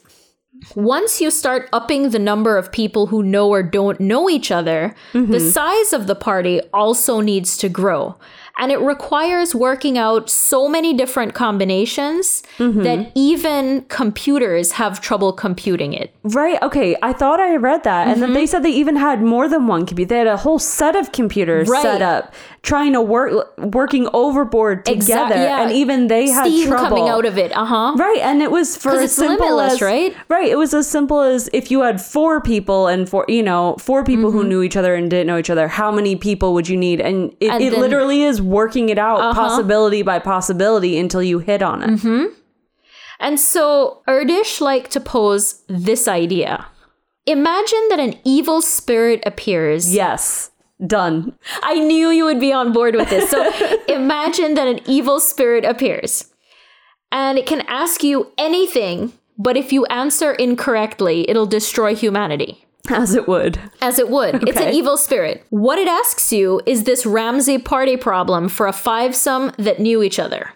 once 0.74 1.20
you 1.20 1.30
start 1.30 1.68
upping 1.72 2.10
the 2.10 2.18
number 2.18 2.56
of 2.56 2.72
people 2.72 3.06
who 3.06 3.22
know 3.22 3.48
or 3.48 3.62
don't 3.62 4.00
know 4.00 4.28
each 4.28 4.50
other, 4.50 4.94
the 5.12 5.18
mm-hmm. 5.18 5.48
size 5.48 5.92
of 5.92 6.06
the 6.06 6.14
party 6.14 6.60
also 6.72 7.20
needs 7.20 7.56
to 7.58 7.68
grow. 7.68 8.16
And 8.60 8.70
it 8.70 8.78
requires 8.80 9.54
working 9.54 9.96
out 9.98 10.28
so 10.30 10.68
many 10.68 10.92
different 10.94 11.34
combinations 11.34 12.42
that 12.58 13.10
even 13.14 13.82
computers 13.88 14.72
have 14.72 15.00
trouble 15.00 15.32
computing 15.32 15.92
it. 15.94 16.12
right. 16.22 16.60
Okay. 16.62 16.94
I 17.02 17.12
thought 17.12 17.40
I 17.40 17.56
read 17.56 17.84
that. 17.84 18.08
And 18.08 18.20
then 18.22 18.32
they 18.34 18.46
said 18.46 18.62
they 18.62 18.70
even 18.70 18.96
had 18.96 19.22
more 19.22 19.48
than 19.48 19.66
one 19.66 19.86
computer. 19.86 20.08
They 20.10 20.18
had 20.18 20.26
a 20.26 20.36
whole 20.36 20.58
set 20.58 20.94
of 20.94 21.10
computers 21.12 21.68
Right. 21.68 21.82
set 21.82 22.02
up 22.02 22.34
trying 22.62 22.92
to 22.92 23.00
work, 23.00 23.32
working 23.58 24.06
overboard 24.12 24.84
together. 24.84 24.96
Exact- 24.96 25.34
yeah. 25.34 25.62
And 25.62 25.72
even 25.72 26.08
they 26.08 26.28
had 26.28 26.44
Steam 26.46 26.68
trouble. 26.68 26.84
coming 26.88 27.08
out 27.08 27.24
of 27.24 27.38
it, 27.38 27.56
uh 27.56 27.64
huh. 27.64 27.94
Right, 27.96 28.18
and 28.20 28.42
it 28.42 28.50
was 28.50 28.76
for 28.76 28.92
as 28.92 29.12
simple 29.12 29.60
as 29.60 29.80
right? 29.80 30.14
Right, 30.28 30.48
it 30.48 30.56
was 30.58 30.74
as 30.74 30.86
simple 30.86 31.20
as 31.22 31.48
if 31.54 31.70
you 31.70 31.80
had 31.80 32.00
four 32.02 32.40
people 32.42 32.86
and 32.88 33.08
four, 33.08 33.24
you 33.28 33.42
know, 33.42 33.76
four 33.78 34.04
people 34.04 34.30
Mm-hmm. 34.30 34.38
who 34.38 34.44
knew 34.44 34.62
each 34.62 34.76
other 34.76 34.94
and 34.94 35.08
didn't 35.10 35.26
know 35.28 35.38
each 35.38 35.48
other. 35.48 35.66
How 35.68 35.90
many 35.90 36.14
people 36.16 36.52
would 36.54 36.68
you 36.68 36.76
need? 36.76 37.00
And 37.00 37.34
it, 37.40 37.50
And 37.50 37.62
it 37.62 37.70
then- 37.70 37.80
literally 37.80 38.22
is 38.24 38.42
working 38.50 38.88
it 38.88 38.98
out 38.98 39.34
possibility 39.34 40.02
by 40.02 40.18
possibility 40.18 40.98
until 40.98 41.22
you 41.22 41.38
hit 41.38 41.62
on 41.62 41.82
it. 41.82 41.90
Mm-hmm. 41.90 42.34
And 43.20 43.38
so 43.38 44.02
Erdős 44.08 44.60
liked 44.60 44.90
to 44.92 45.00
pose 45.00 45.62
this 45.68 46.08
idea. 46.08 46.66
Imagine 47.26 47.88
that 47.90 48.00
an 48.00 48.14
evil 48.24 48.60
spirit 48.60 49.22
appears. 49.24 49.94
Yes, 49.94 50.50
done. 50.84 51.38
I 51.62 51.74
knew 51.78 52.10
you 52.10 52.24
would 52.24 52.40
be 52.40 52.52
on 52.52 52.72
board 52.72 52.96
with 52.96 53.10
this. 53.10 53.30
So 53.30 53.38
imagine 53.88 54.54
that 54.54 54.66
an 54.66 54.80
evil 54.86 55.20
spirit 55.20 55.64
appears 55.64 56.30
and 57.12 57.38
it 57.38 57.46
can 57.46 57.60
ask 57.68 58.02
you 58.02 58.32
anything, 58.38 59.12
but 59.38 59.56
if 59.56 59.72
you 59.72 59.84
answer 59.86 60.32
incorrectly, 60.32 61.28
it'll 61.28 61.46
destroy 61.46 61.94
humanity. 61.94 62.64
As 63.02 63.14
it 63.14 63.26
would. 63.28 63.58
As 63.80 63.98
it 63.98 64.08
would. 64.10 64.48
It's 64.48 64.58
an 64.60 64.74
evil 64.74 64.96
spirit. 64.96 65.44
What 65.50 65.78
it 65.78 65.88
asks 65.88 66.32
you 66.32 66.60
is 66.66 66.84
this 66.84 67.06
Ramsey 67.06 67.58
party 67.58 67.96
problem 67.96 68.48
for 68.48 68.66
a 68.66 68.72
five 68.72 69.14
sum 69.14 69.52
that 69.58 69.80
knew 69.80 70.02
each 70.02 70.18
other. 70.18 70.50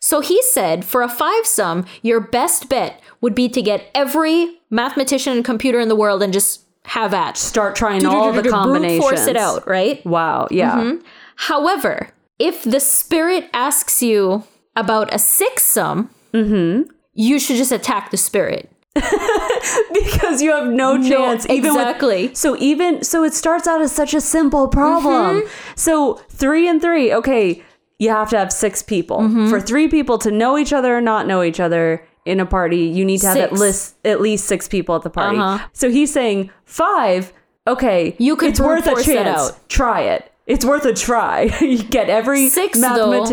So 0.00 0.20
he 0.20 0.42
said 0.42 0.84
for 0.84 1.02
a 1.02 1.08
five 1.08 1.46
sum, 1.46 1.86
your 2.02 2.18
best 2.20 2.68
bet 2.68 3.00
would 3.20 3.34
be 3.34 3.48
to 3.50 3.62
get 3.62 3.88
every 3.94 4.58
mathematician 4.70 5.34
and 5.34 5.44
computer 5.44 5.78
in 5.78 5.88
the 5.88 5.94
world 5.96 6.22
and 6.22 6.32
just 6.32 6.62
have 6.86 7.14
at. 7.14 7.36
Start 7.36 7.76
trying 7.76 8.04
all 8.04 8.32
the 8.32 8.42
combinations. 8.48 9.04
Force 9.04 9.26
it 9.28 9.36
out, 9.36 9.66
right? 9.68 10.04
Wow. 10.04 10.48
Yeah. 10.50 10.94
However, 11.36 12.08
if 12.38 12.64
the 12.64 12.80
spirit 12.80 13.48
asks 13.52 14.02
you 14.02 14.42
about 14.74 15.12
a 15.14 15.18
six 15.18 15.62
sum, 15.64 16.10
Mm-hmm. 16.32 16.90
you 17.12 17.38
should 17.38 17.56
just 17.56 17.72
attack 17.72 18.10
the 18.10 18.16
spirit. 18.16 18.71
because 19.92 20.42
you 20.42 20.52
have 20.52 20.68
no 20.68 20.96
chance. 21.02 21.46
even 21.48 21.74
with- 21.74 21.80
exactly. 21.82 22.34
so 22.34 22.56
even 22.58 23.02
so, 23.02 23.24
it 23.24 23.34
starts 23.34 23.66
out 23.66 23.80
as 23.80 23.92
such 23.92 24.14
a 24.14 24.20
simple 24.20 24.68
problem. 24.68 25.42
Mm-hmm. 25.42 25.48
So 25.76 26.14
three 26.28 26.68
and 26.68 26.80
three. 26.80 27.12
Okay, 27.12 27.62
you 27.98 28.10
have 28.10 28.30
to 28.30 28.38
have 28.38 28.52
six 28.52 28.82
people. 28.82 29.20
Mm-hmm. 29.20 29.48
For 29.50 29.60
three 29.60 29.88
people 29.88 30.18
to 30.18 30.30
know 30.30 30.58
each 30.58 30.72
other 30.72 30.96
or 30.96 31.00
not 31.00 31.26
know 31.26 31.42
each 31.42 31.60
other 31.60 32.06
in 32.24 32.38
a 32.40 32.46
party, 32.46 32.84
you 32.84 33.04
need 33.04 33.20
to 33.20 33.28
have 33.28 33.36
at 33.36 33.52
least 33.52 33.96
at 34.04 34.20
least 34.20 34.44
six 34.46 34.68
people 34.68 34.94
at 34.94 35.02
the 35.02 35.10
party. 35.10 35.38
Uh-huh. 35.38 35.66
So 35.72 35.90
he's 35.90 36.12
saying 36.12 36.50
five. 36.64 37.32
Okay, 37.66 38.16
You 38.18 38.34
could 38.34 38.50
It's 38.50 38.60
worth 38.60 38.88
a 38.88 38.92
it 38.96 39.04
chance. 39.04 39.50
out. 39.52 39.68
Try 39.68 40.00
it. 40.02 40.32
It's 40.48 40.64
worth 40.64 40.84
a 40.84 40.92
try. 40.92 41.42
you 41.60 41.80
get 41.84 42.10
every 42.10 42.48
Six, 42.48 42.80
though. 42.80 43.24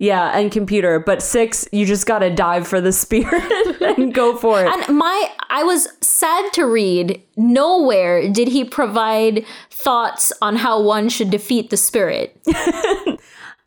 Yeah, 0.00 0.30
and 0.38 0.52
computer, 0.52 1.00
but 1.00 1.22
six, 1.22 1.66
you 1.72 1.84
just 1.84 2.06
gotta 2.06 2.30
dive 2.30 2.68
for 2.68 2.80
the 2.80 2.92
spirit 2.92 3.80
and 3.98 4.14
go 4.14 4.36
for 4.36 4.64
it. 4.64 4.68
And 4.68 4.96
my, 4.96 5.30
I 5.50 5.64
was 5.64 5.88
sad 6.00 6.52
to 6.52 6.66
read. 6.66 7.20
Nowhere 7.36 8.30
did 8.30 8.46
he 8.48 8.64
provide 8.64 9.44
thoughts 9.70 10.32
on 10.40 10.56
how 10.56 10.80
one 10.80 11.08
should 11.08 11.30
defeat 11.30 11.70
the 11.70 11.76
spirit. 11.76 12.40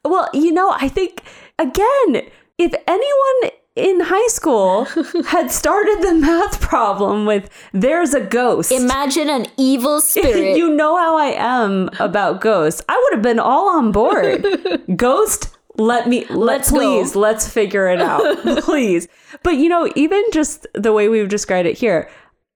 Well, 0.04 0.30
you 0.34 0.52
know, 0.52 0.72
I 0.72 0.88
think 0.88 1.22
again, 1.60 2.28
if 2.58 2.74
anyone 2.88 3.52
in 3.76 4.00
high 4.02 4.28
school 4.28 4.86
had 5.28 5.52
started 5.52 6.00
the 6.02 6.14
math 6.16 6.60
problem 6.60 7.26
with 7.26 7.50
there's 7.72 8.14
a 8.14 8.20
ghost. 8.20 8.72
Imagine 8.72 9.30
an 9.30 9.46
evil 9.58 10.02
spirit. 10.02 10.58
you 10.58 10.70
know 10.70 10.98
how 10.98 11.16
I 11.18 11.28
am 11.38 11.90
about 12.00 12.42
ghosts. 12.42 12.82
I 12.90 13.00
would 13.04 13.14
have 13.18 13.24
been 13.24 13.40
all 13.40 13.70
on 13.70 13.92
board. 13.92 14.44
Ghost, 14.96 15.56
let 15.82 16.08
me 16.08 16.26
let 16.26 16.38
Let's 16.58 16.72
go. 16.72 16.78
please, 16.78 17.16
let's 17.16 17.48
figure 17.48 17.88
it 17.90 18.02
out. 18.02 18.22
please. 18.64 19.08
But 19.44 19.52
you 19.52 19.70
know, 19.70 19.92
even 19.96 20.24
just 20.32 20.68
the 20.74 20.94
way 20.94 21.10
we've 21.10 21.30
described 21.30 21.68
it 21.68 21.78
here, 21.78 22.10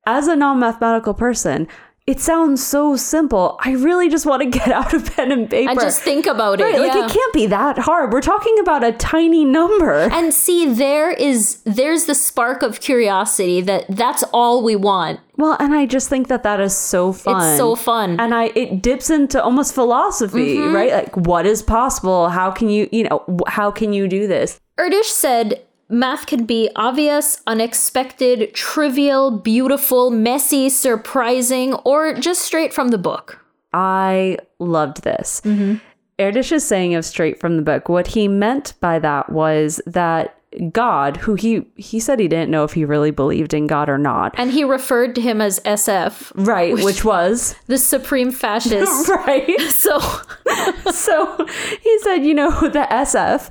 as 0.05 0.28
a 0.28 0.36
non-mathematical 0.36 1.13
person, 1.13 1.67
it 2.08 2.20
sounds 2.20 2.66
so 2.66 2.95
simple. 2.95 3.58
I 3.66 3.72
really 3.72 4.10
just 4.10 4.26
want 4.28 4.43
to 4.43 4.49
get 4.60 4.68
out 4.70 4.93
of 4.93 5.16
pen 5.16 5.32
and 5.32 5.49
paper. 5.49 5.72
And 5.72 5.80
just 5.80 6.01
think 6.01 6.28
about 6.28 6.60
it. 6.62 6.64
Right, 6.64 6.80
like 6.80 6.93
yeah. 6.93 7.06
it 7.06 7.12
can't 7.12 7.34
be 7.34 7.47
that 7.47 7.80
hard. 7.80 8.14
We're 8.14 8.22
talking 8.22 8.56
about 8.60 8.84
a 8.84 8.91
tiny 8.91 9.43
number. 9.43 9.91
and 10.12 10.34
see 10.34 10.72
there 10.72 11.12
is 11.12 11.62
there's 11.66 12.06
the 12.06 12.14
spark 12.16 12.62
of 12.62 12.80
curiosity 12.80 13.62
that 13.62 13.86
that's 13.89 14.24
all 14.32 14.64
we 14.64 14.76
want 14.76 15.20
Well, 15.38 15.58
and 15.60 15.74
I 15.74 15.86
just 15.88 16.08
think 16.10 16.28
that 16.28 16.43
that 16.43 16.60
is 16.60 16.76
so 16.76 17.12
fun. 17.12 17.41
it's 17.41 17.58
so 17.58 17.76
fun 17.76 18.20
And 18.20 18.34
I 18.36 18.45
it 18.56 18.82
dips 18.82 19.10
into 19.10 19.41
almost 19.43 19.74
philosophy, 19.74 20.58
Mm-hmm. 20.58 20.76
right? 20.76 20.91
Like 20.93 21.18
what 21.18 21.45
is 21.45 21.64
possible? 21.64 22.30
How 22.30 22.51
can 22.51 22.70
you, 22.70 22.88
you 22.91 23.03
know, 23.10 23.24
how 23.47 23.72
can 23.72 23.93
you 23.93 24.08
do 24.08 24.28
this? 24.28 24.60
Erdős 24.78 25.06
said 25.06 25.62
math 25.89 26.25
can 26.25 26.45
be 26.45 26.69
obvious, 26.75 27.41
unexpected, 27.47 28.53
trivial, 28.53 29.31
beautiful, 29.31 30.09
messy, 30.09 30.69
surprising, 30.69 31.73
or 31.86 32.13
just 32.13 32.41
straight 32.41 32.73
from 32.73 32.89
the 32.89 32.97
book. 32.97 33.45
I 33.73 34.38
loved 34.59 35.03
this. 35.03 35.41
Mm-hmm. 35.41 35.75
Erdős 36.17 36.51
is 36.51 36.65
saying 36.65 36.95
of 36.95 37.03
straight 37.03 37.39
from 37.39 37.57
the 37.57 37.61
book. 37.61 37.89
What 37.89 38.07
he 38.07 38.27
meant 38.27 38.73
by 38.79 38.99
that 38.99 39.29
was 39.31 39.81
that 39.86 40.38
God, 40.71 41.17
who 41.17 41.36
he 41.36 41.65
he 41.75 41.99
said 41.99 42.19
he 42.19 42.27
didn't 42.27 42.49
know 42.49 42.63
if 42.63 42.73
he 42.73 42.86
really 42.86 43.11
believed 43.11 43.53
in 43.53 43.67
God 43.67 43.89
or 43.89 43.97
not. 43.97 44.33
And 44.38 44.51
he 44.51 44.63
referred 44.63 45.15
to 45.15 45.21
him 45.21 45.41
as 45.41 45.59
SF, 45.61 46.31
Right, 46.36 46.73
which 46.73 47.03
was 47.03 47.55
the 47.67 47.77
supreme 47.77 48.31
fascist. 48.31 49.09
right. 49.27 49.59
so 49.69 49.99
so 50.91 51.45
he 51.81 51.99
said, 51.99 52.17
you 52.19 52.33
know, 52.33 52.51
the 52.61 52.88
SF 52.89 53.49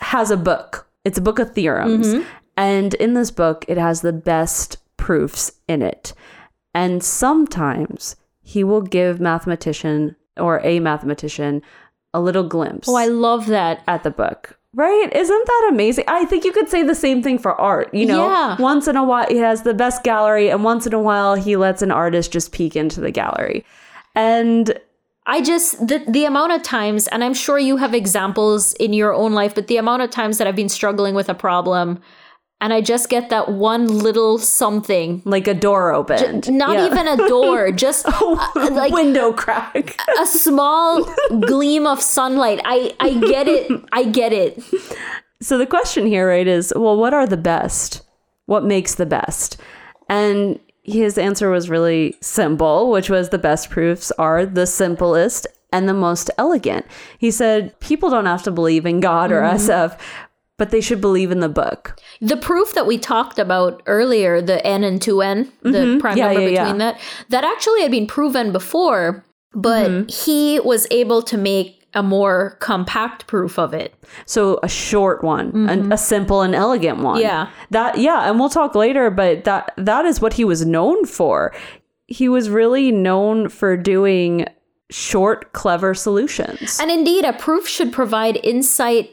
has 0.00 0.30
a 0.30 0.36
book. 0.36 0.86
It's 1.04 1.18
a 1.18 1.22
book 1.22 1.38
of 1.38 1.52
theorems. 1.52 2.08
Mm-hmm. 2.08 2.28
And 2.56 2.94
in 2.94 3.14
this 3.14 3.30
book, 3.30 3.64
it 3.68 3.76
has 3.78 4.00
the 4.00 4.12
best 4.12 4.78
proofs 4.96 5.52
in 5.68 5.82
it. 5.82 6.12
And 6.74 7.02
sometimes 7.02 8.16
he 8.42 8.64
will 8.64 8.82
give 8.82 9.20
mathematician 9.20 10.16
or 10.36 10.60
a 10.64 10.80
mathematician 10.80 11.62
a 12.12 12.20
little 12.20 12.44
glimpse 12.48 12.88
Oh, 12.88 12.94
I 12.96 13.06
love 13.06 13.46
that. 13.46 13.82
at 13.86 14.02
the 14.02 14.10
book. 14.10 14.58
Right? 14.72 15.08
Isn't 15.14 15.46
that 15.46 15.68
amazing? 15.72 16.04
I 16.08 16.24
think 16.24 16.44
you 16.44 16.50
could 16.52 16.68
say 16.68 16.82
the 16.82 16.94
same 16.96 17.22
thing 17.22 17.38
for 17.38 17.52
art. 17.60 17.92
You 17.94 18.06
know, 18.06 18.26
Yeah. 18.28 18.56
once 18.60 18.88
in 18.88 18.96
a 18.96 19.04
while 19.04 19.26
he 19.28 19.36
has 19.38 19.62
the 19.62 19.74
best 19.74 20.02
gallery, 20.02 20.48
and 20.50 20.64
once 20.64 20.84
in 20.86 20.92
a 20.94 20.98
while 21.00 21.36
he 21.36 21.54
lets 21.56 21.80
an 21.82 21.92
artist 21.92 22.32
just 22.32 22.50
peek 22.50 22.74
into 22.74 23.00
the 23.00 23.12
gallery. 23.12 23.64
And 24.16 24.78
I 25.26 25.40
just 25.40 25.86
the 25.86 26.04
the 26.08 26.24
amount 26.26 26.52
of 26.52 26.62
times, 26.62 27.06
and 27.08 27.24
I'm 27.24 27.34
sure 27.34 27.58
you 27.58 27.76
have 27.78 27.94
examples 27.94 28.74
in 28.74 28.92
your 28.92 29.12
own 29.14 29.32
life, 29.32 29.54
but 29.54 29.66
the 29.68 29.78
amount 29.78 30.02
of 30.02 30.10
times 30.10 30.38
that 30.38 30.46
I've 30.46 30.56
been 30.56 30.68
struggling 30.68 31.14
with 31.14 31.28
a 31.30 31.34
problem, 31.34 32.00
and 32.60 32.74
I 32.74 32.82
just 32.82 33.08
get 33.08 33.30
that 33.30 33.48
one 33.52 33.86
little 33.86 34.36
something, 34.38 35.22
like 35.24 35.48
a 35.48 35.54
door 35.54 35.94
opened. 35.94 36.52
not 36.52 36.74
Yeah. 36.76 36.86
even 36.86 37.08
a 37.08 37.16
door, 37.28 37.72
just 37.86 38.06
uh, 38.06 38.36
like 38.72 38.92
window 38.92 39.32
crack. 39.32 39.96
a 40.20 40.26
small 40.26 41.04
gleam 41.40 41.86
of 41.86 42.02
sunlight. 42.02 42.60
I 42.66 42.94
I 43.00 43.14
get 43.14 43.48
it. 43.48 43.72
I 43.92 44.04
get 44.04 44.32
it. 44.34 44.62
So 45.40 45.56
the 45.58 45.66
question 45.66 46.06
here, 46.06 46.28
right, 46.28 46.46
is 46.46 46.72
well, 46.76 46.96
what 46.98 47.14
are 47.14 47.26
the 47.26 47.38
best? 47.38 48.02
What 48.46 48.64
makes 48.64 48.94
the 48.96 49.06
best? 49.06 49.56
And 50.08 50.60
his 50.84 51.18
answer 51.18 51.50
was 51.50 51.68
really 51.70 52.16
simple, 52.20 52.90
which 52.90 53.10
was 53.10 53.30
the 53.30 53.38
best 53.38 53.70
proofs 53.70 54.12
are 54.18 54.44
the 54.46 54.66
simplest 54.66 55.46
and 55.72 55.88
the 55.88 55.94
most 55.94 56.30
elegant. 56.38 56.86
He 57.18 57.30
said 57.30 57.78
people 57.80 58.10
don't 58.10 58.26
have 58.26 58.42
to 58.44 58.50
believe 58.52 58.86
in 58.86 59.00
God 59.00 59.32
or 59.32 59.40
Mm-hmm. 59.42 59.56
SF, 59.56 59.98
but 60.56 60.70
they 60.70 60.80
should 60.80 61.00
believe 61.00 61.32
in 61.32 61.40
the 61.40 61.48
book. 61.48 61.98
The 62.20 62.36
proof 62.36 62.74
that 62.74 62.86
we 62.86 62.96
talked 62.98 63.38
about 63.40 63.82
earlier, 63.86 64.40
the 64.40 64.64
n 64.64 64.84
and 64.84 65.00
2n, 65.00 65.48
the 65.62 65.98
prime 66.00 66.16
Mm-hmm. 66.16 66.18
Yeah, 66.18 66.26
number 66.26 66.40
yeah, 66.42 66.48
yeah. 66.48 66.62
between 66.64 66.78
that, 66.78 67.00
that 67.30 67.44
actually 67.44 67.82
had 67.82 67.90
been 67.90 68.06
proven 68.06 68.52
before, 68.52 69.24
but 69.52 69.90
Mm-hmm. 69.90 70.08
he 70.08 70.60
was 70.60 70.86
able 70.92 71.22
to 71.22 71.36
make 71.36 71.83
a 71.94 72.02
more 72.02 72.56
compact 72.60 73.26
proof 73.26 73.58
of 73.58 73.72
it. 73.72 73.94
So 74.26 74.58
a 74.62 74.68
short 74.68 75.22
one, 75.22 75.68
an, 75.68 75.92
a 75.92 75.96
simple 75.96 76.42
and 76.42 76.54
elegant 76.54 76.98
one. 76.98 77.16
Mm-hmm. 77.16 77.26
Yeah. 77.26 77.50
That 77.70 77.98
yeah, 77.98 78.28
and 78.28 78.38
we'll 78.38 78.48
talk 78.48 78.74
later, 78.74 79.10
but 79.10 79.44
that 79.44 79.72
that 79.76 80.04
is 80.04 80.20
what 80.20 80.34
he 80.34 80.44
was 80.44 80.66
known 80.66 81.06
for. 81.06 81.54
He 82.06 82.28
was 82.28 82.50
really 82.50 82.92
known 82.92 83.48
for 83.48 83.76
doing 83.76 84.46
short, 84.90 85.52
clever 85.52 85.94
solutions. 85.94 86.78
And 86.80 86.90
indeed, 86.90 87.24
a 87.24 87.32
proof 87.32 87.66
should 87.66 87.92
provide 87.92 88.36
insight 88.44 89.10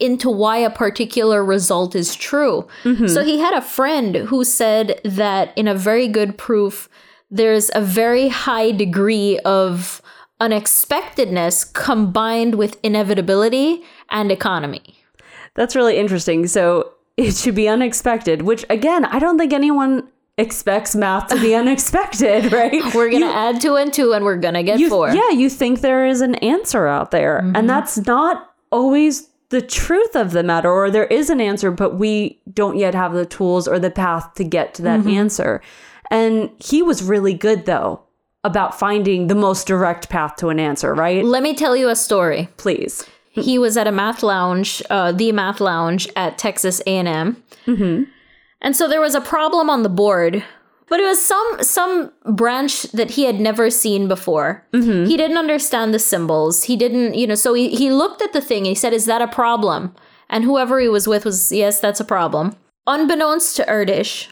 into 0.00 0.28
why 0.28 0.58
a 0.58 0.70
particular 0.70 1.44
result 1.44 1.94
is 1.94 2.14
true. 2.14 2.66
So 3.06 3.22
he 3.22 3.38
had 3.38 3.54
a 3.54 3.62
friend 3.62 4.16
who 4.16 4.44
said 4.44 5.00
that 5.04 5.56
in 5.56 5.68
a 5.68 5.74
very 5.74 6.08
good 6.08 6.36
proof, 6.36 6.88
there's 7.30 7.70
a 7.74 7.80
very 7.80 8.28
high 8.28 8.72
degree 8.72 9.38
of 9.44 10.02
unexpectedness 10.40 11.64
combined 11.64 12.56
with 12.56 12.78
inevitability 12.82 13.82
and 14.10 14.32
economy. 14.32 14.98
That's 15.54 15.76
really 15.76 15.96
interesting. 15.96 16.46
So 16.46 16.92
it 17.16 17.34
should 17.36 17.54
be 17.54 17.68
unexpected, 17.68 18.42
which 18.42 18.64
again, 18.68 19.04
I 19.04 19.18
don't 19.18 19.38
think 19.38 19.52
anyone 19.52 20.08
expects 20.36 20.96
math 20.96 21.28
to 21.28 21.40
be 21.40 21.54
unexpected, 21.54 22.52
right? 22.52 22.82
We're 22.94 23.10
going 23.10 23.22
to 23.22 23.28
add 23.28 23.60
two 23.60 23.76
and 23.76 23.92
two 23.92 24.12
and 24.12 24.24
we're 24.24 24.36
going 24.36 24.54
to 24.54 24.62
get 24.62 24.78
you, 24.78 24.88
four. 24.88 25.10
Yeah, 25.10 25.30
you 25.30 25.48
think 25.48 25.80
there 25.80 26.06
is 26.06 26.20
an 26.20 26.34
answer 26.36 26.86
out 26.86 27.10
there, 27.10 27.38
and 27.38 27.54
mm-hmm. 27.54 27.66
that's 27.66 27.98
not 27.98 28.50
always 28.72 29.28
the 29.50 29.62
truth 29.62 30.16
of 30.16 30.32
the 30.32 30.42
matter, 30.42 30.70
or 30.70 30.90
there 30.90 31.06
is 31.06 31.30
an 31.30 31.40
answer, 31.40 31.70
but 31.70 31.96
we 31.96 32.40
don't 32.52 32.76
yet 32.76 32.94
have 32.94 33.12
the 33.12 33.26
tools 33.26 33.68
or 33.68 33.78
the 33.78 33.90
path 33.90 34.34
to 34.34 34.44
get 34.44 34.74
to 34.74 34.82
that 34.82 35.00
mm-hmm. 35.00 35.10
answer. 35.10 35.62
And 36.10 36.50
he 36.58 36.82
was 36.82 37.02
really 37.02 37.34
good, 37.34 37.66
though, 37.66 38.02
about 38.44 38.78
finding 38.78 39.26
the 39.26 39.34
most 39.34 39.66
direct 39.66 40.08
path 40.08 40.36
to 40.36 40.48
an 40.50 40.60
answer, 40.60 40.94
right? 40.94 41.24
Let 41.24 41.42
me 41.42 41.54
tell 41.54 41.74
you 41.76 41.88
a 41.88 41.96
story. 41.96 42.48
Please. 42.56 43.04
he 43.30 43.58
was 43.58 43.76
at 43.76 43.86
a 43.88 43.92
math 43.92 44.22
lounge, 44.22 44.82
uh, 44.90 45.10
the 45.10 45.32
math 45.32 45.60
lounge 45.60 46.08
at 46.14 46.38
Texas 46.38 46.80
A&M. 46.86 47.42
Mm-hmm. 47.66 48.04
And 48.60 48.76
so 48.76 48.86
there 48.88 49.00
was 49.00 49.14
a 49.14 49.20
problem 49.20 49.68
on 49.68 49.82
the 49.82 49.88
board, 49.88 50.44
but 50.88 51.00
it 51.00 51.04
was 51.04 51.20
some 51.20 51.56
some 51.60 52.12
branch 52.24 52.82
that 52.92 53.10
he 53.12 53.24
had 53.24 53.40
never 53.40 53.70
seen 53.70 54.06
before. 54.08 54.64
He 55.06 55.16
didn't 55.16 55.38
understand 55.38 55.92
the 55.92 55.98
symbols. 55.98 56.64
He 56.64 56.76
didn't, 56.76 57.14
you 57.14 57.26
know, 57.26 57.34
so 57.34 57.54
he, 57.54 57.74
he 57.74 57.90
looked 57.90 58.22
at 58.22 58.32
the 58.32 58.40
thing. 58.40 58.64
He 58.66 58.74
said, 58.74 58.92
is 58.92 59.06
that 59.06 59.20
a 59.22 59.28
problem? 59.28 59.94
And 60.30 60.44
whoever 60.44 60.78
he 60.80 60.88
was 60.88 61.08
with 61.08 61.24
was, 61.24 61.50
yes, 61.52 61.80
that's 61.80 62.00
a 62.00 62.04
problem. 62.04 62.54
Unbeknownst 62.86 63.56
to 63.56 63.64
Erdős, 63.64 64.28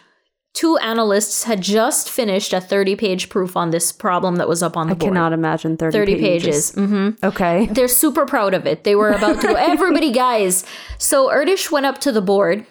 two 0.55 0.77
analysts 0.79 1.45
had 1.45 1.61
just 1.61 2.11
finished 2.11 2.53
a 2.53 2.59
30-page 2.59 3.29
proof 3.29 3.57
on 3.57 3.71
this 3.71 3.93
problem 3.93 4.37
that 4.37 4.49
was 4.49 4.63
up 4.63 4.77
on 4.77 4.87
the 4.89 4.93
I 4.93 4.95
board. 4.95 5.03
I 5.03 5.15
cannot 5.15 5.33
imagine 5.33 5.77
30, 5.77 5.97
30 5.97 6.15
pages. 6.21 6.73
Mm-hmm. 6.73 7.25
Okay. 7.25 7.67
They're 7.71 7.89
super 7.89 8.27
proud 8.27 8.55
of 8.55 8.67
it. 8.67 8.85
They 8.85 8.95
were 8.95 9.11
about 9.11 9.41
to 9.41 9.49
go, 9.49 9.55
everybody, 9.59 10.13
guys. 10.13 10.65
So 10.99 11.29
Erdős 11.31 11.71
went 11.71 11.87
up 11.87 11.99
to 11.99 12.13
the 12.13 12.23
board. 12.23 12.67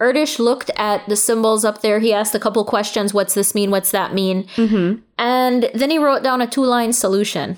Erdős 0.00 0.38
looked 0.38 0.70
at 0.76 1.08
the 1.08 1.16
symbols 1.16 1.64
up 1.64 1.80
there. 1.82 1.98
He 2.00 2.12
asked 2.12 2.34
a 2.34 2.40
couple 2.40 2.64
questions. 2.64 3.14
What's 3.14 3.34
this 3.34 3.54
mean? 3.54 3.70
What's 3.70 3.90
that 3.92 4.12
mean? 4.12 4.44
Mm-hmm. 4.56 5.00
And 5.18 5.70
then 5.74 5.90
he 5.90 5.98
wrote 5.98 6.22
down 6.22 6.40
a 6.40 6.46
two 6.46 6.64
line 6.64 6.92
solution. 6.92 7.56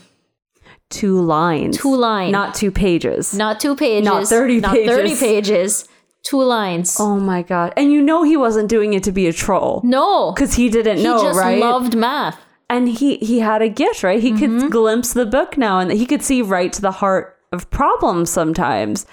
Two 0.89 1.21
lines. 1.21 1.79
Two 1.79 1.97
lines. 1.97 2.31
Not 2.33 2.55
two 2.55 2.71
pages. 2.71 3.35
Not 3.35 3.59
two 3.59 3.75
pages. 3.75 4.05
Not 4.05 4.29
30 4.29 4.61
Not 4.61 4.77
30 4.77 5.17
pages. 5.17 5.89
Two 6.27 6.43
lines. 6.43 6.97
oh 6.99 7.17
my 7.33 7.43
God. 7.43 7.73
And 7.77 7.93
you 7.93 8.03
know 8.03 8.23
he 8.25 8.37
wasn't 8.37 8.69
doing 8.69 8.93
it 8.95 9.03
to 9.05 9.13
be 9.13 9.27
a 9.29 9.33
troll. 9.33 9.81
no. 9.85 10.33
Because 10.33 10.55
he 10.55 10.69
didn't 10.69 10.99
he 10.99 11.05
know, 11.05 11.23
just 11.23 11.39
right? 11.39 11.61
loved 11.61 11.95
math. 11.97 12.39
and 12.69 12.89
he 12.89 13.17
he 13.19 13.39
had 13.41 13.63
a 13.63 13.69
gift 13.83 14.03
right 14.03 14.21
he 14.21 14.33
Mm-hmm. 14.33 14.61
could 14.61 14.71
glimpse 14.73 15.13
the 15.13 15.27
book 15.37 15.57
now 15.57 15.79
and 15.79 15.93
he 15.93 16.07
could 16.11 16.23
see 16.23 16.43
right 16.43 16.73
to 16.73 16.83
the 16.83 16.97
heart 17.01 17.39
of 17.53 17.71
problems 17.71 18.29
sometimes 18.29 19.07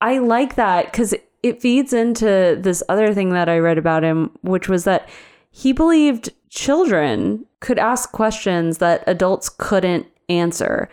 i 0.00 0.12
like 0.34 0.54
that 0.54 0.82
because 0.92 1.12
it 1.42 1.60
feeds 1.60 1.92
into 1.92 2.56
this 2.66 2.80
other 2.88 3.12
thing 3.12 3.30
that 3.30 3.48
i 3.48 3.58
read 3.58 3.78
about 3.78 4.04
him 4.04 4.30
which 4.52 4.68
was 4.68 4.84
that 4.84 5.08
he 5.50 5.72
believed 5.72 6.30
children 6.50 7.44
could 7.60 7.78
ask 7.80 8.12
questions 8.12 8.78
that 8.78 9.02
adults 9.08 9.48
couldn't 9.48 10.06
answer 10.28 10.88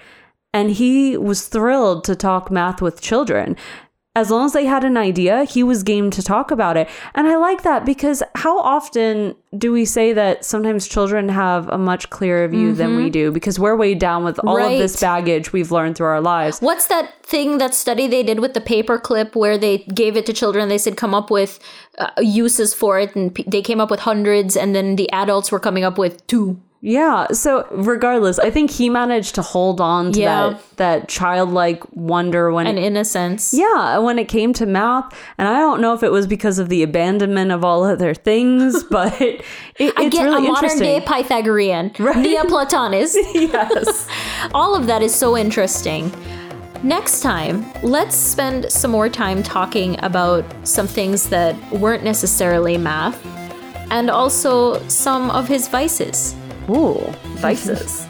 and 0.54 0.72
he 0.72 1.16
was 1.18 1.48
thrilled 1.48 2.04
to 2.04 2.16
talk 2.16 2.50
math 2.50 2.82
with 2.82 3.00
children 3.10 3.56
as 4.14 4.30
long 4.30 4.46
as 4.46 4.52
they 4.52 4.66
had 4.66 4.84
an 4.84 4.98
idea, 4.98 5.46
he 5.46 5.64
was 5.64 5.84
game 5.84 6.12
to 6.12 6.22
talk 6.22 6.52
about 6.52 6.76
it. 6.76 6.90
And 7.16 7.28
I 7.28 7.38
like 7.38 7.64
that 7.64 7.86
because 7.86 8.22
how 8.36 8.60
often 8.60 9.36
do 9.58 9.72
we 9.72 9.86
say 9.86 10.12
that 10.12 10.44
sometimes 10.44 10.86
children 10.86 11.30
have 11.30 11.70
a 11.70 11.78
much 11.78 12.10
clearer 12.10 12.46
view 12.50 12.74
than 12.74 12.98
we 12.98 13.10
do 13.10 13.32
because 13.32 13.58
we're 13.58 13.78
weighed 13.78 14.00
down 14.00 14.26
with 14.26 14.38
all 14.40 14.58
of 14.62 14.70
this 14.72 14.92
Mm-hmm. 14.98 15.06
Baggage 15.06 15.54
we've 15.54 15.72
learned 15.72 15.96
through 15.96 16.08
our 16.08 16.22
lives? 16.22 16.60
What's 16.60 16.88
that 16.88 17.24
thing, 17.24 17.58
that 17.60 17.74
study 17.74 18.08
they 18.08 18.24
did 18.24 18.40
with 18.40 18.54
the 18.54 18.60
paperclip 18.60 19.34
where 19.34 19.58
they 19.58 19.80
gave 19.80 20.18
it 20.18 20.26
to 20.26 20.34
children? 20.34 20.68
They 20.68 20.78
said 20.78 20.98
come 20.98 21.14
up 21.16 21.32
with 21.32 21.60
uh, 21.98 22.10
uses 22.20 22.74
for 22.74 23.00
it, 23.00 23.16
and 23.16 23.34
p- 23.34 23.46
they 23.48 23.62
came 23.62 23.80
up 23.80 23.90
with 23.90 24.02
hundreds, 24.02 24.58
and 24.58 24.76
then 24.76 24.98
the 24.98 25.10
adults 25.12 25.52
were 25.52 25.60
coming 25.60 25.86
up 25.86 25.98
with 25.98 26.26
two. 26.28 26.62
Yeah. 26.84 27.28
So 27.32 27.68
regardless, 27.70 28.40
I 28.40 28.50
think 28.50 28.72
he 28.72 28.90
managed 28.90 29.36
to 29.36 29.44
hold 29.44 29.80
on 29.80 30.12
to 30.14 30.20
Yeah. 30.20 30.50
that 30.50 30.78
that 30.78 31.08
childlike 31.08 31.84
wonder 31.96 32.52
when 32.52 32.66
And 32.66 32.80
innocence. 32.80 33.54
yeah, 33.54 34.00
when 34.00 34.18
it 34.18 34.26
came 34.28 34.52
to 34.54 34.66
math, 34.66 35.14
and 35.38 35.48
I 35.48 35.60
don't 35.60 35.80
know 35.80 35.94
if 35.94 36.02
it 36.02 36.12
was 36.12 36.26
because 36.26 36.58
of 36.58 36.70
the 36.70 36.82
abandonment 36.82 37.52
of 37.52 37.64
all 37.64 37.84
other 37.84 38.16
things, 38.16 38.84
but 38.90 39.14
it, 39.22 39.44
it's 39.78 39.94
I 39.96 40.10
get 40.10 40.24
really 40.24 40.48
a 40.48 40.52
modern 40.52 40.80
day 40.80 41.02
Pythagorean, 41.06 41.92
Right. 42.00 42.16
Neoplatonist. 42.26 43.16
yes. 43.36 44.08
All 44.56 44.74
of 44.76 44.88
that 44.88 45.04
is 45.04 45.14
so 45.14 45.38
interesting. 45.38 46.12
Next 46.82 47.22
time, 47.22 47.64
let's 47.84 48.16
spend 48.16 48.72
some 48.72 48.90
more 48.90 49.08
time 49.08 49.44
talking 49.44 50.04
about 50.04 50.44
some 50.64 50.88
things 50.88 51.30
that 51.30 51.56
weren't 51.72 52.04
necessarily 52.04 52.76
math 52.76 53.24
and 53.92 54.10
also 54.10 54.80
some 54.88 55.30
of 55.30 55.48
his 55.48 55.68
vices. 55.68 56.34
Ooh, 56.72 56.96
mm-hmm. 56.96 57.36
vices. 57.36 58.08